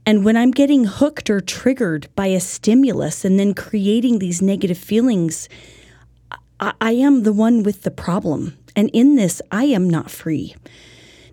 And 0.07 0.25
when 0.25 0.37
I'm 0.37 0.51
getting 0.51 0.85
hooked 0.85 1.31
or 1.31 1.41
triggered 1.41 2.09
by 2.15 2.27
a 2.27 2.41
stimulus 2.41 3.25
and 3.25 3.39
then 3.39 3.55
creating 3.55 4.19
these 4.19 4.43
negative 4.43 4.79
feelings, 4.79 5.49
I, 6.59 6.73
I, 6.81 6.93
am 6.93 7.23
the 7.23 7.33
one 7.33 7.63
with 7.63 7.83
the 7.83 7.91
problem. 7.91 8.57
And 8.75 8.91
in 8.93 9.17
this, 9.17 9.41
I 9.51 9.65
am 9.65 9.89
not 9.89 10.11
free. 10.11 10.57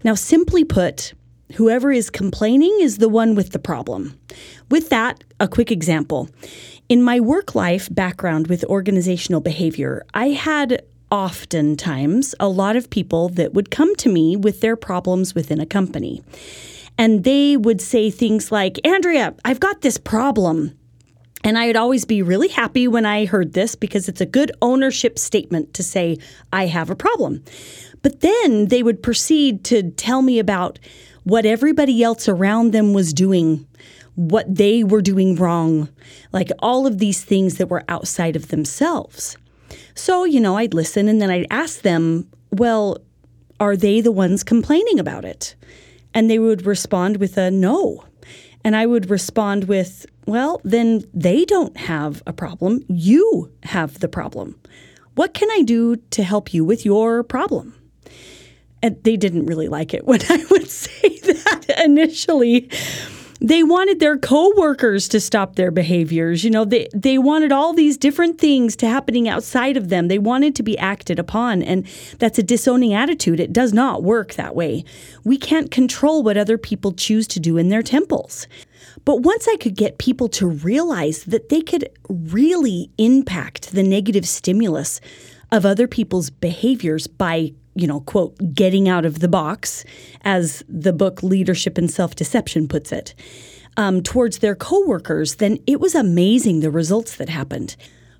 Now, 0.03 0.13
simply 0.15 0.63
put, 0.63 1.13
whoever 1.55 1.91
is 1.91 2.09
complaining 2.09 2.77
is 2.81 2.97
the 2.97 3.09
one 3.09 3.35
with 3.35 3.51
the 3.51 3.59
problem. 3.59 4.19
With 4.69 4.89
that, 4.89 5.23
a 5.39 5.47
quick 5.47 5.71
example. 5.71 6.29
In 6.89 7.01
my 7.01 7.19
work 7.19 7.55
life 7.55 7.87
background 7.93 8.47
with 8.47 8.63
organizational 8.65 9.41
behavior, 9.41 10.05
I 10.13 10.29
had 10.29 10.83
oftentimes 11.11 12.35
a 12.39 12.47
lot 12.47 12.75
of 12.75 12.89
people 12.89 13.29
that 13.29 13.53
would 13.53 13.71
come 13.71 13.95
to 13.97 14.09
me 14.09 14.35
with 14.35 14.61
their 14.61 14.75
problems 14.75 15.33
within 15.35 15.59
a 15.59 15.65
company. 15.65 16.21
And 16.97 17.23
they 17.23 17.55
would 17.55 17.81
say 17.81 18.09
things 18.09 18.51
like, 18.51 18.85
Andrea, 18.85 19.33
I've 19.45 19.59
got 19.59 19.81
this 19.81 19.97
problem. 19.97 20.77
And 21.43 21.57
I'd 21.57 21.77
always 21.77 22.03
be 22.03 22.21
really 22.21 22.49
happy 22.49 22.87
when 22.87 23.05
I 23.05 23.25
heard 23.25 23.53
this 23.53 23.75
because 23.75 24.09
it's 24.09 24.19
a 24.19 24.25
good 24.25 24.51
ownership 24.61 25.17
statement 25.17 25.73
to 25.75 25.83
say, 25.83 26.17
I 26.51 26.65
have 26.65 26.89
a 26.89 26.95
problem. 26.95 27.43
But 28.01 28.19
then 28.19 28.67
they 28.67 28.83
would 28.83 29.01
proceed 29.01 29.63
to 29.65 29.91
tell 29.91 30.21
me 30.21 30.39
about 30.39 30.79
what 31.23 31.45
everybody 31.45 32.03
else 32.03 32.27
around 32.27 32.71
them 32.71 32.93
was 32.93 33.13
doing, 33.13 33.65
what 34.15 34.53
they 34.53 34.83
were 34.83 35.01
doing 35.01 35.35
wrong, 35.35 35.87
like 36.33 36.51
all 36.59 36.85
of 36.85 36.97
these 36.97 37.23
things 37.23 37.57
that 37.57 37.69
were 37.69 37.83
outside 37.87 38.35
of 38.35 38.49
themselves. 38.49 39.37
So, 39.95 40.23
you 40.23 40.39
know, 40.39 40.57
I'd 40.57 40.73
listen 40.73 41.07
and 41.07 41.21
then 41.21 41.29
I'd 41.29 41.47
ask 41.49 41.81
them, 41.81 42.27
well, 42.51 42.97
are 43.59 43.75
they 43.75 44.01
the 44.01 44.11
ones 44.11 44.43
complaining 44.43 44.99
about 44.99 45.25
it? 45.25 45.55
And 46.13 46.29
they 46.29 46.39
would 46.39 46.65
respond 46.65 47.17
with 47.17 47.37
a 47.37 47.51
no. 47.51 48.05
And 48.63 48.75
I 48.75 48.85
would 48.85 49.09
respond 49.09 49.65
with, 49.65 50.05
well, 50.25 50.61
then 50.63 51.03
they 51.13 51.45
don't 51.45 51.75
have 51.77 52.21
a 52.25 52.33
problem. 52.33 52.83
You 52.87 53.51
have 53.63 53.99
the 53.99 54.07
problem. 54.07 54.59
What 55.15 55.33
can 55.33 55.49
I 55.51 55.63
do 55.63 55.97
to 55.97 56.23
help 56.23 56.53
you 56.53 56.63
with 56.63 56.85
your 56.85 57.23
problem? 57.23 57.75
And 58.81 59.01
they 59.03 59.17
didn't 59.17 59.45
really 59.45 59.67
like 59.67 59.93
it 59.93 60.05
when 60.07 60.21
I 60.29 60.45
would 60.49 60.69
say 60.69 61.09
that 61.19 61.65
initially 61.83 62.69
they 63.41 63.63
wanted 63.63 63.99
their 63.99 64.17
coworkers 64.17 65.07
to 65.09 65.19
stop 65.19 65.55
their 65.55 65.71
behaviors. 65.71 66.43
You 66.43 66.51
know, 66.51 66.65
they 66.65 66.89
they 66.93 67.17
wanted 67.17 67.51
all 67.51 67.73
these 67.73 67.97
different 67.97 68.39
things 68.39 68.75
to 68.77 68.87
happening 68.87 69.29
outside 69.29 69.77
of 69.77 69.89
them. 69.89 70.07
They 70.07 70.19
wanted 70.19 70.55
to 70.55 70.63
be 70.63 70.77
acted 70.77 71.19
upon, 71.19 71.61
and 71.61 71.87
that's 72.17 72.39
a 72.39 72.43
disowning 72.43 72.93
attitude. 72.93 73.39
It 73.39 73.53
does 73.53 73.73
not 73.73 74.03
work 74.03 74.33
that 74.33 74.55
way. 74.55 74.83
We 75.23 75.37
can't 75.37 75.71
control 75.71 76.23
what 76.23 76.37
other 76.37 76.57
people 76.57 76.91
choose 76.91 77.27
to 77.29 77.39
do 77.39 77.57
in 77.57 77.69
their 77.69 77.83
temples. 77.83 78.47
But 79.05 79.21
once 79.21 79.47
I 79.47 79.55
could 79.55 79.75
get 79.75 79.97
people 79.97 80.27
to 80.29 80.47
realize 80.47 81.23
that 81.25 81.49
they 81.49 81.61
could 81.61 81.89
really 82.09 82.91
impact 82.97 83.71
the 83.71 83.83
negative 83.83 84.27
stimulus 84.27 84.99
of 85.51 85.65
other 85.65 85.87
people's 85.87 86.29
behaviors 86.29 87.07
by 87.07 87.53
you 87.79 87.87
know, 87.87 88.01
quote, 88.01 88.35
getting 88.53 88.89
out 88.89 89.05
of 89.05 89.19
the 89.19 89.27
box, 89.27 89.85
as 90.21 90.63
the 90.67 90.93
book 90.93 91.23
Leadership 91.23 91.77
and 91.77 91.89
Self 91.89 92.15
Deception 92.15 92.67
puts 92.67 92.91
it, 92.91 93.13
um, 93.77 94.01
towards 94.01 94.39
their 94.39 94.55
coworkers, 94.55 95.35
then 95.35 95.57
it 95.65 95.79
was 95.79 95.95
amazing 95.95 96.59
the 96.59 96.71
results 96.71 97.15
that 97.15 97.29
happened. 97.29 97.75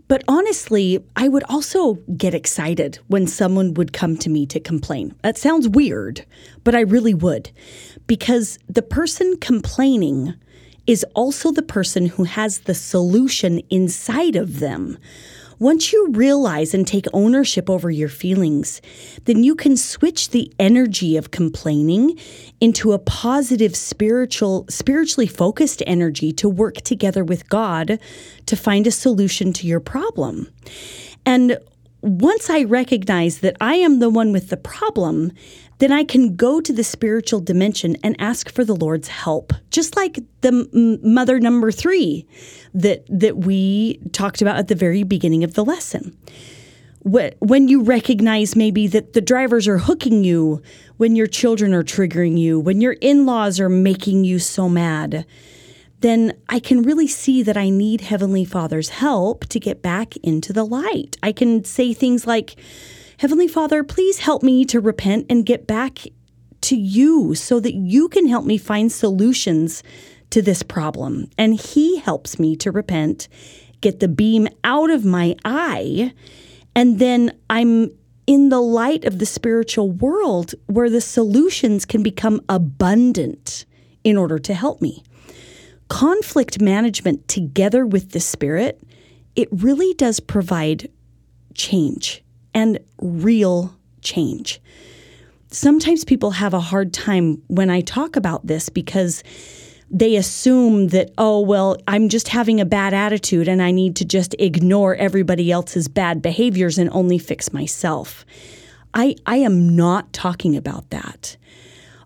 But 0.08 0.24
honestly, 0.28 1.04
I 1.16 1.28
would 1.28 1.44
also 1.44 1.96
get 2.18 2.34
excited 2.34 2.98
when 3.08 3.28
someone 3.28 3.76
would 3.76 3.94
come 3.94 4.18
to 4.18 4.30
me 4.30 4.48
to 4.48 4.60
complain. 4.60 5.14
That 5.22 5.38
sounds 5.38 5.70
weird, 5.70 6.26
but 6.64 6.74
I 6.74 6.80
really 6.82 7.14
would. 7.14 7.52
Because 8.08 8.58
the 8.68 8.82
person 8.82 9.38
complaining 9.38 10.34
is 10.88 11.06
also 11.14 11.52
the 11.52 11.62
person 11.62 12.08
who 12.08 12.24
has 12.24 12.62
the 12.62 12.74
solution 12.74 13.60
inside 13.70 14.36
of 14.36 14.60
them. 14.60 14.98
Once 15.60 15.92
you 15.92 16.08
realize 16.12 16.74
and 16.74 16.88
take 16.88 17.06
ownership 17.12 17.70
over 17.70 17.92
your 17.92 18.08
feelings, 18.08 18.82
then 19.26 19.44
you 19.44 19.54
can 19.54 19.76
switch 19.76 20.30
the 20.30 20.52
energy 20.58 21.18
of 21.18 21.32
complaining 21.32 22.18
into 22.62 22.94
a 22.94 23.00
positive 23.00 23.76
spiritual 23.76 24.66
spiritually 24.70 25.28
focused 25.28 25.84
energy 25.86 26.32
to 26.32 26.48
work 26.48 26.76
together 26.76 27.26
with 27.26 27.50
God 27.50 28.00
to 28.46 28.56
find 28.56 28.88
a 28.88 28.92
solution 28.92 29.52
to 29.54 29.68
your 29.68 29.82
problem. 29.82 30.48
And 31.26 31.60
once 32.02 32.50
I 32.50 32.64
recognize 32.64 33.40
that 33.40 33.58
I 33.60 33.76
am 33.76 34.00
the 34.00 34.10
one 34.10 34.32
with 34.32 34.50
the 34.50 34.58
problem, 34.58 35.34
then 35.80 35.92
I 35.92 36.04
can 36.04 36.36
go 36.36 36.62
to 36.62 36.72
the 36.72 36.84
spiritual 36.84 37.40
dimension 37.40 37.98
and 38.04 38.16
ask 38.20 38.52
for 38.52 38.64
the 38.64 38.76
Lord's 38.76 39.08
help, 39.08 39.54
just 39.72 39.96
like 39.96 40.20
the 40.42 40.68
m- 40.74 41.14
mother 41.14 41.40
number 41.40 41.72
three 41.72 42.28
that 42.74 43.06
that 43.10 43.38
we 43.38 44.00
talked 44.12 44.42
about 44.42 44.58
at 44.58 44.68
the 44.68 44.76
very 44.76 45.04
beginning 45.04 45.44
of 45.44 45.54
the 45.56 45.66
lesson. 45.66 46.16
When 47.02 47.70
you 47.70 47.82
recognize 47.82 48.58
maybe 48.58 48.86
that 48.88 49.14
the 49.14 49.22
drivers 49.22 49.70
are 49.70 49.78
hooking 49.78 50.26
you, 50.26 50.62
when 50.98 51.16
your 51.16 51.28
children 51.28 51.74
are 51.74 51.84
triggering 51.84 52.38
you, 52.38 52.60
when 52.60 52.82
your 52.82 52.94
in 52.94 53.26
laws 53.26 53.58
are 53.60 53.70
making 53.70 54.26
you 54.26 54.38
so 54.38 54.68
mad, 54.68 55.26
then 56.02 56.34
I 56.50 56.60
can 56.60 56.84
really 56.84 57.08
see 57.08 57.42
that 57.44 57.56
I 57.56 57.70
need 57.70 58.02
Heavenly 58.02 58.44
Father's 58.44 58.90
help 58.90 59.46
to 59.48 59.60
get 59.62 59.82
back 59.82 60.18
into 60.18 60.52
the 60.52 60.66
light. 60.66 61.18
I 61.24 61.32
can 61.32 61.64
say 61.64 61.94
things 61.94 62.28
like, 62.28 62.58
Heavenly 63.20 63.50
Father, 63.50 63.84
please 63.84 64.20
help 64.20 64.44
me 64.44 64.64
to 64.64 64.80
repent 64.80 65.26
and 65.30 65.46
get 65.46 65.68
back 65.68 66.08
to 66.62 66.78
you 66.78 67.36
so 67.36 67.60
that 67.60 67.74
you 67.74 68.08
can 68.08 68.30
help 68.30 68.46
me 68.46 68.58
find 68.58 68.90
solutions 68.90 69.84
to 70.30 70.42
this 70.42 70.64
problem. 70.64 71.30
And 71.38 71.60
He 71.60 71.98
helps 71.98 72.40
me 72.40 72.56
to 72.56 72.72
repent, 72.72 73.28
get 73.82 74.00
the 74.00 74.08
beam 74.08 74.48
out 74.64 74.90
of 74.90 75.04
my 75.04 75.36
eye, 75.44 76.14
and 76.74 76.98
then 77.00 77.38
I'm 77.50 77.92
in 78.26 78.48
the 78.48 78.62
light 78.62 79.04
of 79.04 79.20
the 79.20 79.26
spiritual 79.26 79.92
world 79.92 80.56
where 80.68 80.90
the 80.90 81.02
solutions 81.02 81.84
can 81.84 82.02
become 82.02 82.40
abundant 82.48 83.66
in 84.02 84.16
order 84.16 84.40
to 84.40 84.54
help 84.54 84.82
me. 84.82 85.04
Conflict 85.90 86.62
management 86.62 87.28
together 87.28 87.86
with 87.86 88.12
the 88.12 88.22
Spirit, 88.22 88.82
it 89.36 89.50
really 89.52 89.94
does 89.96 90.22
provide 90.22 90.90
change 91.54 92.24
and 92.54 92.80
real 93.02 93.76
change. 94.02 94.62
Sometimes 95.52 96.06
people 96.06 96.32
have 96.32 96.54
a 96.54 96.60
hard 96.60 96.94
time 96.94 97.42
when 97.48 97.70
I 97.70 97.82
talk 97.82 98.16
about 98.16 98.46
this 98.46 98.70
because 98.70 99.24
they 99.92 100.16
assume 100.16 100.90
that, 100.90 101.12
oh, 101.18 101.40
well, 101.42 101.78
I'm 101.88 102.10
just 102.10 102.28
having 102.28 102.62
a 102.62 102.66
bad 102.66 102.94
attitude 102.94 103.48
and 103.48 103.62
I 103.62 103.72
need 103.72 103.96
to 103.98 104.06
just 104.06 104.36
ignore 104.38 104.96
everybody 104.96 105.52
else's 105.52 105.88
bad 105.88 106.22
behaviors 106.22 106.78
and 106.78 106.90
only 106.92 107.18
fix 107.18 107.52
myself. 107.52 108.26
I, 108.94 109.16
I 109.26 109.38
am 109.38 109.76
not 109.76 110.14
talking 110.14 110.56
about 110.56 110.90
that. 110.92 111.38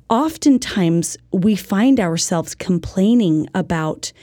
Oftentimes, 0.09 1.17
we 1.31 1.55
find 1.55 1.99
ourselves 1.99 2.55
complaining 2.55 3.47
about 3.53 4.13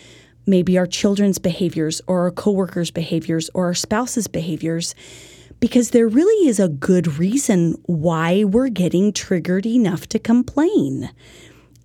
maybe 0.46 0.78
our 0.78 0.86
children's 0.86 1.38
behaviors 1.38 2.00
or 2.06 2.22
our 2.22 2.30
coworkers' 2.30 2.90
behaviors 2.90 3.50
or 3.54 3.66
our 3.66 3.74
spouse's 3.74 4.26
behaviors 4.28 4.94
because 5.60 5.90
there 5.90 6.08
really 6.08 6.48
is 6.48 6.58
a 6.58 6.68
good 6.68 7.18
reason 7.18 7.76
why 7.84 8.44
we're 8.44 8.70
getting 8.70 9.12
triggered 9.12 9.66
enough 9.66 10.08
to 10.08 10.18
complain. 10.18 11.10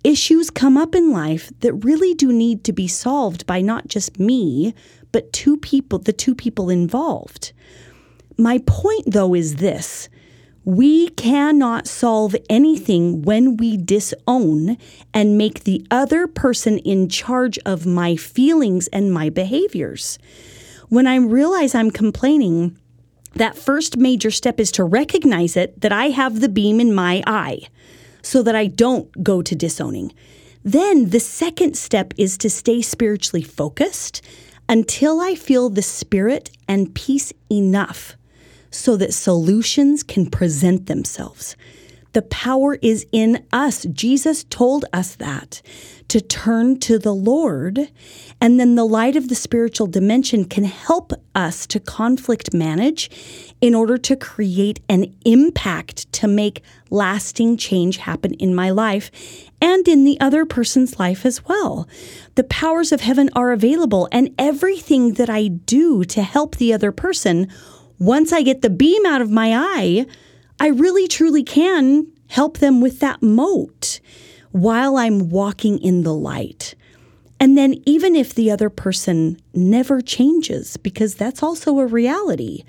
Issues 0.02 0.50
come 0.50 0.76
up 0.76 0.94
in 0.94 1.12
life 1.12 1.52
that 1.60 1.74
really 1.74 2.14
do 2.14 2.32
need 2.32 2.64
to 2.64 2.72
be 2.72 2.88
solved 2.88 3.46
by 3.46 3.60
not 3.60 3.88
just 3.88 4.18
me, 4.18 4.74
but 5.12 5.32
two 5.32 5.56
people, 5.56 5.98
the 5.98 6.12
two 6.12 6.34
people 6.34 6.70
involved. 6.70 7.52
My 8.38 8.58
point 8.66 9.12
though 9.12 9.34
is 9.34 9.56
this 9.56 10.08
we 10.64 11.10
cannot 11.10 11.86
solve 11.86 12.34
anything 12.50 13.22
when 13.22 13.56
we 13.56 13.76
disown 13.76 14.76
and 15.14 15.38
make 15.38 15.62
the 15.62 15.86
other 15.92 16.26
person 16.26 16.78
in 16.78 17.08
charge 17.08 17.56
of 17.64 17.86
my 17.86 18.16
feelings 18.16 18.88
and 18.88 19.12
my 19.12 19.30
behaviors. 19.30 20.18
When 20.88 21.06
I 21.06 21.16
realize 21.16 21.72
I'm 21.72 21.92
complaining, 21.92 22.76
that 23.36 23.56
first 23.56 23.96
major 23.96 24.30
step 24.30 24.58
is 24.58 24.72
to 24.72 24.84
recognize 24.84 25.56
it 25.56 25.80
that 25.80 25.92
I 25.92 26.06
have 26.08 26.40
the 26.40 26.48
beam 26.48 26.80
in 26.80 26.94
my 26.94 27.22
eye 27.26 27.68
so 28.22 28.42
that 28.42 28.56
I 28.56 28.66
don't 28.66 29.22
go 29.22 29.42
to 29.42 29.54
disowning. 29.54 30.12
Then 30.64 31.10
the 31.10 31.20
second 31.20 31.76
step 31.76 32.12
is 32.16 32.36
to 32.38 32.50
stay 32.50 32.82
spiritually 32.82 33.42
focused 33.42 34.22
until 34.68 35.20
I 35.20 35.34
feel 35.34 35.70
the 35.70 35.82
spirit 35.82 36.50
and 36.66 36.94
peace 36.94 37.32
enough 37.50 38.16
so 38.70 38.96
that 38.96 39.14
solutions 39.14 40.02
can 40.02 40.28
present 40.28 40.86
themselves. 40.86 41.56
The 42.14 42.22
power 42.22 42.78
is 42.82 43.06
in 43.12 43.44
us. 43.52 43.84
Jesus 43.92 44.44
told 44.44 44.86
us 44.92 45.14
that 45.16 45.60
to 46.08 46.20
turn 46.20 46.78
to 46.80 46.98
the 46.98 47.14
Lord. 47.14 47.90
And 48.40 48.60
then 48.60 48.74
the 48.74 48.84
light 48.84 49.16
of 49.16 49.28
the 49.28 49.34
spiritual 49.34 49.86
dimension 49.86 50.44
can 50.44 50.64
help 50.64 51.12
us 51.34 51.66
to 51.68 51.80
conflict 51.80 52.54
manage 52.54 53.10
in 53.60 53.74
order 53.74 53.98
to 53.98 54.16
create 54.16 54.80
an 54.88 55.14
impact 55.24 56.10
to 56.12 56.28
make 56.28 56.62
lasting 56.90 57.56
change 57.56 57.96
happen 57.98 58.34
in 58.34 58.54
my 58.54 58.70
life 58.70 59.10
and 59.60 59.88
in 59.88 60.04
the 60.04 60.20
other 60.20 60.44
person's 60.44 60.98
life 60.98 61.26
as 61.26 61.44
well. 61.44 61.88
The 62.34 62.44
powers 62.44 62.92
of 62.92 63.00
heaven 63.00 63.30
are 63.34 63.52
available, 63.52 64.08
and 64.12 64.34
everything 64.38 65.14
that 65.14 65.30
I 65.30 65.48
do 65.48 66.04
to 66.04 66.22
help 66.22 66.56
the 66.56 66.72
other 66.72 66.92
person, 66.92 67.48
once 67.98 68.32
I 68.32 68.42
get 68.42 68.62
the 68.62 68.70
beam 68.70 69.06
out 69.06 69.22
of 69.22 69.30
my 69.30 69.56
eye, 69.56 70.06
I 70.60 70.68
really 70.68 71.08
truly 71.08 71.42
can 71.42 72.06
help 72.28 72.58
them 72.58 72.80
with 72.80 73.00
that 73.00 73.22
mote 73.22 74.00
while 74.56 74.96
I'm 74.96 75.28
walking 75.28 75.78
in 75.80 76.02
the 76.02 76.14
light. 76.14 76.74
And 77.38 77.58
then, 77.58 77.74
even 77.84 78.16
if 78.16 78.34
the 78.34 78.50
other 78.50 78.70
person 78.70 79.38
never 79.52 80.00
changes, 80.00 80.78
because 80.78 81.14
that's 81.14 81.42
also 81.42 81.78
a 81.78 81.86
reality, 81.86 82.64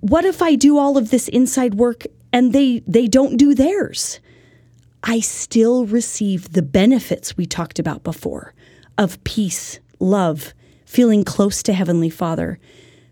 what 0.00 0.26
if 0.26 0.42
I 0.42 0.54
do 0.54 0.76
all 0.76 0.98
of 0.98 1.10
this 1.10 1.28
inside 1.28 1.76
work 1.76 2.04
and 2.30 2.52
they, 2.52 2.82
they 2.86 3.06
don't 3.06 3.38
do 3.38 3.54
theirs? 3.54 4.20
I 5.02 5.20
still 5.20 5.86
receive 5.86 6.52
the 6.52 6.60
benefits 6.60 7.38
we 7.38 7.46
talked 7.46 7.78
about 7.78 8.04
before 8.04 8.52
of 8.98 9.24
peace, 9.24 9.80
love, 9.98 10.52
feeling 10.84 11.24
close 11.24 11.62
to 11.62 11.72
Heavenly 11.72 12.10
Father, 12.10 12.58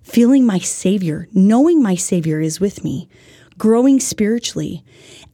feeling 0.02 0.44
my 0.44 0.58
Savior, 0.58 1.26
knowing 1.32 1.82
my 1.82 1.94
Savior 1.94 2.40
is 2.42 2.60
with 2.60 2.84
me, 2.84 3.08
growing 3.56 3.98
spiritually, 3.98 4.84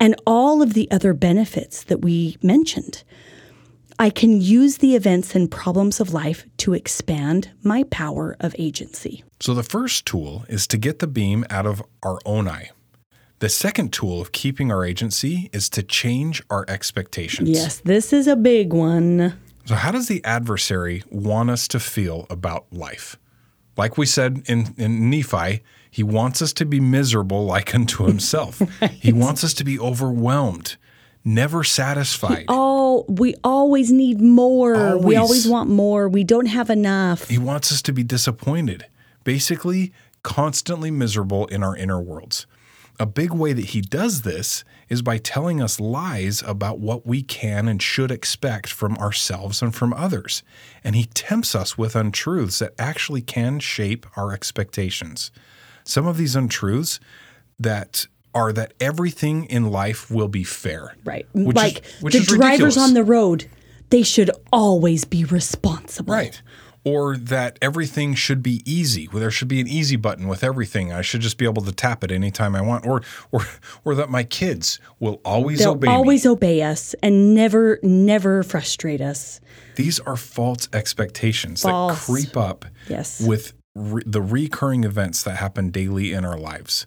and 0.00 0.14
all 0.26 0.62
of 0.62 0.74
the 0.74 0.90
other 0.90 1.14
benefits 1.14 1.84
that 1.84 2.02
we 2.02 2.36
mentioned. 2.42 3.02
I 3.98 4.10
can 4.10 4.40
use 4.40 4.78
the 4.78 4.94
events 4.94 5.34
and 5.34 5.50
problems 5.50 6.00
of 6.00 6.12
life 6.12 6.44
to 6.58 6.74
expand 6.74 7.50
my 7.62 7.82
power 7.84 8.36
of 8.40 8.54
agency. 8.58 9.24
So, 9.40 9.54
the 9.54 9.62
first 9.62 10.04
tool 10.04 10.44
is 10.48 10.66
to 10.68 10.76
get 10.76 10.98
the 10.98 11.06
beam 11.06 11.46
out 11.48 11.66
of 11.66 11.82
our 12.02 12.18
own 12.26 12.46
eye. 12.46 12.70
The 13.38 13.48
second 13.48 13.92
tool 13.92 14.20
of 14.20 14.32
keeping 14.32 14.70
our 14.70 14.84
agency 14.84 15.50
is 15.52 15.68
to 15.70 15.82
change 15.82 16.42
our 16.50 16.64
expectations. 16.68 17.48
Yes, 17.48 17.80
this 17.80 18.12
is 18.12 18.26
a 18.26 18.36
big 18.36 18.72
one. 18.72 19.38
So, 19.64 19.74
how 19.74 19.92
does 19.92 20.08
the 20.08 20.24
adversary 20.24 21.02
want 21.10 21.50
us 21.50 21.66
to 21.68 21.80
feel 21.80 22.26
about 22.28 22.66
life? 22.72 23.16
Like 23.76 23.98
we 23.98 24.06
said 24.06 24.42
in, 24.46 24.74
in 24.78 25.10
Nephi, 25.10 25.62
he 25.96 26.02
wants 26.02 26.42
us 26.42 26.52
to 26.52 26.66
be 26.66 26.78
miserable 26.78 27.46
like 27.46 27.74
unto 27.74 28.04
himself. 28.04 28.60
right. 28.82 28.90
He 28.90 29.14
wants 29.14 29.42
us 29.42 29.54
to 29.54 29.64
be 29.64 29.80
overwhelmed, 29.80 30.76
never 31.24 31.64
satisfied. 31.64 32.44
Oh, 32.48 33.06
we 33.08 33.34
always 33.42 33.90
need 33.90 34.20
more. 34.20 34.76
Always. 34.76 35.04
We 35.06 35.16
always 35.16 35.48
want 35.48 35.70
more. 35.70 36.06
We 36.06 36.22
don't 36.22 36.48
have 36.48 36.68
enough. 36.68 37.26
He 37.28 37.38
wants 37.38 37.72
us 37.72 37.80
to 37.80 37.94
be 37.94 38.02
disappointed, 38.02 38.84
basically, 39.24 39.94
constantly 40.22 40.90
miserable 40.90 41.46
in 41.46 41.62
our 41.62 41.74
inner 41.74 41.98
worlds. 41.98 42.46
A 43.00 43.06
big 43.06 43.32
way 43.32 43.54
that 43.54 43.70
he 43.70 43.80
does 43.80 44.20
this 44.20 44.64
is 44.90 45.00
by 45.00 45.16
telling 45.16 45.62
us 45.62 45.80
lies 45.80 46.42
about 46.42 46.78
what 46.78 47.06
we 47.06 47.22
can 47.22 47.68
and 47.68 47.80
should 47.80 48.10
expect 48.10 48.68
from 48.70 48.98
ourselves 48.98 49.62
and 49.62 49.74
from 49.74 49.94
others. 49.94 50.42
And 50.84 50.94
he 50.94 51.06
tempts 51.06 51.54
us 51.54 51.78
with 51.78 51.96
untruths 51.96 52.58
that 52.58 52.74
actually 52.78 53.22
can 53.22 53.60
shape 53.60 54.04
our 54.14 54.34
expectations. 54.34 55.30
Some 55.86 56.06
of 56.06 56.16
these 56.16 56.36
untruths 56.36 57.00
that 57.58 58.06
are 58.34 58.52
that 58.52 58.74
everything 58.80 59.46
in 59.46 59.70
life 59.70 60.10
will 60.10 60.28
be 60.28 60.44
fair. 60.44 60.94
Right. 61.04 61.26
Like 61.34 61.84
is, 61.86 62.00
the 62.02 62.10
drivers 62.36 62.38
ridiculous. 62.38 62.76
on 62.76 62.94
the 62.94 63.02
road, 63.04 63.48
they 63.88 64.02
should 64.02 64.30
always 64.52 65.04
be 65.06 65.24
responsible. 65.24 66.12
Right. 66.12 66.42
Or 66.84 67.16
that 67.16 67.58
everything 67.60 68.14
should 68.14 68.44
be 68.44 68.62
easy. 68.64 69.08
There 69.12 69.30
should 69.30 69.48
be 69.48 69.60
an 69.60 69.66
easy 69.66 69.96
button 69.96 70.28
with 70.28 70.44
everything. 70.44 70.92
I 70.92 71.02
should 71.02 71.20
just 71.20 71.36
be 71.36 71.44
able 71.44 71.62
to 71.62 71.72
tap 71.72 72.04
it 72.04 72.12
anytime 72.12 72.54
I 72.54 72.60
want. 72.60 72.86
Or 72.86 73.02
or 73.32 73.40
or 73.84 73.94
that 73.96 74.08
my 74.08 74.22
kids 74.22 74.78
will 75.00 75.20
always 75.24 75.60
They'll 75.60 75.72
obey 75.72 75.88
always 75.88 76.24
me. 76.24 76.30
obey 76.30 76.62
us 76.62 76.94
and 77.02 77.34
never 77.34 77.80
never 77.82 78.44
frustrate 78.44 79.00
us. 79.00 79.40
These 79.74 79.98
are 80.00 80.16
false 80.16 80.68
expectations 80.72 81.62
false. 81.62 82.06
that 82.06 82.12
creep 82.12 82.36
up 82.36 82.64
yes. 82.88 83.20
with 83.20 83.52
re- 83.76 84.02
the 84.06 84.22
recurring 84.22 84.84
events 84.84 85.22
that 85.22 85.36
happen 85.36 85.70
daily 85.70 86.12
in 86.12 86.24
our 86.24 86.38
lives 86.38 86.86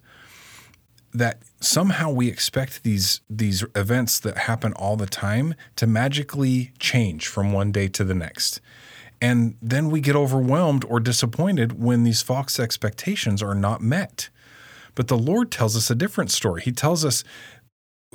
that 1.14 1.42
somehow 1.60 2.10
we 2.10 2.28
expect 2.28 2.84
these 2.84 3.22
these 3.30 3.64
events 3.76 4.20
that 4.20 4.38
happen 4.38 4.74
all 4.74 4.96
the 4.96 5.08
time 5.08 5.56
to 5.76 5.88
magically 5.88 6.72
change 6.80 7.28
from 7.28 7.52
one 7.52 7.72
day 7.72 7.88
to 7.88 8.04
the 8.04 8.14
next. 8.14 8.62
And 9.22 9.56
then 9.62 9.90
we 9.90 10.00
get 10.00 10.16
overwhelmed 10.16 10.86
or 10.86 11.00
disappointed 11.00 11.82
when 11.82 12.04
these 12.04 12.22
false 12.22 12.60
expectations 12.60 13.44
are 13.44 13.56
not 13.56 13.82
met. 13.82 14.30
But 14.96 15.08
the 15.08 15.18
Lord 15.18 15.52
tells 15.52 15.76
us 15.76 15.90
a 15.90 15.96
different 15.96 16.32
story. 16.32 16.62
He 16.62 16.72
tells 16.72 17.04
us 17.04 17.24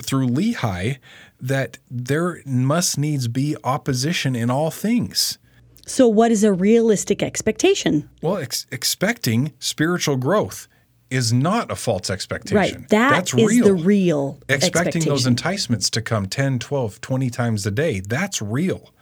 through 0.03 0.29
Lehi 0.29 0.99
that 1.41 1.79
there 1.91 2.43
must 2.47 2.97
needs 2.97 3.29
be 3.29 3.57
opposition 3.65 4.35
in 4.35 4.51
all 4.51 4.71
things. 4.71 5.39
So, 5.87 6.09
what 6.09 6.31
is 6.31 6.45
a 6.45 6.53
realistic 6.53 7.23
expectation? 7.23 8.09
Well, 8.23 8.39
ex- 8.39 8.67
expecting 8.71 9.53
spiritual 9.59 10.17
growth 10.17 10.69
is 11.11 11.33
not 11.33 11.71
a 11.71 11.77
false 11.77 12.11
expectation. 12.11 12.57
Right. 12.57 12.89
That 12.89 13.11
that's 13.11 13.35
is 13.35 13.47
real. 13.47 13.65
the 13.65 13.75
real 13.75 14.39
Expecting 14.49 15.05
those 15.05 15.27
enticements 15.27 15.91
to 15.91 16.03
come 16.03 16.27
10, 16.27 16.59
12, 16.59 17.01
20 17.01 17.31
times 17.31 17.67
a 17.67 17.71
day, 17.71 18.01
that's 18.01 18.41
real. 18.43 18.93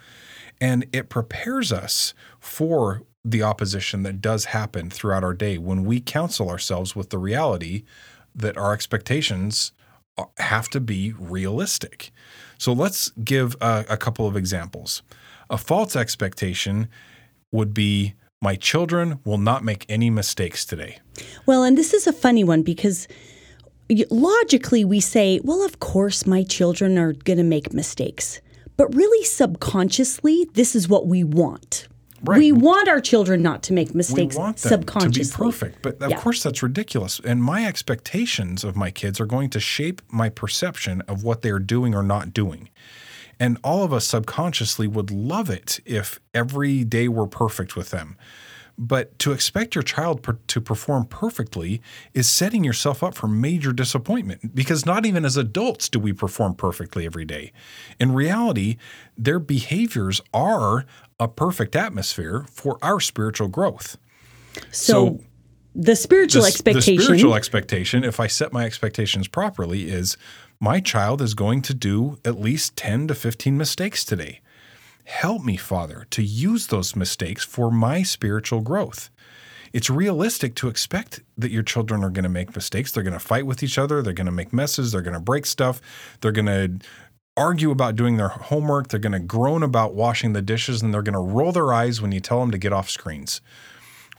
And 0.61 0.87
it 0.93 1.09
prepares 1.09 1.73
us 1.73 2.15
for 2.39 3.03
the 3.25 3.43
opposition 3.43 4.03
that 4.03 4.21
does 4.21 4.47
happen 4.47 4.91
throughout 4.91 5.25
our 5.25 5.35
day 5.35 5.59
when 5.59 5.85
we 5.85 6.01
counsel 6.01 6.51
ourselves 6.51 6.97
with 6.97 7.11
the 7.11 7.19
reality 7.19 7.85
that 8.35 8.57
our 8.57 8.73
expectations 8.73 9.73
uh, 10.19 10.25
have 10.39 10.69
to 10.71 10.81
be 10.81 11.15
realistic. 11.19 12.11
So 12.59 12.73
let's 12.73 13.11
give 13.25 13.57
a, 13.61 13.85
a 13.89 13.97
couple 13.97 14.27
of 14.27 14.37
examples. 14.37 15.03
A 15.53 15.59
false 15.59 15.95
expectation 15.95 16.89
would 17.53 17.75
be 17.75 18.15
my 18.41 18.57
children 18.57 19.21
will 19.25 19.39
not 19.39 19.63
make 19.63 19.85
any 19.89 20.09
mistakes 20.09 20.65
today. 20.65 20.99
Well, 21.45 21.63
and 21.63 21.77
this 21.77 21.93
is 21.93 22.07
a 22.07 22.13
funny 22.13 22.43
one 22.43 22.63
because 22.63 23.07
logically 24.11 24.83
we 24.85 24.99
say, 24.99 25.41
well, 25.45 25.63
of 25.63 25.79
course 25.79 26.27
my 26.27 26.43
children 26.43 26.99
are 26.99 27.13
going 27.13 27.37
to 27.37 27.45
make 27.45 27.75
mistakes. 27.75 28.41
But 28.79 28.95
really 28.95 29.25
subconsciously, 29.25 30.49
this 30.55 30.75
is 30.75 30.89
what 30.89 31.07
we 31.07 31.23
want. 31.23 31.87
Right. 32.25 32.39
We 32.39 32.53
want 32.53 32.89
our 32.89 33.01
children 33.01 33.43
not 33.43 33.63
to 33.65 33.73
make 33.73 33.95
mistakes 33.95 34.37
we 34.37 34.41
want 34.41 34.57
them 34.57 34.71
subconsciously. 34.71 35.33
To 35.33 35.39
be 35.39 35.45
perfect. 35.45 35.83
But 35.83 36.01
of 36.01 36.11
yeah. 36.11 36.21
course 36.21 36.43
that's 36.43 36.63
ridiculous. 36.63 37.21
And 37.25 37.43
my 37.43 37.67
expectations 37.67 38.65
of 38.65 38.75
my 38.75 38.91
kids 38.91 39.21
are 39.21 39.27
going 39.27 39.51
to 39.51 39.61
shape 39.61 40.01
my 40.09 40.31
perception 40.31 41.03
of 41.03 41.25
what 41.25 41.43
they're 41.43 41.59
doing 41.59 41.95
or 41.95 42.03
not 42.03 42.33
doing. 42.33 42.71
And 43.43 43.59
all 43.65 43.83
of 43.83 43.93
us 43.93 44.07
subconsciously 44.07 44.87
would 44.87 45.11
love 45.11 45.51
it 45.51 45.81
if 45.85 46.21
every 46.33 46.85
day 46.85 47.09
were 47.09 47.27
perfect 47.27 47.75
with 47.75 47.91
them. 47.91 48.17
But 48.79 49.19
to 49.19 49.33
expect 49.33 49.75
your 49.75 49.83
child 49.83 50.23
per- 50.23 50.39
to 50.47 50.61
perform 50.61 51.07
perfectly 51.07 51.83
is 52.15 52.29
setting 52.29 52.63
yourself 52.63 53.03
up 53.03 53.17
for 53.17 53.27
major 53.27 53.73
disappointment 53.73 54.55
because 54.55 54.87
not 54.87 55.05
even 55.05 55.25
as 55.25 55.37
adults 55.37 55.89
do 55.89 55.99
we 55.99 56.13
perform 56.13 56.55
perfectly 56.55 57.05
every 57.05 57.25
day. 57.25 57.51
In 57.99 58.13
reality, 58.13 58.77
their 59.19 59.41
behaviors 59.41 60.21
are 60.33 60.87
a 61.19 61.27
perfect 61.27 61.75
atmosphere 61.75 62.47
for 62.49 62.79
our 62.81 63.01
spiritual 63.01 63.49
growth. 63.49 63.99
So, 64.71 65.19
the 65.75 65.97
spiritual 65.97 66.43
the, 66.43 66.49
expectation. 66.49 66.97
The 66.97 67.03
spiritual 67.03 67.35
expectation, 67.35 68.05
if 68.05 68.21
I 68.21 68.29
set 68.29 68.53
my 68.53 68.67
expectations 68.67 69.27
properly, 69.27 69.91
is 69.91 70.17
my 70.63 70.79
child 70.79 71.21
is 71.21 71.35
going 71.35 71.61
to 71.61 71.75
do 71.75 72.21
at 72.25 72.39
least 72.39 72.77
10 72.77 73.09
to 73.09 73.17
15 73.17 73.59
mistakes 73.59 74.05
today. 74.05 74.41
Help 75.03 75.43
me, 75.43 75.57
Father, 75.57 76.07
to 76.11 76.23
use 76.23 76.69
those 76.69 76.95
mistakes 76.95 77.45
for 77.45 77.69
my 77.69 78.05
spiritual 78.05 78.61
growth. 78.61 79.11
It's 79.73 79.91
realistic 79.91 80.55
to 80.57 80.69
expect 80.69 81.19
that 81.37 81.51
your 81.51 81.65
children 81.65 82.05
are 82.05 82.11
going 82.11 82.23
to 82.23 82.29
make 82.29 82.55
mistakes. 82.55 82.93
They're 82.93 83.03
going 83.03 83.13
to 83.13 83.19
fight 83.19 83.45
with 83.45 83.65
each 83.65 83.77
other. 83.77 84.03
They're 84.03 84.13
going 84.13 84.27
to 84.27 84.31
make 84.31 84.53
messes. 84.53 84.93
They're 84.93 85.03
going 85.03 85.15
to 85.15 85.21
break 85.21 85.47
stuff. 85.47 85.81
They're 86.21 86.31
going 86.31 86.47
to 86.47 86.79
argue 87.37 87.73
about 87.73 87.97
doing 87.97 88.17
their 88.17 88.29
homework. 88.29 88.87
They're 88.87 89.01
going 89.01 89.15
to 89.15 89.19
groan 89.19 89.65
about 89.65 89.95
washing 89.95 90.33
the 90.33 90.43
dishes 90.43 90.81
and 90.81 90.95
they're 90.95 91.03
going 91.03 91.15
to 91.15 91.19
roll 91.19 91.51
their 91.51 91.73
eyes 91.73 92.01
when 92.01 92.13
you 92.13 92.21
tell 92.21 92.39
them 92.39 92.53
to 92.53 92.59
get 92.59 92.73
off 92.73 92.89
screens. 92.89 93.41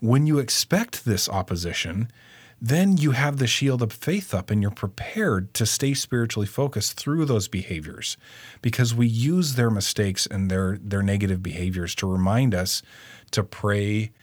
When 0.01 0.27
you 0.27 0.39
expect 0.39 1.05
this 1.05 1.29
opposition, 1.29 2.11
then 2.65 2.95
you 2.95 3.11
have 3.11 3.39
the 3.39 3.45
shield 3.45 3.81
of 3.81 3.91
faith 3.91 4.33
up 4.33 4.49
and 4.49 4.61
you're 4.61 4.71
prepared 4.71 5.53
to 5.53 5.65
stay 5.65 5.93
spiritually 5.93 6.47
focused 6.47 6.93
through 6.97 7.25
those 7.25 7.49
behaviors 7.49 8.15
because 8.61 8.95
we 8.95 9.05
use 9.05 9.55
their 9.55 9.69
mistakes 9.69 10.25
and 10.25 10.49
their 10.49 10.77
their 10.81 11.03
negative 11.03 11.43
behaviors 11.43 11.93
to 11.93 12.09
remind 12.09 12.55
us 12.55 12.81
to 13.31 13.43
pray 13.43 14.13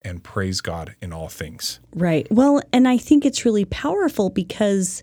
and 0.00 0.24
praise 0.24 0.62
God 0.62 0.96
in 1.02 1.12
all 1.12 1.28
things. 1.28 1.78
Right. 1.94 2.26
Well, 2.30 2.62
and 2.72 2.88
I 2.88 2.96
think 2.96 3.26
it's 3.26 3.44
really 3.44 3.66
powerful 3.66 4.30
because 4.30 5.02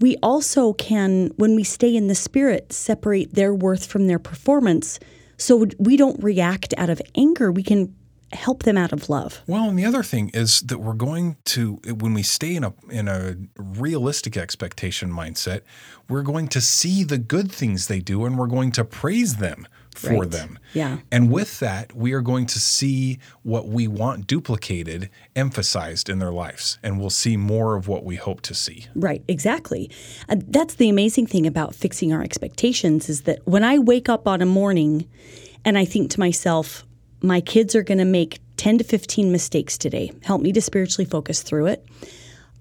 we 0.00 0.16
also 0.16 0.72
can, 0.72 1.28
when 1.36 1.54
we 1.54 1.62
stay 1.62 1.94
in 1.94 2.08
the 2.08 2.16
spirit, 2.16 2.72
separate 2.72 3.34
their 3.34 3.54
worth 3.54 3.86
from 3.86 4.08
their 4.08 4.18
performance. 4.18 4.98
So 5.36 5.68
we 5.78 5.96
don't 5.96 6.20
react 6.20 6.74
out 6.76 6.90
of 6.90 7.00
anger. 7.14 7.52
We 7.52 7.62
can 7.62 7.94
help 8.32 8.62
them 8.62 8.76
out 8.76 8.92
of 8.92 9.08
love. 9.08 9.42
Well, 9.46 9.68
and 9.68 9.78
the 9.78 9.84
other 9.84 10.02
thing 10.02 10.30
is 10.34 10.60
that 10.62 10.78
we're 10.78 10.94
going 10.94 11.36
to 11.46 11.74
when 11.84 12.14
we 12.14 12.22
stay 12.22 12.54
in 12.56 12.64
a 12.64 12.72
in 12.90 13.08
a 13.08 13.36
realistic 13.56 14.36
expectation 14.36 15.10
mindset, 15.10 15.62
we're 16.08 16.22
going 16.22 16.48
to 16.48 16.60
see 16.60 17.04
the 17.04 17.18
good 17.18 17.50
things 17.52 17.86
they 17.88 18.00
do 18.00 18.24
and 18.24 18.38
we're 18.38 18.46
going 18.46 18.72
to 18.72 18.84
praise 18.84 19.36
them 19.36 19.66
for 19.94 20.20
Right. 20.20 20.30
them. 20.30 20.58
Yeah. 20.72 20.98
And 21.10 21.30
with 21.30 21.60
that, 21.60 21.94
we 21.94 22.12
are 22.14 22.22
going 22.22 22.46
to 22.46 22.58
see 22.58 23.18
what 23.42 23.68
we 23.68 23.86
want 23.86 24.26
duplicated, 24.26 25.10
emphasized 25.36 26.08
in 26.08 26.18
their 26.18 26.32
lives, 26.32 26.78
and 26.82 26.98
we'll 26.98 27.10
see 27.10 27.36
more 27.36 27.76
of 27.76 27.88
what 27.88 28.02
we 28.02 28.16
hope 28.16 28.40
to 28.42 28.54
see. 28.54 28.86
Right, 28.94 29.22
exactly. 29.28 29.90
And 30.28 30.44
that's 30.48 30.74
the 30.74 30.88
amazing 30.88 31.26
thing 31.26 31.46
about 31.46 31.74
fixing 31.74 32.10
our 32.12 32.22
expectations 32.22 33.10
is 33.10 33.22
that 33.22 33.40
when 33.46 33.64
I 33.64 33.78
wake 33.78 34.08
up 34.08 34.26
on 34.26 34.40
a 34.40 34.46
morning 34.46 35.06
and 35.62 35.76
I 35.76 35.84
think 35.84 36.10
to 36.12 36.20
myself, 36.20 36.84
my 37.22 37.40
kids 37.40 37.74
are 37.74 37.82
going 37.82 37.98
to 37.98 38.04
make 38.04 38.40
10 38.56 38.78
to 38.78 38.84
15 38.84 39.32
mistakes 39.32 39.78
today. 39.78 40.12
Help 40.22 40.42
me 40.42 40.52
to 40.52 40.60
spiritually 40.60 41.08
focus 41.08 41.42
through 41.42 41.66
it. 41.66 41.86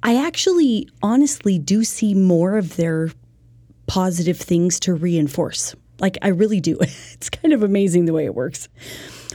I 0.04 0.16
actually 0.26 0.90
honestly 1.04 1.60
do 1.60 1.84
see 1.84 2.14
more 2.14 2.58
of 2.58 2.76
their 2.76 3.12
positive 3.88 4.38
things 4.38 4.80
to 4.82 4.94
reinforce. 4.94 5.76
Like 6.00 6.18
I 6.22 6.30
really 6.30 6.60
do. 6.60 6.80
It's 7.14 7.30
kind 7.30 7.54
of 7.54 7.62
amazing 7.62 8.06
the 8.06 8.14
way 8.14 8.26
it 8.26 8.34
works. 8.34 8.68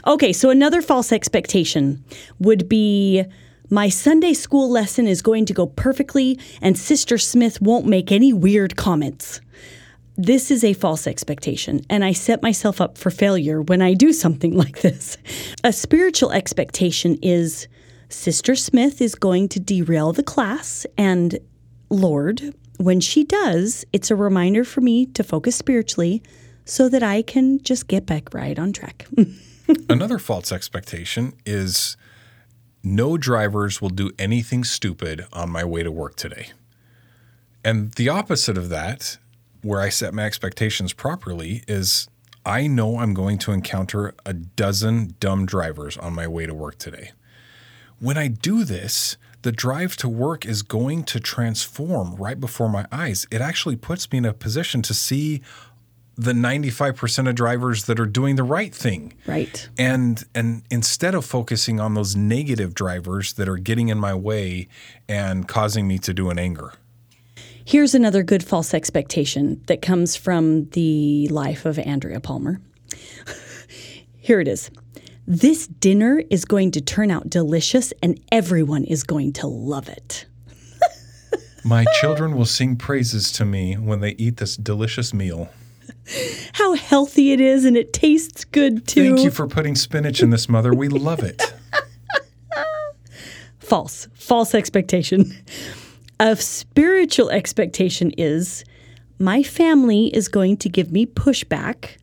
Okay, 0.05 0.33
so 0.33 0.49
another 0.49 0.81
false 0.81 1.11
expectation 1.13 2.03
would 2.39 2.67
be 2.67 3.23
my 3.69 3.87
Sunday 3.89 4.33
school 4.33 4.69
lesson 4.69 5.07
is 5.07 5.21
going 5.21 5.45
to 5.45 5.53
go 5.53 5.67
perfectly 5.67 6.39
and 6.61 6.77
Sister 6.77 7.17
Smith 7.17 7.61
won't 7.61 7.85
make 7.85 8.11
any 8.11 8.33
weird 8.33 8.75
comments. 8.75 9.39
This 10.19 10.49
is 10.49 10.63
a 10.63 10.73
false 10.73 11.05
expectation, 11.05 11.81
and 11.91 12.03
I 12.03 12.11
set 12.11 12.41
myself 12.41 12.81
up 12.81 12.97
for 12.97 13.11
failure 13.11 13.61
when 13.61 13.83
I 13.83 13.93
do 13.93 14.11
something 14.11 14.57
like 14.57 14.81
this. 14.81 15.15
A 15.63 15.71
spiritual 15.71 16.31
expectation 16.31 17.19
is 17.21 17.67
Sister 18.09 18.55
Smith 18.55 18.99
is 18.99 19.13
going 19.13 19.47
to 19.49 19.59
derail 19.59 20.13
the 20.13 20.23
class, 20.23 20.87
and 20.97 21.37
Lord, 21.91 22.55
when 22.77 22.99
she 22.99 23.25
does, 23.25 23.85
it's 23.93 24.09
a 24.09 24.15
reminder 24.15 24.63
for 24.63 24.81
me 24.81 25.05
to 25.05 25.23
focus 25.23 25.55
spiritually 25.55 26.23
so 26.65 26.89
that 26.89 27.03
I 27.03 27.21
can 27.21 27.61
just 27.61 27.87
get 27.87 28.07
back 28.07 28.33
right 28.33 28.57
on 28.57 28.73
track. 28.73 29.07
Another 29.89 30.17
false 30.17 30.51
expectation 30.51 31.33
is 31.45 31.95
no 32.83 33.17
drivers 33.17 33.83
will 33.83 33.89
do 33.89 34.11
anything 34.17 34.63
stupid 34.63 35.25
on 35.31 35.51
my 35.51 35.63
way 35.63 35.83
to 35.83 35.91
work 35.91 36.15
today. 36.15 36.49
And 37.63 37.91
the 37.93 38.09
opposite 38.09 38.57
of 38.57 38.69
that, 38.69 39.17
where 39.61 39.81
I 39.81 39.89
set 39.89 40.13
my 40.13 40.23
expectations 40.23 40.93
properly, 40.93 41.63
is 41.67 42.07
I 42.45 42.67
know 42.67 42.99
I'm 42.99 43.13
going 43.13 43.37
to 43.39 43.51
encounter 43.51 44.13
a 44.25 44.33
dozen 44.33 45.15
dumb 45.19 45.45
drivers 45.45 45.97
on 45.97 46.13
my 46.13 46.27
way 46.27 46.45
to 46.45 46.53
work 46.53 46.77
today. 46.77 47.11
When 47.99 48.17
I 48.17 48.27
do 48.27 48.63
this, 48.63 49.17
the 49.41 49.51
drive 49.51 49.97
to 49.97 50.09
work 50.09 50.45
is 50.45 50.61
going 50.61 51.03
to 51.05 51.19
transform 51.19 52.15
right 52.15 52.39
before 52.39 52.69
my 52.69 52.85
eyes. 52.91 53.27
It 53.31 53.41
actually 53.41 53.75
puts 53.75 54.11
me 54.11 54.19
in 54.19 54.25
a 54.25 54.33
position 54.33 54.81
to 54.83 54.93
see 54.93 55.41
the 56.15 56.33
95% 56.33 57.29
of 57.29 57.35
drivers 57.35 57.85
that 57.85 57.99
are 57.99 58.05
doing 58.05 58.35
the 58.35 58.43
right 58.43 58.73
thing. 58.73 59.13
right. 59.27 59.69
And 59.77 60.23
and 60.33 60.63
instead 60.71 61.13
of 61.13 61.25
focusing 61.25 61.79
on 61.79 61.93
those 61.93 62.15
negative 62.15 62.73
drivers 62.73 63.33
that 63.33 63.47
are 63.47 63.57
getting 63.57 63.89
in 63.89 63.99
my 63.99 64.15
way 64.15 64.67
and 65.07 65.47
causing 65.47 65.87
me 65.87 65.99
to 65.99 66.13
do 66.13 66.29
an 66.29 66.39
anger. 66.39 66.73
Here's 67.67 67.93
another 67.93 68.23
good 68.23 68.45
false 68.45 68.73
expectation 68.73 69.61
that 69.65 69.81
comes 69.81 70.15
from 70.15 70.69
the 70.69 71.27
life 71.27 71.65
of 71.65 71.77
Andrea 71.77 72.21
Palmer. 72.21 72.61
Here 74.15 74.39
it 74.39 74.47
is. 74.47 74.71
This 75.27 75.67
dinner 75.67 76.23
is 76.29 76.45
going 76.45 76.71
to 76.71 76.79
turn 76.79 77.11
out 77.11 77.29
delicious 77.29 77.91
and 78.01 78.21
everyone 78.31 78.85
is 78.85 79.03
going 79.03 79.33
to 79.33 79.47
love 79.47 79.89
it. 79.89 80.27
My 81.65 81.83
children 81.99 82.37
will 82.37 82.45
sing 82.45 82.77
praises 82.77 83.33
to 83.33 83.43
me 83.43 83.73
when 83.73 83.99
they 83.99 84.11
eat 84.11 84.37
this 84.37 84.55
delicious 84.55 85.13
meal. 85.13 85.49
How 86.53 86.73
healthy 86.75 87.33
it 87.33 87.41
is 87.41 87.65
and 87.65 87.75
it 87.75 87.91
tastes 87.91 88.45
good 88.45 88.87
too. 88.87 89.09
Thank 89.09 89.25
you 89.25 89.29
for 89.29 89.45
putting 89.45 89.75
spinach 89.75 90.23
in 90.23 90.29
this, 90.29 90.47
mother. 90.47 90.73
We 90.73 90.87
love 90.87 91.19
it. 91.19 91.53
False. 93.59 94.07
False 94.13 94.55
expectation. 94.55 95.35
A 96.19 96.35
spiritual 96.35 97.29
expectation 97.29 98.11
is 98.17 98.63
my 99.19 99.43
family 99.43 100.07
is 100.15 100.27
going 100.27 100.57
to 100.57 100.69
give 100.69 100.91
me 100.91 101.05
pushback 101.05 101.97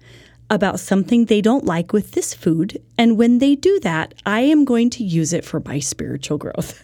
about 0.51 0.79
something 0.79 1.25
they 1.25 1.41
don't 1.41 1.65
like 1.65 1.93
with 1.93 2.13
this 2.13 2.33
food. 2.33 2.81
And 2.97 3.19
when 3.19 3.39
they 3.39 3.57
do 3.57 3.81
that, 3.81 4.15
I 4.25 4.41
am 4.41 4.65
going 4.65 4.91
to 4.91 5.05
use 5.05 5.33
it 5.33 5.45
for 5.45 5.61
my 5.65 5.81
spiritual 5.81 6.39
growth. 6.39 6.83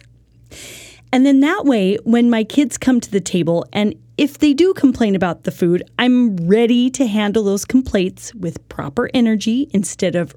And 1.13 1.25
then 1.25 1.41
that 1.41 1.65
way, 1.65 1.97
when 2.05 2.29
my 2.29 2.45
kids 2.45 2.77
come 2.77 3.01
to 3.01 3.11
the 3.11 3.19
table, 3.19 3.65
and 3.73 3.95
if 4.17 4.39
they 4.39 4.53
do 4.53 4.73
complain 4.73 5.13
about 5.13 5.43
the 5.43 5.51
food, 5.51 5.83
I'm 5.99 6.37
ready 6.37 6.89
to 6.91 7.05
handle 7.05 7.43
those 7.43 7.65
complaints 7.65 8.33
with 8.33 8.65
proper 8.69 9.09
energy 9.13 9.69
instead 9.73 10.15
of 10.15 10.33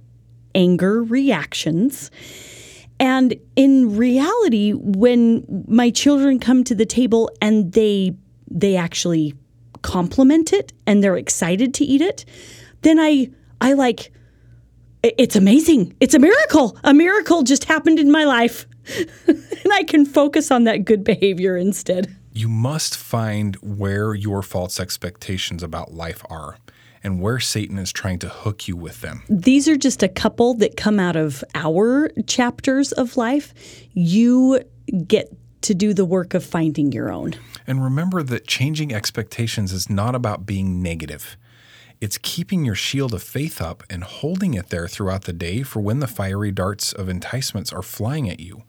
anger 0.53 1.05
reactions. 1.05 2.11
And 3.01 3.35
in 3.57 3.97
reality, 3.97 4.73
when 4.73 5.65
my 5.67 5.91
children 5.91 6.39
come 6.39 6.65
to 6.65 6.75
the 6.75 6.87
table 6.87 7.31
and 7.41 7.73
they 7.73 8.17
they 8.51 8.77
actually 8.77 9.35
compliment 9.83 10.53
it 10.53 10.73
and 10.87 11.03
they're 11.03 11.17
excited 11.17 11.75
to 11.75 11.85
eat 11.85 12.01
it, 12.01 12.25
then 12.83 12.99
I 13.01 13.31
I 13.61 13.73
like 13.73 14.13
it's 15.03 15.37
amazing. 15.37 15.95
It's 16.01 16.15
a 16.15 16.19
miracle. 16.19 16.79
A 16.85 16.95
miracle 16.95 17.43
just 17.43 17.65
happened 17.65 17.99
in 17.99 18.11
my 18.11 18.25
life. 18.25 18.67
and 19.27 19.73
I 19.73 19.83
can 19.85 20.07
focus 20.07 20.51
on 20.51 20.65
that 20.65 20.85
good 20.85 21.05
behavior 21.05 21.57
instead. 21.57 22.15
You 22.33 22.49
must 22.49 22.97
find 22.97 23.57
where 23.57 24.15
your 24.15 24.43
false 24.43 24.81
expectations 24.81 25.63
about 25.63 25.93
life 25.93 26.23
are 26.29 26.57
and 27.05 27.21
where 27.21 27.39
Satan 27.39 27.79
is 27.79 27.93
trying 27.93 28.19
to 28.21 28.29
hook 28.29 28.67
you 28.67 28.77
with 28.77 29.03
them. 29.03 29.23
These 29.29 29.69
are 29.69 29.77
just 29.77 30.03
a 30.03 30.09
couple 30.09 30.55
that 30.55 30.77
come 30.77 30.99
out 30.99 31.15
of 31.15 31.45
our 31.55 32.11
chapters 32.27 32.91
of 32.93 33.17
life. 33.17 33.55
You 33.93 34.65
get 35.07 35.29
to 35.63 35.75
do 35.75 35.95
the 35.95 36.05
work 36.05 36.35
of 36.35 36.45
finding 36.45 36.93
your 36.93 37.13
own. 37.13 37.35
And 37.67 37.83
remember 37.83 38.23
that 38.23 38.47
changing 38.47 38.93
expectations 38.93 39.73
is 39.73 39.89
not 39.89 40.15
about 40.15 40.45
being 40.47 40.83
negative. 40.83 41.37
It's 42.01 42.19
keeping 42.19 42.65
your 42.65 42.75
shield 42.75 43.15
of 43.15 43.23
faith 43.23 43.63
up 43.63 43.83
and 43.89 44.05
holding 44.05 44.55
it 44.55 44.69
there 44.69 44.89
throughout 44.89 45.25
the 45.25 45.33
day 45.33 45.63
for 45.63 45.81
when 45.81 46.01
the 46.01 46.07
fiery 46.07 46.51
darts 46.51 46.93
of 46.93 47.09
enticements 47.09 47.73
are 47.73 47.83
flying 47.83 48.29
at 48.29 48.41
you. 48.41 48.65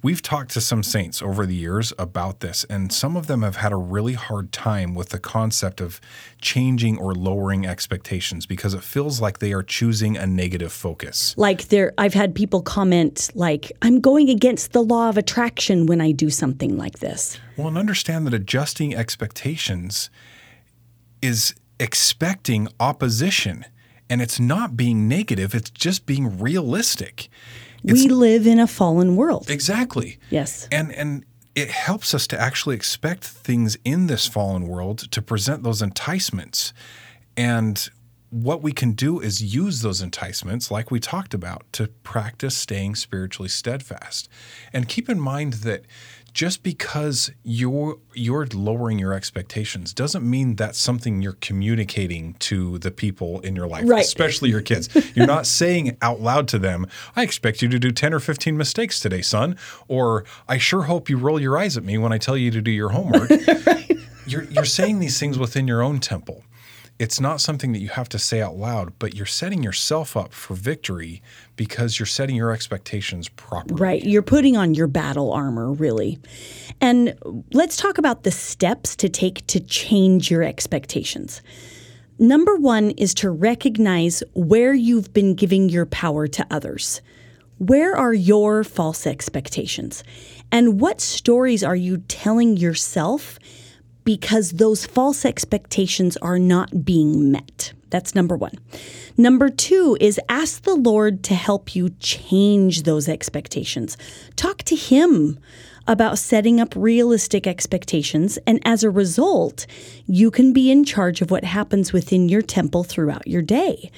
We've 0.00 0.22
talked 0.22 0.52
to 0.52 0.60
some 0.60 0.84
saints 0.84 1.20
over 1.20 1.44
the 1.44 1.56
years 1.56 1.92
about 1.98 2.38
this, 2.38 2.64
and 2.70 2.92
some 2.92 3.16
of 3.16 3.26
them 3.26 3.42
have 3.42 3.56
had 3.56 3.72
a 3.72 3.76
really 3.76 4.12
hard 4.12 4.52
time 4.52 4.94
with 4.94 5.08
the 5.08 5.18
concept 5.18 5.80
of 5.80 6.00
changing 6.40 6.98
or 6.98 7.14
lowering 7.14 7.66
expectations 7.66 8.46
because 8.46 8.74
it 8.74 8.84
feels 8.84 9.20
like 9.20 9.40
they 9.40 9.52
are 9.52 9.64
choosing 9.64 10.16
a 10.16 10.24
negative 10.24 10.72
focus. 10.72 11.34
Like 11.36 11.68
there 11.68 11.92
I've 11.98 12.14
had 12.14 12.34
people 12.36 12.62
comment 12.62 13.30
like 13.34 13.72
I'm 13.82 14.00
going 14.00 14.30
against 14.30 14.72
the 14.72 14.82
law 14.82 15.08
of 15.08 15.18
attraction 15.18 15.86
when 15.86 16.00
I 16.00 16.12
do 16.12 16.30
something 16.30 16.76
like 16.76 17.00
this. 17.00 17.38
Well, 17.56 17.66
and 17.66 17.76
understand 17.76 18.24
that 18.28 18.34
adjusting 18.34 18.94
expectations 18.94 20.10
is 21.20 21.54
expecting 21.80 22.68
opposition. 22.78 23.64
And 24.10 24.22
it's 24.22 24.40
not 24.40 24.76
being 24.76 25.08
negative, 25.08 25.54
it's 25.54 25.70
just 25.70 26.06
being 26.06 26.38
realistic. 26.38 27.28
It's, 27.84 28.04
we 28.04 28.08
live 28.08 28.46
in 28.46 28.58
a 28.58 28.66
fallen 28.66 29.16
world. 29.16 29.48
exactly. 29.50 30.18
Yes. 30.30 30.68
And 30.72 30.92
and 30.92 31.24
it 31.54 31.70
helps 31.70 32.14
us 32.14 32.26
to 32.28 32.40
actually 32.40 32.76
expect 32.76 33.24
things 33.24 33.76
in 33.84 34.06
this 34.06 34.26
fallen 34.28 34.68
world 34.68 35.10
to 35.10 35.20
present 35.20 35.64
those 35.64 35.82
enticements. 35.82 36.72
And 37.36 37.88
what 38.30 38.62
we 38.62 38.72
can 38.72 38.92
do 38.92 39.20
is 39.20 39.42
use 39.42 39.80
those 39.80 40.02
enticements, 40.02 40.70
like 40.70 40.90
we 40.90 41.00
talked 41.00 41.34
about, 41.34 41.64
to 41.72 41.88
practice 42.02 42.56
staying 42.56 42.94
spiritually 42.94 43.48
steadfast. 43.48 44.28
And 44.72 44.88
keep 44.88 45.08
in 45.08 45.18
mind 45.18 45.54
that 45.54 45.84
just 46.34 46.62
because 46.62 47.30
you're 47.42 47.98
you're 48.14 48.46
lowering 48.46 48.98
your 48.98 49.12
expectations 49.12 49.92
doesn't 49.92 50.28
mean 50.28 50.56
that's 50.56 50.78
something 50.78 51.20
you're 51.22 51.38
communicating 51.40 52.34
to 52.40 52.78
the 52.78 52.90
people 52.90 53.40
in 53.40 53.56
your 53.56 53.66
life, 53.66 53.84
Right. 53.88 54.04
especially 54.04 54.50
your 54.50 54.60
kids. 54.60 54.88
You're 55.16 55.26
not 55.26 55.46
saying 55.60 55.96
out 56.02 56.20
loud 56.20 56.46
to 56.48 56.58
them, 56.58 56.86
"I 57.16 57.22
expect 57.22 57.62
you 57.62 57.68
to 57.68 57.78
do 57.78 57.90
10 57.90 58.12
or 58.14 58.20
15 58.20 58.56
mistakes 58.56 59.00
today, 59.00 59.22
son," 59.22 59.56
or 59.88 60.24
"I 60.48 60.58
sure 60.58 60.82
hope 60.82 61.08
you 61.10 61.16
roll 61.16 61.40
your 61.40 61.58
eyes 61.58 61.76
at 61.76 61.84
me 61.84 61.98
when 61.98 62.12
I 62.12 62.18
tell 62.18 62.36
you 62.36 62.50
to 62.52 62.60
do 62.60 62.70
your 62.70 62.90
homework." 62.90 63.30
You're 64.26 64.44
you're 64.44 64.66
saying 64.66 64.98
these 64.98 65.18
things 65.18 65.38
within 65.38 65.66
your 65.66 65.80
own 65.82 66.00
temple. 66.00 66.44
It's 66.98 67.18
not 67.18 67.40
something 67.40 67.72
that 67.72 67.78
you 67.78 67.88
have 67.88 68.10
to 68.10 68.18
say 68.18 68.42
out 68.42 68.56
loud, 68.56 68.92
but 68.98 69.14
you're 69.14 69.24
setting 69.24 69.62
yourself 69.62 70.16
up 70.18 70.34
for 70.34 70.52
victory 70.54 71.22
because 71.58 71.98
you're 71.98 72.06
setting 72.06 72.36
your 72.36 72.52
expectations 72.52 73.28
properly. 73.28 73.78
Right. 73.78 74.04
You're 74.04 74.22
putting 74.22 74.56
on 74.56 74.72
your 74.72 74.86
battle 74.86 75.30
armor, 75.32 75.72
really. 75.72 76.18
And 76.80 77.18
let's 77.52 77.76
talk 77.76 77.98
about 77.98 78.22
the 78.22 78.30
steps 78.30 78.96
to 78.96 79.10
take 79.10 79.46
to 79.48 79.60
change 79.60 80.30
your 80.30 80.42
expectations. 80.42 81.42
Number 82.18 82.56
one 82.56 82.92
is 82.92 83.12
to 83.14 83.30
recognize 83.30 84.22
where 84.32 84.72
you've 84.72 85.12
been 85.12 85.34
giving 85.34 85.68
your 85.68 85.84
power 85.84 86.26
to 86.28 86.46
others. 86.50 87.02
Where 87.58 87.94
are 87.94 88.14
your 88.14 88.64
false 88.64 89.06
expectations? 89.06 90.02
And 90.50 90.80
what 90.80 91.00
stories 91.00 91.62
are 91.62 91.76
you 91.76 91.98
telling 92.08 92.56
yourself 92.56 93.38
because 94.04 94.52
those 94.52 94.86
false 94.86 95.24
expectations 95.24 96.16
are 96.18 96.38
not 96.38 96.84
being 96.84 97.30
met? 97.30 97.72
That's 97.90 98.14
number 98.14 98.36
one. 98.36 98.54
Number 99.16 99.48
two 99.48 99.96
is 100.00 100.20
ask 100.28 100.62
the 100.62 100.74
Lord 100.74 101.22
to 101.24 101.34
help 101.34 101.74
you 101.74 101.90
change 102.00 102.82
those 102.82 103.08
expectations. 103.08 103.96
Talk 104.36 104.58
to 104.64 104.76
Him 104.76 105.38
about 105.88 106.18
setting 106.18 106.60
up 106.60 106.74
realistic 106.76 107.46
expectations. 107.46 108.38
And 108.46 108.60
as 108.64 108.84
a 108.84 108.90
result, 108.90 109.66
you 110.06 110.30
can 110.30 110.52
be 110.52 110.70
in 110.70 110.84
charge 110.84 111.22
of 111.22 111.30
what 111.30 111.44
happens 111.44 111.92
within 111.94 112.28
your 112.28 112.42
temple 112.42 112.84
throughout 112.84 113.26
your 113.26 113.42
day. 113.42 113.90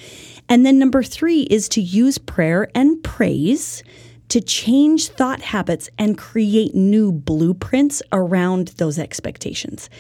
And 0.49 0.64
then 0.64 0.78
number 0.78 1.03
three 1.03 1.43
is 1.43 1.68
to 1.70 1.80
use 1.80 2.16
prayer 2.16 2.70
and 2.74 3.03
praise 3.03 3.82
to 4.28 4.41
change 4.41 5.09
thought 5.09 5.43
habits 5.43 5.91
and 5.99 6.16
create 6.16 6.74
new 6.74 7.11
blueprints 7.11 8.01
around 8.12 8.68
those 8.78 8.97
expectations. 8.97 9.91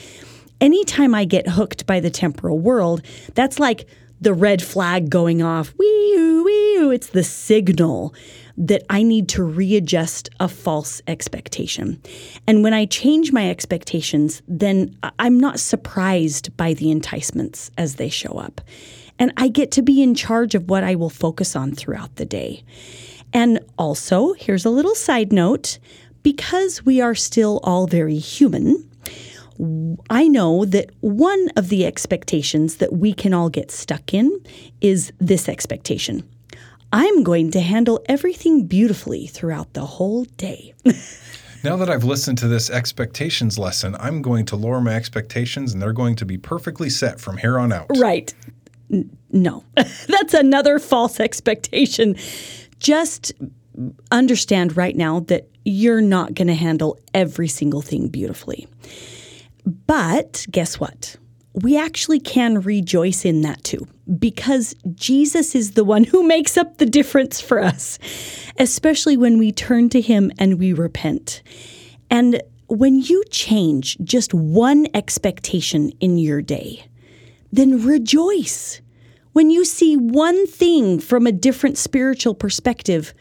Anytime 0.60 1.14
I 1.14 1.24
get 1.24 1.48
hooked 1.48 1.86
by 1.86 2.00
the 2.00 2.10
temporal 2.10 2.58
world, 2.58 3.02
that's 3.34 3.58
like 3.58 3.86
the 4.20 4.34
red 4.34 4.62
flag 4.62 5.08
going 5.08 5.42
off. 5.42 5.72
Wee-oo, 5.78 6.44
wee-oo. 6.44 6.90
It's 6.90 7.08
the 7.08 7.24
signal 7.24 8.14
that 8.56 8.82
I 8.90 9.02
need 9.02 9.28
to 9.30 9.42
readjust 9.42 10.28
a 10.38 10.46
false 10.46 11.00
expectation. 11.06 12.00
And 12.46 12.62
when 12.62 12.74
I 12.74 12.84
change 12.84 13.32
my 13.32 13.48
expectations, 13.48 14.42
then 14.46 14.94
I'm 15.18 15.40
not 15.40 15.58
surprised 15.58 16.54
by 16.58 16.74
the 16.74 16.90
enticements 16.90 17.70
as 17.78 17.94
they 17.94 18.10
show 18.10 18.32
up. 18.32 18.60
And 19.18 19.32
I 19.38 19.48
get 19.48 19.70
to 19.72 19.82
be 19.82 20.02
in 20.02 20.14
charge 20.14 20.54
of 20.54 20.68
what 20.68 20.84
I 20.84 20.94
will 20.94 21.10
focus 21.10 21.56
on 21.56 21.72
throughout 21.72 22.16
the 22.16 22.26
day. 22.26 22.62
And 23.32 23.60
also, 23.78 24.34
here's 24.34 24.66
a 24.66 24.70
little 24.70 24.94
side 24.94 25.32
note 25.32 25.78
because 26.22 26.84
we 26.84 27.00
are 27.00 27.14
still 27.14 27.60
all 27.62 27.86
very 27.86 28.18
human, 28.18 28.90
I 30.08 30.26
know 30.28 30.64
that 30.64 30.90
one 31.00 31.48
of 31.56 31.68
the 31.68 31.84
expectations 31.84 32.76
that 32.76 32.94
we 32.94 33.12
can 33.12 33.34
all 33.34 33.50
get 33.50 33.70
stuck 33.70 34.14
in 34.14 34.30
is 34.80 35.12
this 35.18 35.48
expectation 35.48 36.26
I'm 36.92 37.22
going 37.22 37.50
to 37.52 37.60
handle 37.60 38.02
everything 38.08 38.66
beautifully 38.66 39.26
throughout 39.26 39.74
the 39.74 39.86
whole 39.86 40.24
day. 40.24 40.74
Now 41.62 41.76
that 41.76 41.90
I've 41.90 42.04
listened 42.04 42.38
to 42.38 42.48
this 42.48 42.70
expectations 42.70 43.58
lesson, 43.58 43.94
I'm 44.00 44.22
going 44.22 44.46
to 44.46 44.56
lower 44.56 44.80
my 44.80 44.94
expectations 44.94 45.74
and 45.74 45.82
they're 45.82 45.92
going 45.92 46.16
to 46.16 46.24
be 46.24 46.38
perfectly 46.38 46.88
set 46.88 47.20
from 47.20 47.36
here 47.36 47.58
on 47.58 47.70
out. 47.70 47.86
Right. 47.98 48.32
N- 48.90 49.14
no, 49.30 49.64
that's 49.74 50.32
another 50.32 50.78
false 50.78 51.20
expectation. 51.20 52.16
Just 52.78 53.32
understand 54.10 54.76
right 54.76 54.96
now 54.96 55.20
that 55.20 55.48
you're 55.66 56.00
not 56.00 56.32
going 56.32 56.48
to 56.48 56.54
handle 56.54 56.98
every 57.12 57.48
single 57.48 57.82
thing 57.82 58.08
beautifully. 58.08 58.66
But 59.64 60.46
guess 60.50 60.80
what? 60.80 61.16
We 61.52 61.76
actually 61.76 62.20
can 62.20 62.60
rejoice 62.60 63.24
in 63.24 63.42
that 63.42 63.64
too, 63.64 63.86
because 64.18 64.74
Jesus 64.94 65.54
is 65.54 65.72
the 65.72 65.84
one 65.84 66.04
who 66.04 66.22
makes 66.22 66.56
up 66.56 66.78
the 66.78 66.86
difference 66.86 67.40
for 67.40 67.60
us, 67.60 67.98
especially 68.58 69.16
when 69.16 69.36
we 69.38 69.50
turn 69.50 69.88
to 69.90 70.00
Him 70.00 70.30
and 70.38 70.58
we 70.58 70.72
repent. 70.72 71.42
And 72.08 72.40
when 72.68 73.00
you 73.00 73.24
change 73.30 73.98
just 74.04 74.32
one 74.32 74.86
expectation 74.94 75.90
in 75.98 76.18
your 76.18 76.40
day, 76.40 76.86
then 77.52 77.84
rejoice. 77.84 78.80
When 79.32 79.50
you 79.50 79.64
see 79.64 79.96
one 79.96 80.46
thing 80.46 81.00
from 81.00 81.26
a 81.26 81.32
different 81.32 81.78
spiritual 81.78 82.34
perspective, 82.34 83.12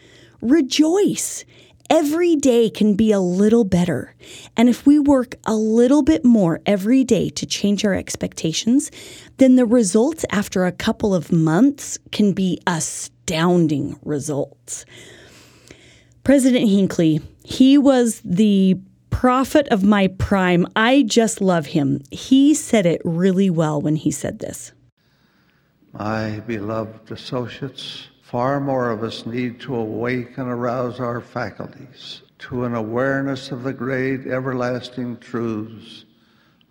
rejoice. 0.42 1.46
Every 1.90 2.36
day 2.36 2.70
can 2.70 2.94
be 2.94 3.12
a 3.12 3.20
little 3.20 3.64
better. 3.64 4.14
And 4.56 4.70
if 4.70 4.86
we 4.86 5.00
work 5.00 5.36
a 5.46 5.56
little 5.56 6.04
bit 6.04 6.24
more 6.24 6.62
every 6.68 7.04
day 7.04 7.30
to 7.32 7.48
change 7.48 7.84
our 7.84 7.96
expectations, 7.96 8.92
then 9.38 9.56
the 9.56 9.66
results 9.66 10.24
after 10.30 10.66
a 10.66 10.72
couple 10.72 11.16
of 11.16 11.32
months 11.32 11.98
can 12.12 12.34
be 12.34 12.62
astounding 12.68 14.00
results. 14.04 14.86
President 16.24 16.70
Hinckley, 16.70 17.22
he 17.44 17.78
was 17.78 18.22
the 18.24 18.80
prophet 19.10 19.68
of 19.70 19.84
my 19.84 20.08
prime. 20.20 20.68
I 20.76 21.04
just 21.04 21.42
love 21.42 21.66
him. 21.66 22.02
He 22.12 22.54
said 22.54 22.86
it 22.86 23.02
really 23.04 23.50
well 23.50 23.82
when 23.82 23.96
he 23.96 24.12
said 24.12 24.40
this. 24.40 24.74
My 25.92 26.40
beloved 26.42 27.12
associates, 27.12 28.10
far 28.30 28.60
more 28.60 28.92
of 28.92 29.02
us 29.02 29.26
need 29.26 29.60
to 29.60 29.76
awake 29.76 30.38
and 30.38 30.48
arouse 30.48 31.00
our 31.00 31.20
faculties 31.20 32.22
to 32.38 32.64
an 32.64 32.76
awareness 32.76 33.50
of 33.50 33.64
the 33.64 33.74
great 33.74 34.28
everlasting 34.28 35.18
truths 35.18 36.06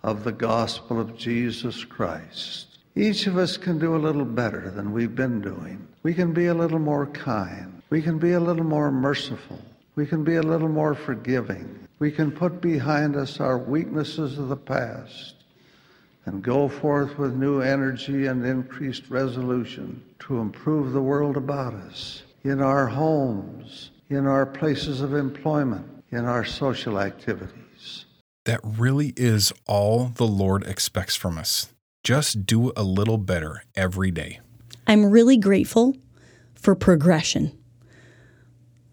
of 0.04 0.22
the 0.22 0.30
gospel 0.30 1.00
of 1.00 1.16
Jesus 1.16 1.84
Christ. 1.84 2.78
Each 2.94 3.26
of 3.26 3.36
us 3.36 3.56
can 3.56 3.76
do 3.80 3.96
a 3.96 3.98
little 3.98 4.24
better 4.24 4.70
than 4.70 4.92
we've 4.92 5.16
been 5.16 5.40
doing. 5.40 5.86
We 6.04 6.14
can 6.14 6.32
be 6.32 6.46
a 6.46 6.54
little 6.54 6.78
more 6.78 7.06
kind. 7.06 7.82
We 7.90 8.02
can 8.02 8.18
be 8.18 8.32
a 8.32 8.40
little 8.40 8.64
more 8.64 8.92
merciful. 8.92 9.60
We 9.96 10.06
can 10.06 10.22
be 10.22 10.36
a 10.36 10.42
little 10.42 10.68
more 10.68 10.94
forgiving. 10.94 11.88
We 11.98 12.12
can 12.12 12.30
put 12.30 12.60
behind 12.60 13.16
us 13.16 13.40
our 13.40 13.58
weaknesses 13.58 14.38
of 14.38 14.48
the 14.48 14.56
past 14.56 15.34
and 16.28 16.42
go 16.42 16.68
forth 16.68 17.16
with 17.16 17.34
new 17.34 17.62
energy 17.62 18.26
and 18.26 18.44
increased 18.44 19.08
resolution 19.08 20.02
to 20.18 20.38
improve 20.38 20.92
the 20.92 21.00
world 21.00 21.38
about 21.38 21.72
us, 21.72 22.22
in 22.44 22.60
our 22.60 22.86
homes, 22.86 23.92
in 24.10 24.26
our 24.26 24.44
places 24.44 25.00
of 25.00 25.14
employment, 25.14 25.86
in 26.10 26.26
our 26.26 26.44
social 26.44 27.00
activities. 27.00 28.04
That 28.44 28.60
really 28.62 29.14
is 29.16 29.52
all 29.66 30.08
the 30.08 30.26
Lord 30.26 30.64
expects 30.64 31.16
from 31.16 31.38
us. 31.38 31.72
Just 32.04 32.44
do 32.44 32.72
a 32.76 32.82
little 32.82 33.18
better 33.18 33.64
every 33.74 34.10
day. 34.10 34.40
I'm 34.86 35.06
really 35.06 35.38
grateful 35.38 35.96
for 36.54 36.74
progression. 36.74 37.56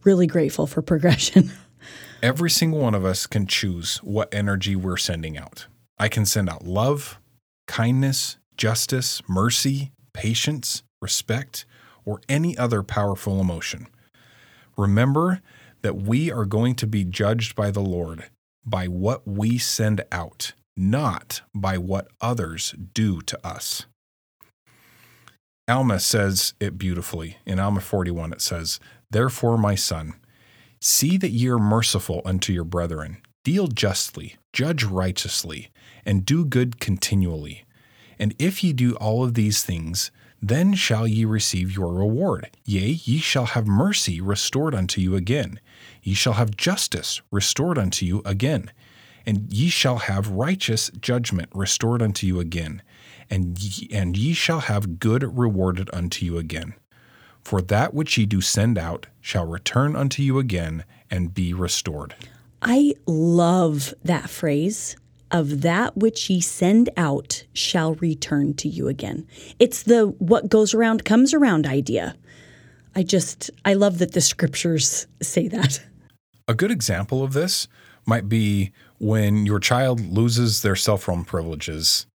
Really 0.06 0.28
grateful 0.28 0.68
for 0.68 0.82
progression. 0.82 1.52
Every 2.24 2.50
single 2.50 2.80
one 2.80 2.96
of 2.96 3.04
us 3.04 3.28
can 3.28 3.46
choose 3.46 3.98
what 3.98 4.34
energy 4.34 4.76
we're 4.76 4.98
sending 4.98 5.38
out. 5.38 5.68
I 5.98 6.08
can 6.10 6.26
send 6.26 6.50
out 6.50 6.66
love, 6.66 7.20
kindness, 7.68 8.38
justice, 8.58 9.22
mercy, 9.28 9.92
patience, 10.14 10.84
respect, 11.02 11.66
or 12.06 12.22
any 12.30 12.58
other 12.58 12.84
powerful 12.84 13.40
emotion. 13.40 13.88
Remember 14.78 15.42
that 15.82 15.96
we 15.96 16.32
are 16.32 16.46
going 16.46 16.76
to 16.76 16.88
be 16.88 17.04
judged 17.04 17.56
by 17.56 17.72
the 17.72 17.82
Lord 17.82 18.26
by 18.66 18.88
what 18.88 19.28
we 19.28 19.58
send 19.58 20.04
out, 20.12 20.54
not 20.76 21.42
by 21.54 21.78
what 21.78 22.08
others 22.20 22.74
do 22.94 23.22
to 23.22 23.46
us. 23.46 23.86
Alma 25.68 26.00
says 26.00 26.54
it 26.60 26.78
beautifully. 26.78 27.38
In 27.46 27.60
Alma 27.60 27.82
41, 27.82 28.34
it 28.34 28.42
says, 28.42 28.80
Therefore, 29.10 29.58
my 29.58 29.76
son, 29.76 30.14
see 30.82 31.18
that 31.18 31.30
ye 31.30 31.48
are 31.50 31.58
merciful 31.58 32.22
unto 32.26 32.54
your 32.54 32.64
brethren, 32.64 33.18
deal 33.44 33.68
justly, 33.68 34.36
judge 34.54 34.84
righteously, 34.84 35.70
and 36.06 36.26
do 36.26 36.46
good 36.46 36.80
continually. 36.80 37.66
And 38.20 38.34
if 38.40 38.64
ye 38.64 38.74
do 38.74 38.96
all 38.96 39.24
of 39.24 39.34
these 39.34 39.64
things, 39.64 40.12
then 40.42 40.74
shall 40.74 41.08
ye 41.08 41.26
receive 41.26 41.76
your 41.76 41.94
reward. 41.94 42.50
Yea, 42.66 42.90
ye 43.04 43.18
shall 43.18 43.48
have 43.48 43.68
mercy 43.68 44.22
restored 44.22 44.76
unto 44.76 45.02
you 45.02 45.16
again. 45.16 45.60
Ye 46.04 46.14
shall 46.14 46.34
have 46.34 46.56
justice 46.56 47.22
restored 47.32 47.78
unto 47.78 48.06
you 48.06 48.22
again. 48.26 48.72
And 49.26 49.52
ye 49.52 49.70
shall 49.70 49.98
have 49.98 50.30
righteous 50.30 50.92
judgment 51.02 51.50
restored 51.54 52.02
unto 52.02 52.28
you 52.28 52.40
again. 52.40 52.84
And 53.30 53.58
ye, 53.60 53.90
and 53.92 54.16
ye 54.16 54.34
shall 54.34 54.60
have 54.62 55.00
good 55.00 55.38
rewarded 55.38 55.90
unto 55.92 56.26
you 56.26 56.38
again. 56.38 56.76
For 57.44 57.62
that 57.62 57.94
which 57.94 58.18
ye 58.18 58.26
do 58.26 58.42
send 58.42 58.78
out 58.78 59.08
shall 59.22 59.46
return 59.46 59.96
unto 59.96 60.22
you 60.22 60.38
again 60.38 60.84
and 61.10 61.34
be 61.34 61.54
restored. 61.54 62.16
I 62.62 62.94
love 63.08 63.94
that 64.04 64.30
phrase 64.30 64.96
of 65.36 65.62
that 65.62 65.98
which 65.98 66.30
ye 66.30 66.40
send 66.40 66.90
out 66.96 67.44
shall 67.52 67.96
return 67.96 68.54
to 68.54 68.70
you 68.70 68.88
again. 68.88 69.28
It's 69.60 69.84
the 69.84 70.08
what 70.18 70.48
goes 70.48 70.74
around 70.74 71.04
comes 71.04 71.34
around 71.34 71.68
idea. 71.68 72.16
I 72.96 73.04
just, 73.04 73.52
I 73.66 73.74
love 73.74 73.98
that 73.98 74.14
the 74.14 74.22
scriptures 74.22 75.08
say 75.22 75.50
that. 75.50 75.86
A 76.48 76.54
good 76.54 76.72
example 76.72 77.22
of 77.22 77.34
this 77.34 77.68
might 78.06 78.30
be 78.30 78.72
when 78.98 79.46
your 79.46 79.60
child 79.60 80.00
loses 80.00 80.62
their 80.62 80.78
cell 80.78 80.96
phone 80.96 81.26
privileges 81.26 82.08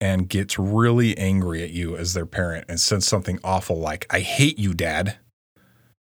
and 0.00 0.28
gets 0.28 0.56
really 0.56 1.18
angry 1.18 1.64
at 1.64 1.70
you 1.70 1.96
as 1.96 2.14
their 2.14 2.26
parent 2.26 2.66
and 2.68 2.78
says 2.78 3.04
something 3.04 3.40
awful 3.42 3.76
like, 3.76 4.06
I 4.08 4.20
hate 4.20 4.58
you, 4.58 4.72
dad. 4.72 5.16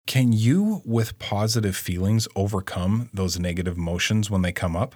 Can 0.05 0.31
you, 0.31 0.81
with 0.85 1.19
positive 1.19 1.75
feelings, 1.75 2.29
overcome 2.37 3.09
those 3.13 3.37
negative 3.37 3.75
emotions 3.75 4.31
when 4.31 4.43
they 4.43 4.53
come 4.53 4.77
up? 4.77 4.95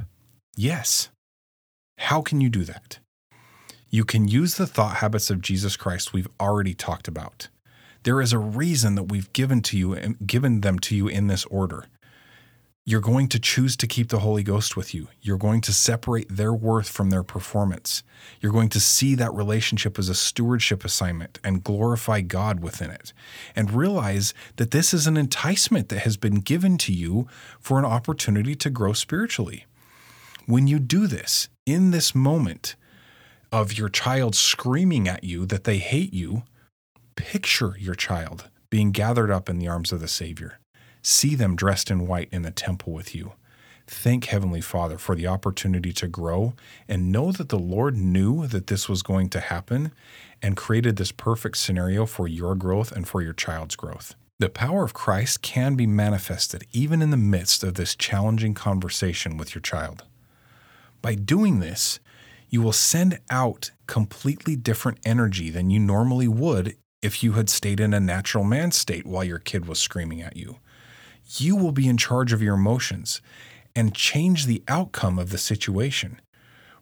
Yes. 0.56 1.10
How 2.02 2.22
can 2.22 2.42
you 2.42 2.50
do 2.50 2.64
that? 2.64 2.98
You 3.92 4.06
can 4.06 4.28
use 4.28 4.56
the 4.56 4.66
thought 4.66 4.98
habits 4.98 5.30
of 5.30 5.40
Jesus 5.40 5.78
Christ 5.78 6.14
we've 6.14 6.28
already 6.40 6.74
talked 6.74 7.08
about. 7.08 7.48
There 8.04 8.20
is 8.20 8.34
a 8.34 8.40
reason 8.40 8.96
that 8.96 9.04
we've 9.04 9.32
given 9.34 9.62
to 9.62 9.78
you 9.78 9.94
and 9.94 10.18
given 10.26 10.62
them 10.62 10.80
to 10.80 10.96
you 10.96 11.08
in 11.08 11.28
this 11.28 11.46
order. 11.46 11.86
You're 12.84 13.02
going 13.02 13.28
to 13.30 13.40
choose 13.40 13.78
to 13.78 13.86
keep 13.86 14.10
the 14.10 14.20
Holy 14.20 14.42
Ghost 14.42 14.76
with 14.76 14.96
you. 14.96 15.10
You're 15.22 15.38
going 15.38 15.62
to 15.62 15.72
separate 15.72 16.28
their 16.28 16.52
worth 16.52 16.90
from 16.90 17.12
their 17.12 17.22
performance. 17.22 18.02
You're 18.42 18.52
going 18.52 18.70
to 18.70 18.80
see 18.80 19.14
that 19.16 19.34
relationship 19.34 20.00
as 20.00 20.10
a 20.10 20.16
stewardship 20.16 20.84
assignment 20.84 21.40
and 21.44 21.64
glorify 21.64 22.22
God 22.22 22.62
within 22.62 22.90
it. 22.90 23.14
And 23.56 23.72
realize 23.72 24.34
that 24.56 24.72
this 24.72 24.92
is 24.92 25.06
an 25.06 25.18
enticement 25.18 25.90
that 25.90 26.00
has 26.00 26.18
been 26.18 26.40
given 26.40 26.80
to 26.80 26.92
you 26.92 27.28
for 27.60 27.78
an 27.78 27.86
opportunity 27.86 28.56
to 28.56 28.72
grow 28.72 28.94
spiritually. 28.94 29.66
When 30.48 30.68
you 30.68 30.80
do 30.80 31.06
this, 31.06 31.48
in 31.72 31.92
this 31.92 32.14
moment 32.14 32.76
of 33.52 33.78
your 33.78 33.90
child 33.90 34.36
screaming 34.36 35.08
at 35.08 35.24
you 35.24 35.46
that 35.46 35.64
they 35.64 35.78
hate 35.78 36.14
you, 36.14 36.44
picture 37.16 37.76
your 37.80 37.96
child 37.96 38.50
being 38.70 38.92
gathered 38.92 39.30
up 39.30 39.50
in 39.50 39.60
the 39.60 39.68
arms 39.68 39.92
of 39.92 40.00
the 40.00 40.08
Savior. 40.08 40.60
See 41.02 41.36
them 41.36 41.56
dressed 41.56 41.92
in 41.92 42.08
white 42.08 42.30
in 42.32 42.42
the 42.42 42.52
temple 42.52 42.94
with 42.94 43.14
you. 43.14 43.34
Thank 43.88 44.26
Heavenly 44.26 44.62
Father 44.62 44.98
for 44.98 45.16
the 45.16 45.28
opportunity 45.28 45.92
to 45.94 46.08
grow 46.08 46.54
and 46.88 47.12
know 47.12 47.32
that 47.32 47.50
the 47.50 47.60
Lord 47.60 47.98
knew 47.98 48.48
that 48.48 48.68
this 48.68 48.88
was 48.88 49.02
going 49.02 49.30
to 49.30 49.40
happen 49.40 49.92
and 50.42 50.56
created 50.56 50.96
this 50.96 51.12
perfect 51.12 51.58
scenario 51.58 52.06
for 52.06 52.28
your 52.28 52.56
growth 52.56 52.92
and 52.92 53.08
for 53.08 53.22
your 53.22 53.34
child's 53.34 53.76
growth. 53.76 54.16
The 54.40 54.50
power 54.50 54.84
of 54.84 54.94
Christ 54.94 55.42
can 55.42 55.76
be 55.76 55.86
manifested 55.86 56.66
even 56.72 57.02
in 57.02 57.12
the 57.12 57.18
midst 57.18 57.64
of 57.64 57.74
this 57.74 57.96
challenging 57.96 58.54
conversation 58.54 59.38
with 59.38 59.54
your 59.54 59.62
child. 59.62 60.06
By 61.02 61.16
doing 61.16 61.60
this, 61.60 62.00
you 62.50 62.62
will 62.62 62.74
send 62.74 63.20
out 63.30 63.72
completely 63.88 64.56
different 64.56 65.00
energy 65.06 65.50
than 65.50 65.70
you 65.70 65.80
normally 65.80 66.28
would 66.28 66.76
if 67.02 67.24
you 67.24 67.34
had 67.34 67.50
stayed 67.50 67.80
in 67.80 67.94
a 67.94 68.00
natural 68.00 68.44
man 68.44 68.72
state 68.72 69.06
while 69.06 69.24
your 69.24 69.40
kid 69.40 69.68
was 69.68 69.80
screaming 69.80 70.22
at 70.22 70.38
you. 70.38 70.58
You 71.38 71.56
will 71.56 71.72
be 71.72 71.88
in 71.88 71.98
charge 71.98 72.34
of 72.34 72.42
your 72.42 72.56
emotions 72.56 73.22
and 73.76 73.96
change 73.96 74.46
the 74.46 74.64
outcome 74.68 75.18
of 75.18 75.30
the 75.30 75.38
situation. 75.38 76.20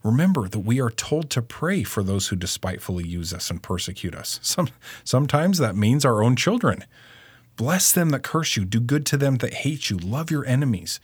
Remember 0.04 0.48
that 0.48 0.60
we 0.60 0.82
are 0.82 0.90
told 0.90 1.30
to 1.30 1.42
pray 1.42 1.84
for 1.84 2.04
those 2.04 2.28
who 2.28 2.36
despitefully 2.36 3.06
use 3.06 3.34
us 3.34 3.50
and 3.50 3.62
persecute 3.62 4.16
us. 4.16 4.40
Some, 4.44 4.70
sometimes 5.04 5.58
that 5.58 5.76
means 5.76 6.06
our 6.06 6.24
own 6.24 6.36
children. 6.36 6.84
Bless 7.56 7.92
them 7.92 8.10
that 8.12 8.24
curse 8.24 8.56
you, 8.56 8.64
do 8.64 8.80
good 8.80 9.06
to 9.08 9.18
them 9.18 9.36
that 9.38 9.54
hate 9.54 9.90
you, 9.90 9.98
love 9.98 10.32
your 10.32 10.46
enemies. 10.46 11.00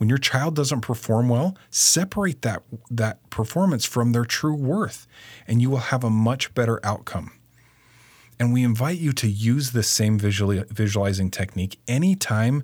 When 0.00 0.08
your 0.08 0.16
child 0.16 0.56
doesn't 0.56 0.80
perform 0.80 1.28
well, 1.28 1.58
separate 1.68 2.40
that, 2.40 2.62
that 2.90 3.28
performance 3.28 3.84
from 3.84 4.12
their 4.12 4.24
true 4.24 4.54
worth, 4.54 5.06
and 5.46 5.60
you 5.60 5.68
will 5.68 5.76
have 5.76 6.02
a 6.02 6.08
much 6.08 6.54
better 6.54 6.80
outcome. 6.82 7.32
And 8.38 8.50
we 8.50 8.64
invite 8.64 8.96
you 8.96 9.12
to 9.12 9.28
use 9.28 9.72
this 9.72 9.88
same 9.88 10.18
visual, 10.18 10.64
visualizing 10.70 11.30
technique 11.30 11.78
anytime 11.86 12.62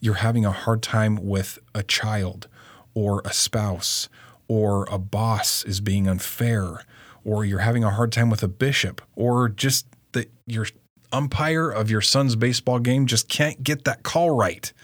you're 0.00 0.16
having 0.16 0.44
a 0.44 0.52
hard 0.52 0.82
time 0.82 1.16
with 1.16 1.58
a 1.74 1.82
child 1.82 2.46
or 2.92 3.22
a 3.24 3.32
spouse 3.32 4.10
or 4.46 4.86
a 4.90 4.98
boss 4.98 5.64
is 5.64 5.80
being 5.80 6.06
unfair 6.06 6.84
or 7.24 7.46
you're 7.46 7.60
having 7.60 7.84
a 7.84 7.90
hard 7.90 8.12
time 8.12 8.28
with 8.28 8.42
a 8.42 8.48
bishop 8.48 9.00
or 9.14 9.48
just 9.48 9.86
that 10.12 10.30
your 10.46 10.66
umpire 11.10 11.70
of 11.70 11.90
your 11.90 12.02
son's 12.02 12.36
baseball 12.36 12.80
game 12.80 13.06
just 13.06 13.30
can't 13.30 13.62
get 13.62 13.84
that 13.84 14.02
call 14.02 14.32
right 14.32 14.74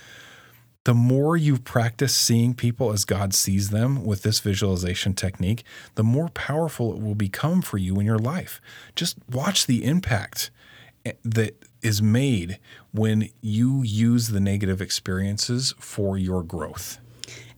the 0.84 0.94
more 0.94 1.36
you 1.36 1.58
practice 1.58 2.14
seeing 2.14 2.54
people 2.54 2.92
as 2.92 3.04
God 3.04 3.34
sees 3.34 3.70
them 3.70 4.04
with 4.04 4.22
this 4.22 4.40
visualization 4.40 5.14
technique, 5.14 5.62
the 5.94 6.02
more 6.02 6.28
powerful 6.30 6.92
it 6.92 7.00
will 7.00 7.14
become 7.14 7.62
for 7.62 7.78
you 7.78 8.00
in 8.00 8.06
your 8.06 8.18
life. 8.18 8.60
Just 8.96 9.16
watch 9.30 9.66
the 9.66 9.84
impact 9.84 10.50
eh, 11.06 11.12
that 11.24 11.64
is 11.82 12.02
made 12.02 12.58
when 12.90 13.28
you 13.40 13.82
use 13.82 14.28
the 14.28 14.40
negative 14.40 14.80
experiences 14.80 15.72
for 15.78 16.18
your 16.18 16.42
growth. 16.42 16.98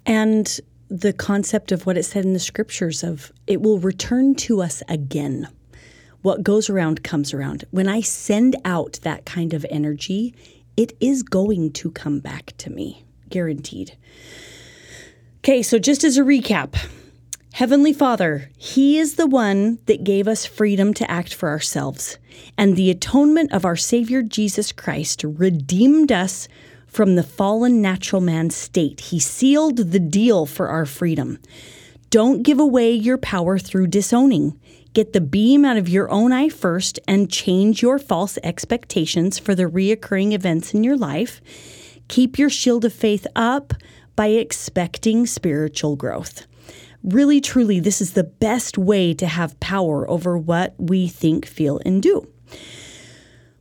And 0.04 0.60
the 0.88 1.14
concept 1.14 1.72
of 1.72 1.86
what 1.86 1.96
it 1.96 2.04
said 2.04 2.26
in 2.26 2.34
the 2.34 2.38
scriptures 2.38 3.02
of 3.02 3.32
it 3.46 3.62
will 3.62 3.78
return 3.78 4.34
to 4.34 4.60
us 4.60 4.82
again. 4.88 5.48
What 6.20 6.42
goes 6.42 6.68
around 6.68 7.02
comes 7.02 7.32
around. 7.32 7.64
When 7.70 7.88
I 7.88 8.02
send 8.02 8.56
out 8.66 8.98
that 9.02 9.24
kind 9.24 9.54
of 9.54 9.64
energy, 9.70 10.34
it 10.76 10.94
is 11.00 11.22
going 11.22 11.72
to 11.72 11.90
come 11.90 12.20
back 12.20 12.52
to 12.58 12.70
me 12.70 13.03
guaranteed. 13.28 13.96
Okay, 15.38 15.62
so 15.62 15.78
just 15.78 16.04
as 16.04 16.16
a 16.16 16.22
recap 16.22 16.74
Heavenly 17.54 17.92
Father, 17.92 18.50
He 18.58 18.98
is 18.98 19.14
the 19.14 19.28
one 19.28 19.78
that 19.86 20.02
gave 20.02 20.26
us 20.26 20.44
freedom 20.44 20.92
to 20.94 21.08
act 21.08 21.32
for 21.32 21.48
ourselves, 21.48 22.18
and 22.58 22.74
the 22.74 22.90
atonement 22.90 23.52
of 23.52 23.64
our 23.64 23.76
Savior 23.76 24.22
Jesus 24.22 24.72
Christ 24.72 25.22
redeemed 25.22 26.10
us 26.10 26.48
from 26.88 27.14
the 27.14 27.22
fallen 27.22 27.80
natural 27.80 28.20
man 28.20 28.50
state. 28.50 28.98
He 28.98 29.20
sealed 29.20 29.76
the 29.76 30.00
deal 30.00 30.46
for 30.46 30.66
our 30.66 30.84
freedom. 30.84 31.38
Don't 32.10 32.42
give 32.42 32.58
away 32.58 32.90
your 32.90 33.18
power 33.18 33.56
through 33.56 33.86
disowning. 33.86 34.58
Get 34.92 35.12
the 35.12 35.20
beam 35.20 35.64
out 35.64 35.76
of 35.76 35.88
your 35.88 36.10
own 36.10 36.32
eye 36.32 36.48
first 36.48 36.98
and 37.06 37.30
change 37.30 37.82
your 37.82 38.00
false 38.00 38.36
expectations 38.42 39.38
for 39.38 39.54
the 39.54 39.64
reoccurring 39.64 40.32
events 40.32 40.74
in 40.74 40.82
your 40.82 40.96
life 40.96 41.40
Keep 42.08 42.38
your 42.38 42.50
shield 42.50 42.84
of 42.84 42.92
faith 42.92 43.26
up 43.34 43.74
by 44.16 44.28
expecting 44.28 45.26
spiritual 45.26 45.96
growth. 45.96 46.46
Really, 47.02 47.40
truly, 47.40 47.80
this 47.80 48.00
is 48.00 48.12
the 48.12 48.24
best 48.24 48.78
way 48.78 49.12
to 49.14 49.26
have 49.26 49.58
power 49.60 50.08
over 50.08 50.38
what 50.38 50.74
we 50.78 51.06
think, 51.06 51.44
feel, 51.44 51.80
and 51.84 52.02
do. 52.02 52.26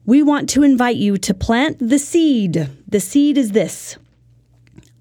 We 0.06 0.22
want 0.22 0.50
to 0.50 0.64
invite 0.64 0.98
you 0.98 1.18
to 1.18 1.34
plant 1.34 1.78
the 1.80 2.00
seed. 2.00 2.70
The 2.88 3.00
seed 3.00 3.38
is 3.38 3.52
this 3.52 3.98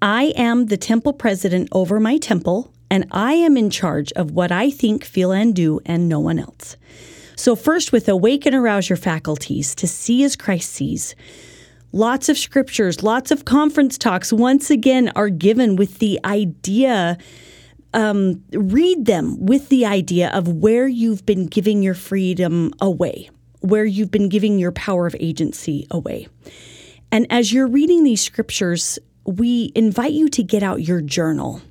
I 0.01 0.33
am 0.35 0.65
the 0.65 0.77
temple 0.77 1.13
president 1.13 1.69
over 1.71 1.99
my 1.99 2.17
temple, 2.17 2.73
and 2.89 3.05
I 3.11 3.33
am 3.33 3.55
in 3.55 3.69
charge 3.69 4.11
of 4.13 4.31
what 4.31 4.51
I 4.51 4.69
think, 4.69 5.05
feel, 5.05 5.31
and 5.31 5.55
do, 5.55 5.79
and 5.85 6.09
no 6.09 6.19
one 6.19 6.39
else. 6.39 6.75
So, 7.35 7.55
first, 7.55 7.91
with 7.91 8.09
awaken, 8.09 8.53
and 8.53 8.63
arouse 8.63 8.89
your 8.89 8.97
faculties 8.97 9.73
to 9.75 9.87
see 9.87 10.23
as 10.23 10.35
Christ 10.35 10.69
sees 10.69 11.15
lots 11.93 12.27
of 12.27 12.37
scriptures, 12.37 13.01
lots 13.01 13.31
of 13.31 13.45
conference 13.45 13.97
talks, 13.97 14.33
once 14.33 14.69
again, 14.69 15.11
are 15.15 15.29
given 15.29 15.77
with 15.77 15.99
the 15.99 16.19
idea. 16.25 17.17
Um, 17.93 18.43
read 18.51 19.05
them 19.05 19.45
with 19.45 19.69
the 19.69 19.85
idea 19.85 20.31
of 20.31 20.47
where 20.47 20.87
you've 20.87 21.25
been 21.25 21.45
giving 21.45 21.83
your 21.83 21.93
freedom 21.93 22.73
away, 22.81 23.29
where 23.61 23.85
you've 23.85 24.09
been 24.09 24.29
giving 24.29 24.57
your 24.57 24.71
power 24.71 25.05
of 25.05 25.15
agency 25.19 25.85
away. 25.91 26.27
And 27.11 27.27
as 27.29 27.53
you're 27.53 27.67
reading 27.67 28.03
these 28.03 28.21
scriptures, 28.21 28.97
we 29.25 29.71
invite 29.75 30.13
you 30.13 30.27
to 30.29 30.41
get 30.41 30.63
out 30.63 30.81
your 30.81 31.01
journal. 31.01 31.61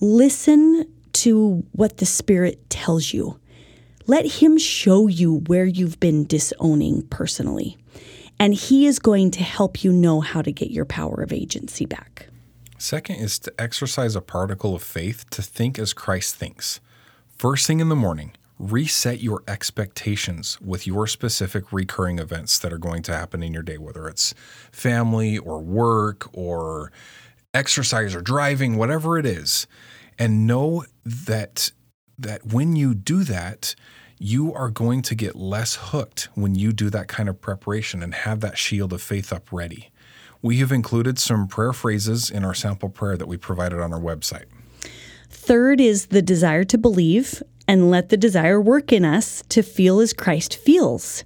Listen 0.00 0.92
to 1.12 1.64
what 1.72 1.98
the 1.98 2.06
Spirit 2.06 2.68
tells 2.68 3.12
you. 3.12 3.38
Let 4.06 4.26
Him 4.26 4.58
show 4.58 5.06
you 5.06 5.44
where 5.46 5.64
you've 5.64 6.00
been 6.00 6.24
disowning 6.26 7.02
personally. 7.02 7.76
And 8.40 8.54
He 8.54 8.86
is 8.86 8.98
going 8.98 9.30
to 9.32 9.42
help 9.42 9.82
you 9.82 9.92
know 9.92 10.20
how 10.20 10.42
to 10.42 10.52
get 10.52 10.70
your 10.70 10.84
power 10.84 11.22
of 11.22 11.32
agency 11.32 11.86
back. 11.86 12.28
Second 12.78 13.16
is 13.16 13.38
to 13.40 13.52
exercise 13.58 14.14
a 14.14 14.20
particle 14.20 14.74
of 14.74 14.82
faith 14.82 15.28
to 15.30 15.42
think 15.42 15.78
as 15.78 15.92
Christ 15.92 16.36
thinks. 16.36 16.80
First 17.36 17.66
thing 17.66 17.80
in 17.80 17.88
the 17.88 17.96
morning, 17.96 18.32
reset 18.58 19.20
your 19.20 19.42
expectations 19.48 20.60
with 20.60 20.86
your 20.86 21.06
specific 21.06 21.72
recurring 21.72 22.18
events 22.18 22.58
that 22.58 22.72
are 22.72 22.78
going 22.78 23.02
to 23.02 23.16
happen 23.16 23.42
in 23.42 23.52
your 23.52 23.62
day, 23.62 23.78
whether 23.78 24.08
it's 24.08 24.34
family 24.70 25.38
or 25.38 25.60
work 25.60 26.28
or 26.32 26.92
exercise 27.54 28.14
or 28.14 28.20
driving, 28.20 28.76
whatever 28.76 29.18
it 29.18 29.26
is. 29.26 29.66
And 30.18 30.46
know 30.46 30.84
that 31.04 31.70
that 32.18 32.46
when 32.46 32.74
you 32.74 32.94
do 32.94 33.22
that, 33.24 33.76
you 34.18 34.52
are 34.52 34.70
going 34.70 35.02
to 35.02 35.14
get 35.14 35.36
less 35.36 35.76
hooked 35.76 36.28
when 36.34 36.54
you 36.54 36.72
do 36.72 36.90
that 36.90 37.08
kind 37.08 37.28
of 37.28 37.40
preparation 37.40 38.02
and 38.02 38.14
have 38.14 38.40
that 38.40 38.58
shield 38.58 38.92
of 38.92 39.00
faith 39.00 39.32
up 39.32 39.52
ready. 39.52 39.90
We 40.42 40.58
have 40.58 40.72
included 40.72 41.18
some 41.18 41.48
prayer 41.48 41.72
phrases 41.72 42.30
in 42.30 42.44
our 42.44 42.54
sample 42.54 42.88
prayer 42.88 43.16
that 43.16 43.28
we 43.28 43.36
provided 43.36 43.80
on 43.80 43.92
our 43.92 44.00
website. 44.00 44.44
Third 45.30 45.80
is 45.80 46.06
the 46.06 46.22
desire 46.22 46.64
to 46.64 46.78
believe 46.78 47.42
and 47.66 47.90
let 47.90 48.08
the 48.08 48.16
desire 48.16 48.60
work 48.60 48.92
in 48.92 49.04
us 49.04 49.42
to 49.50 49.62
feel 49.62 50.00
as 50.00 50.12
Christ 50.12 50.56
feels. 50.56 51.22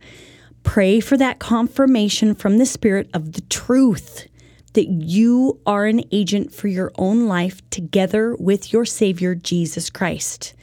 Pray 0.64 1.00
for 1.00 1.16
that 1.16 1.38
confirmation 1.38 2.34
from 2.34 2.58
the 2.58 2.66
Spirit 2.66 3.08
of 3.14 3.32
the 3.32 3.40
truth 3.42 4.26
that 4.74 4.88
you 4.88 5.60
are 5.66 5.86
an 5.86 6.02
agent 6.10 6.52
for 6.52 6.68
your 6.68 6.92
own 6.96 7.26
life 7.26 7.68
together 7.70 8.34
with 8.36 8.72
your 8.72 8.84
Savior, 8.84 9.34
Jesus 9.34 9.90
Christ. 9.90 10.54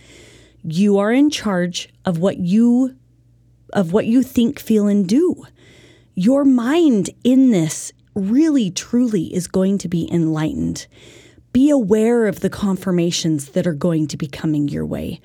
You 0.64 0.98
are 0.98 1.12
in 1.12 1.30
charge 1.30 1.90
of 2.10 2.18
what 2.18 2.40
you 2.40 2.96
of 3.72 3.94
what 3.94 4.08
you 4.08 4.24
think, 4.24 4.60
feel, 4.60 4.88
and 4.88 5.08
do. 5.08 5.46
Your 6.16 6.44
mind 6.44 7.12
in 7.24 7.52
this 7.52 7.94
really 8.16 8.72
truly 8.72 9.32
is 9.32 9.48
going 9.48 9.78
to 9.78 9.88
be 9.88 10.12
enlightened. 10.12 10.88
Be 11.54 11.70
aware 11.70 12.26
of 12.26 12.40
the 12.40 12.50
confirmations 12.50 13.50
that 13.50 13.68
are 13.68 13.76
going 13.76 14.08
to 14.08 14.18
be 14.18 14.26
coming 14.26 14.68
your 14.70 14.88
way 14.88 15.22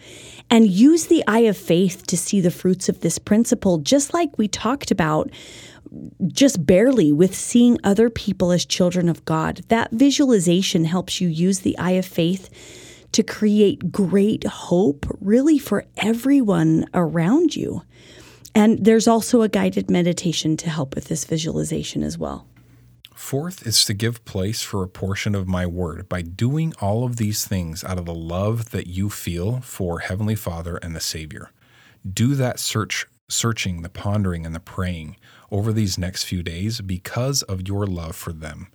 and 0.50 0.70
use 0.70 1.06
the 1.06 1.24
eye 1.26 1.46
of 1.48 1.56
faith 1.56 2.06
to 2.08 2.18
see 2.18 2.42
the 2.42 2.50
fruits 2.50 2.90
of 2.90 3.00
this 3.00 3.18
principle, 3.18 3.78
just 3.78 4.12
like 4.12 4.36
we 4.36 4.46
talked 4.46 4.90
about 4.90 5.30
just 6.26 6.66
barely 6.66 7.12
with 7.12 7.34
seeing 7.34 7.78
other 7.82 8.10
people 8.10 8.52
as 8.52 8.66
children 8.66 9.08
of 9.08 9.24
God. 9.24 9.62
That 9.68 9.90
visualization 9.90 10.84
helps 10.84 11.18
you 11.18 11.28
use 11.28 11.60
the 11.60 11.78
eye 11.78 11.92
of 11.92 12.04
faith 12.04 12.50
to 13.14 13.22
create 13.22 13.92
great 13.92 14.44
hope, 14.44 15.06
really, 15.20 15.58
for 15.58 15.86
everyone 15.96 16.84
around 16.94 17.56
you. 17.56 17.82
And 18.54 18.84
there's 18.84 19.08
also 19.08 19.42
a 19.42 19.48
guided 19.48 19.90
meditation 19.90 20.56
to 20.58 20.70
help 20.70 20.94
with 20.94 21.06
this 21.06 21.24
visualization 21.24 22.02
as 22.02 22.18
well. 22.18 22.46
Fourth 23.14 23.66
is 23.66 23.84
to 23.84 23.94
give 23.94 24.24
place 24.24 24.62
for 24.62 24.82
a 24.82 24.88
portion 24.88 25.34
of 25.36 25.46
my 25.46 25.64
word 25.64 26.08
by 26.08 26.22
doing 26.22 26.74
all 26.80 27.04
of 27.04 27.16
these 27.16 27.46
things 27.46 27.84
out 27.84 27.98
of 27.98 28.04
the 28.04 28.14
love 28.14 28.70
that 28.70 28.88
you 28.88 29.08
feel 29.08 29.60
for 29.60 30.00
Heavenly 30.00 30.34
Father 30.34 30.76
and 30.78 30.94
the 30.94 31.00
Savior. 31.00 31.50
Do 32.06 32.34
that 32.34 32.58
search, 32.58 33.06
searching, 33.28 33.82
the 33.82 33.88
pondering, 33.88 34.44
and 34.44 34.54
the 34.54 34.60
praying 34.60 35.16
over 35.52 35.72
these 35.72 35.96
next 35.96 36.24
few 36.24 36.42
days 36.42 36.80
because 36.80 37.42
of 37.42 37.68
your 37.68 37.86
love 37.86 38.16
for 38.16 38.32
them. 38.32 38.66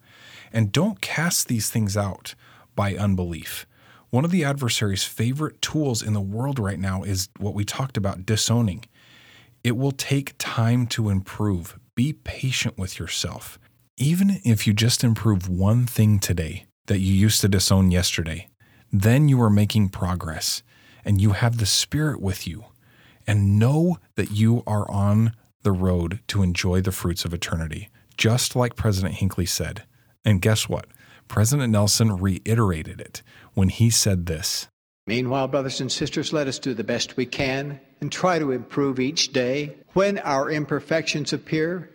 And 0.53 0.71
don't 0.71 1.01
cast 1.01 1.47
these 1.49 1.69
things 1.69 1.97
out 1.97 2.35
by 2.75 2.95
unbelief. 2.95 3.67
One 4.11 4.25
of 4.25 4.31
the 4.31 4.43
adversary's 4.43 5.03
favorite 5.03 5.61
tools 5.61 6.01
in 6.01 6.13
the 6.13 6.21
world 6.21 6.57
right 6.57 6.79
now 6.79 7.03
is 7.03 7.29
what 7.37 7.53
we 7.53 7.63
talked 7.63 7.95
about 7.95 8.25
disowning. 8.25 8.85
It 9.63 9.77
will 9.77 9.91
take 9.91 10.33
time 10.39 10.87
to 10.87 11.09
improve. 11.09 11.77
Be 11.93 12.13
patient 12.13 12.77
with 12.77 12.97
yourself. 12.97 13.59
Even 13.97 14.39
if 14.43 14.65
you 14.65 14.73
just 14.73 15.03
improve 15.03 15.47
one 15.47 15.85
thing 15.85 16.17
today 16.17 16.65
that 16.87 16.99
you 16.99 17.13
used 17.13 17.41
to 17.41 17.47
disown 17.47 17.91
yesterday, 17.91 18.47
then 18.91 19.29
you 19.29 19.39
are 19.41 19.49
making 19.49 19.89
progress 19.89 20.63
and 21.05 21.21
you 21.21 21.31
have 21.33 21.57
the 21.57 21.67
Spirit 21.67 22.19
with 22.19 22.47
you. 22.47 22.65
And 23.27 23.59
know 23.59 23.99
that 24.15 24.31
you 24.31 24.63
are 24.65 24.89
on 24.89 25.33
the 25.61 25.71
road 25.71 26.19
to 26.29 26.41
enjoy 26.41 26.81
the 26.81 26.91
fruits 26.91 27.25
of 27.25 27.33
eternity, 27.33 27.89
just 28.17 28.55
like 28.55 28.75
President 28.75 29.15
Hinckley 29.15 29.45
said. 29.45 29.83
And 30.25 30.41
guess 30.41 30.67
what? 30.67 30.87
President 31.27 31.71
Nelson 31.71 32.17
reiterated 32.17 32.99
it 32.99 33.21
when 33.59 33.67
he 33.67 33.89
said 33.89 34.25
this 34.25 34.69
Meanwhile, 35.05 35.49
brothers 35.49 35.81
and 35.81 35.91
sisters, 35.91 36.31
let 36.31 36.47
us 36.47 36.59
do 36.59 36.73
the 36.73 36.83
best 36.83 37.17
we 37.17 37.25
can 37.25 37.81
and 37.99 38.09
try 38.09 38.39
to 38.39 38.51
improve 38.51 39.01
each 39.01 39.33
day. 39.33 39.75
When 39.93 40.17
our 40.19 40.49
imperfections 40.49 41.33
appear, 41.33 41.89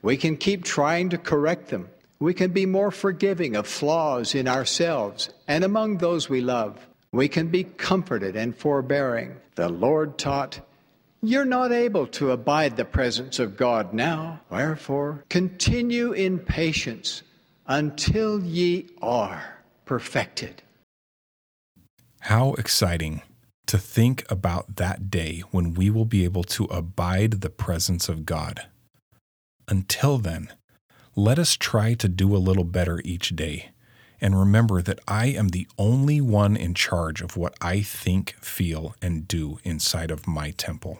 we 0.00 0.16
can 0.16 0.38
keep 0.38 0.64
trying 0.64 1.10
to 1.10 1.18
correct 1.18 1.68
them. 1.68 1.90
We 2.20 2.32
can 2.32 2.52
be 2.52 2.64
more 2.64 2.90
forgiving 2.90 3.54
of 3.54 3.66
flaws 3.66 4.34
in 4.34 4.48
ourselves 4.48 5.28
and 5.46 5.62
among 5.62 5.98
those 5.98 6.30
we 6.30 6.40
love. 6.40 6.78
We 7.12 7.28
can 7.28 7.48
be 7.48 7.64
comforted 7.64 8.34
and 8.34 8.56
forbearing. 8.56 9.36
The 9.56 9.68
Lord 9.68 10.16
taught, 10.16 10.60
You're 11.20 11.44
not 11.44 11.70
able 11.70 12.06
to 12.18 12.30
abide 12.30 12.76
the 12.78 12.86
presence 12.86 13.38
of 13.38 13.58
God 13.58 13.92
now. 13.92 14.40
Wherefore, 14.48 15.24
continue 15.28 16.12
in 16.12 16.38
patience 16.38 17.22
until 17.66 18.42
ye 18.42 18.88
are 19.02 19.58
perfected. 19.84 20.62
How 22.24 22.52
exciting 22.54 23.22
to 23.66 23.78
think 23.78 24.24
about 24.28 24.76
that 24.76 25.10
day 25.10 25.42
when 25.52 25.74
we 25.74 25.90
will 25.90 26.04
be 26.04 26.24
able 26.24 26.44
to 26.44 26.64
abide 26.64 27.40
the 27.40 27.50
presence 27.50 28.08
of 28.08 28.26
God. 28.26 28.66
Until 29.68 30.18
then, 30.18 30.52
let 31.14 31.38
us 31.38 31.56
try 31.56 31.94
to 31.94 32.08
do 32.08 32.34
a 32.34 32.38
little 32.38 32.64
better 32.64 33.00
each 33.04 33.30
day 33.36 33.70
and 34.20 34.38
remember 34.38 34.82
that 34.82 34.98
I 35.08 35.26
am 35.26 35.48
the 35.48 35.66
only 35.78 36.20
one 36.20 36.56
in 36.56 36.74
charge 36.74 37.22
of 37.22 37.36
what 37.36 37.54
I 37.60 37.80
think, 37.80 38.34
feel, 38.40 38.94
and 39.00 39.26
do 39.26 39.58
inside 39.64 40.10
of 40.10 40.26
my 40.26 40.50
temple. 40.50 40.98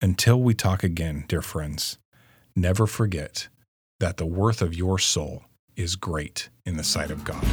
Until 0.00 0.40
we 0.40 0.54
talk 0.54 0.82
again, 0.82 1.24
dear 1.28 1.42
friends, 1.42 1.98
never 2.56 2.86
forget 2.86 3.48
that 3.98 4.16
the 4.16 4.26
worth 4.26 4.62
of 4.62 4.74
your 4.74 4.98
soul 4.98 5.44
is 5.76 5.96
great 5.96 6.48
in 6.64 6.76
the 6.76 6.84
sight 6.84 7.10
of 7.10 7.24
God. 7.24 7.44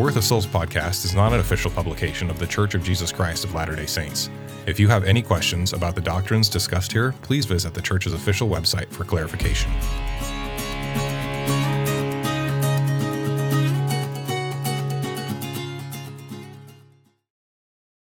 Worth 0.00 0.16
of 0.16 0.24
Souls 0.24 0.46
podcast 0.46 1.04
is 1.04 1.14
not 1.14 1.34
an 1.34 1.40
official 1.40 1.70
publication 1.70 2.30
of 2.30 2.38
The 2.38 2.46
Church 2.46 2.74
of 2.74 2.82
Jesus 2.82 3.12
Christ 3.12 3.44
of 3.44 3.52
Latter 3.52 3.76
day 3.76 3.84
Saints. 3.84 4.30
If 4.64 4.80
you 4.80 4.88
have 4.88 5.04
any 5.04 5.20
questions 5.20 5.74
about 5.74 5.94
the 5.94 6.00
doctrines 6.00 6.48
discussed 6.48 6.90
here, 6.90 7.12
please 7.20 7.44
visit 7.44 7.74
the 7.74 7.82
church's 7.82 8.14
official 8.14 8.48
website 8.48 8.88
for 8.88 9.04
clarification. 9.04 9.70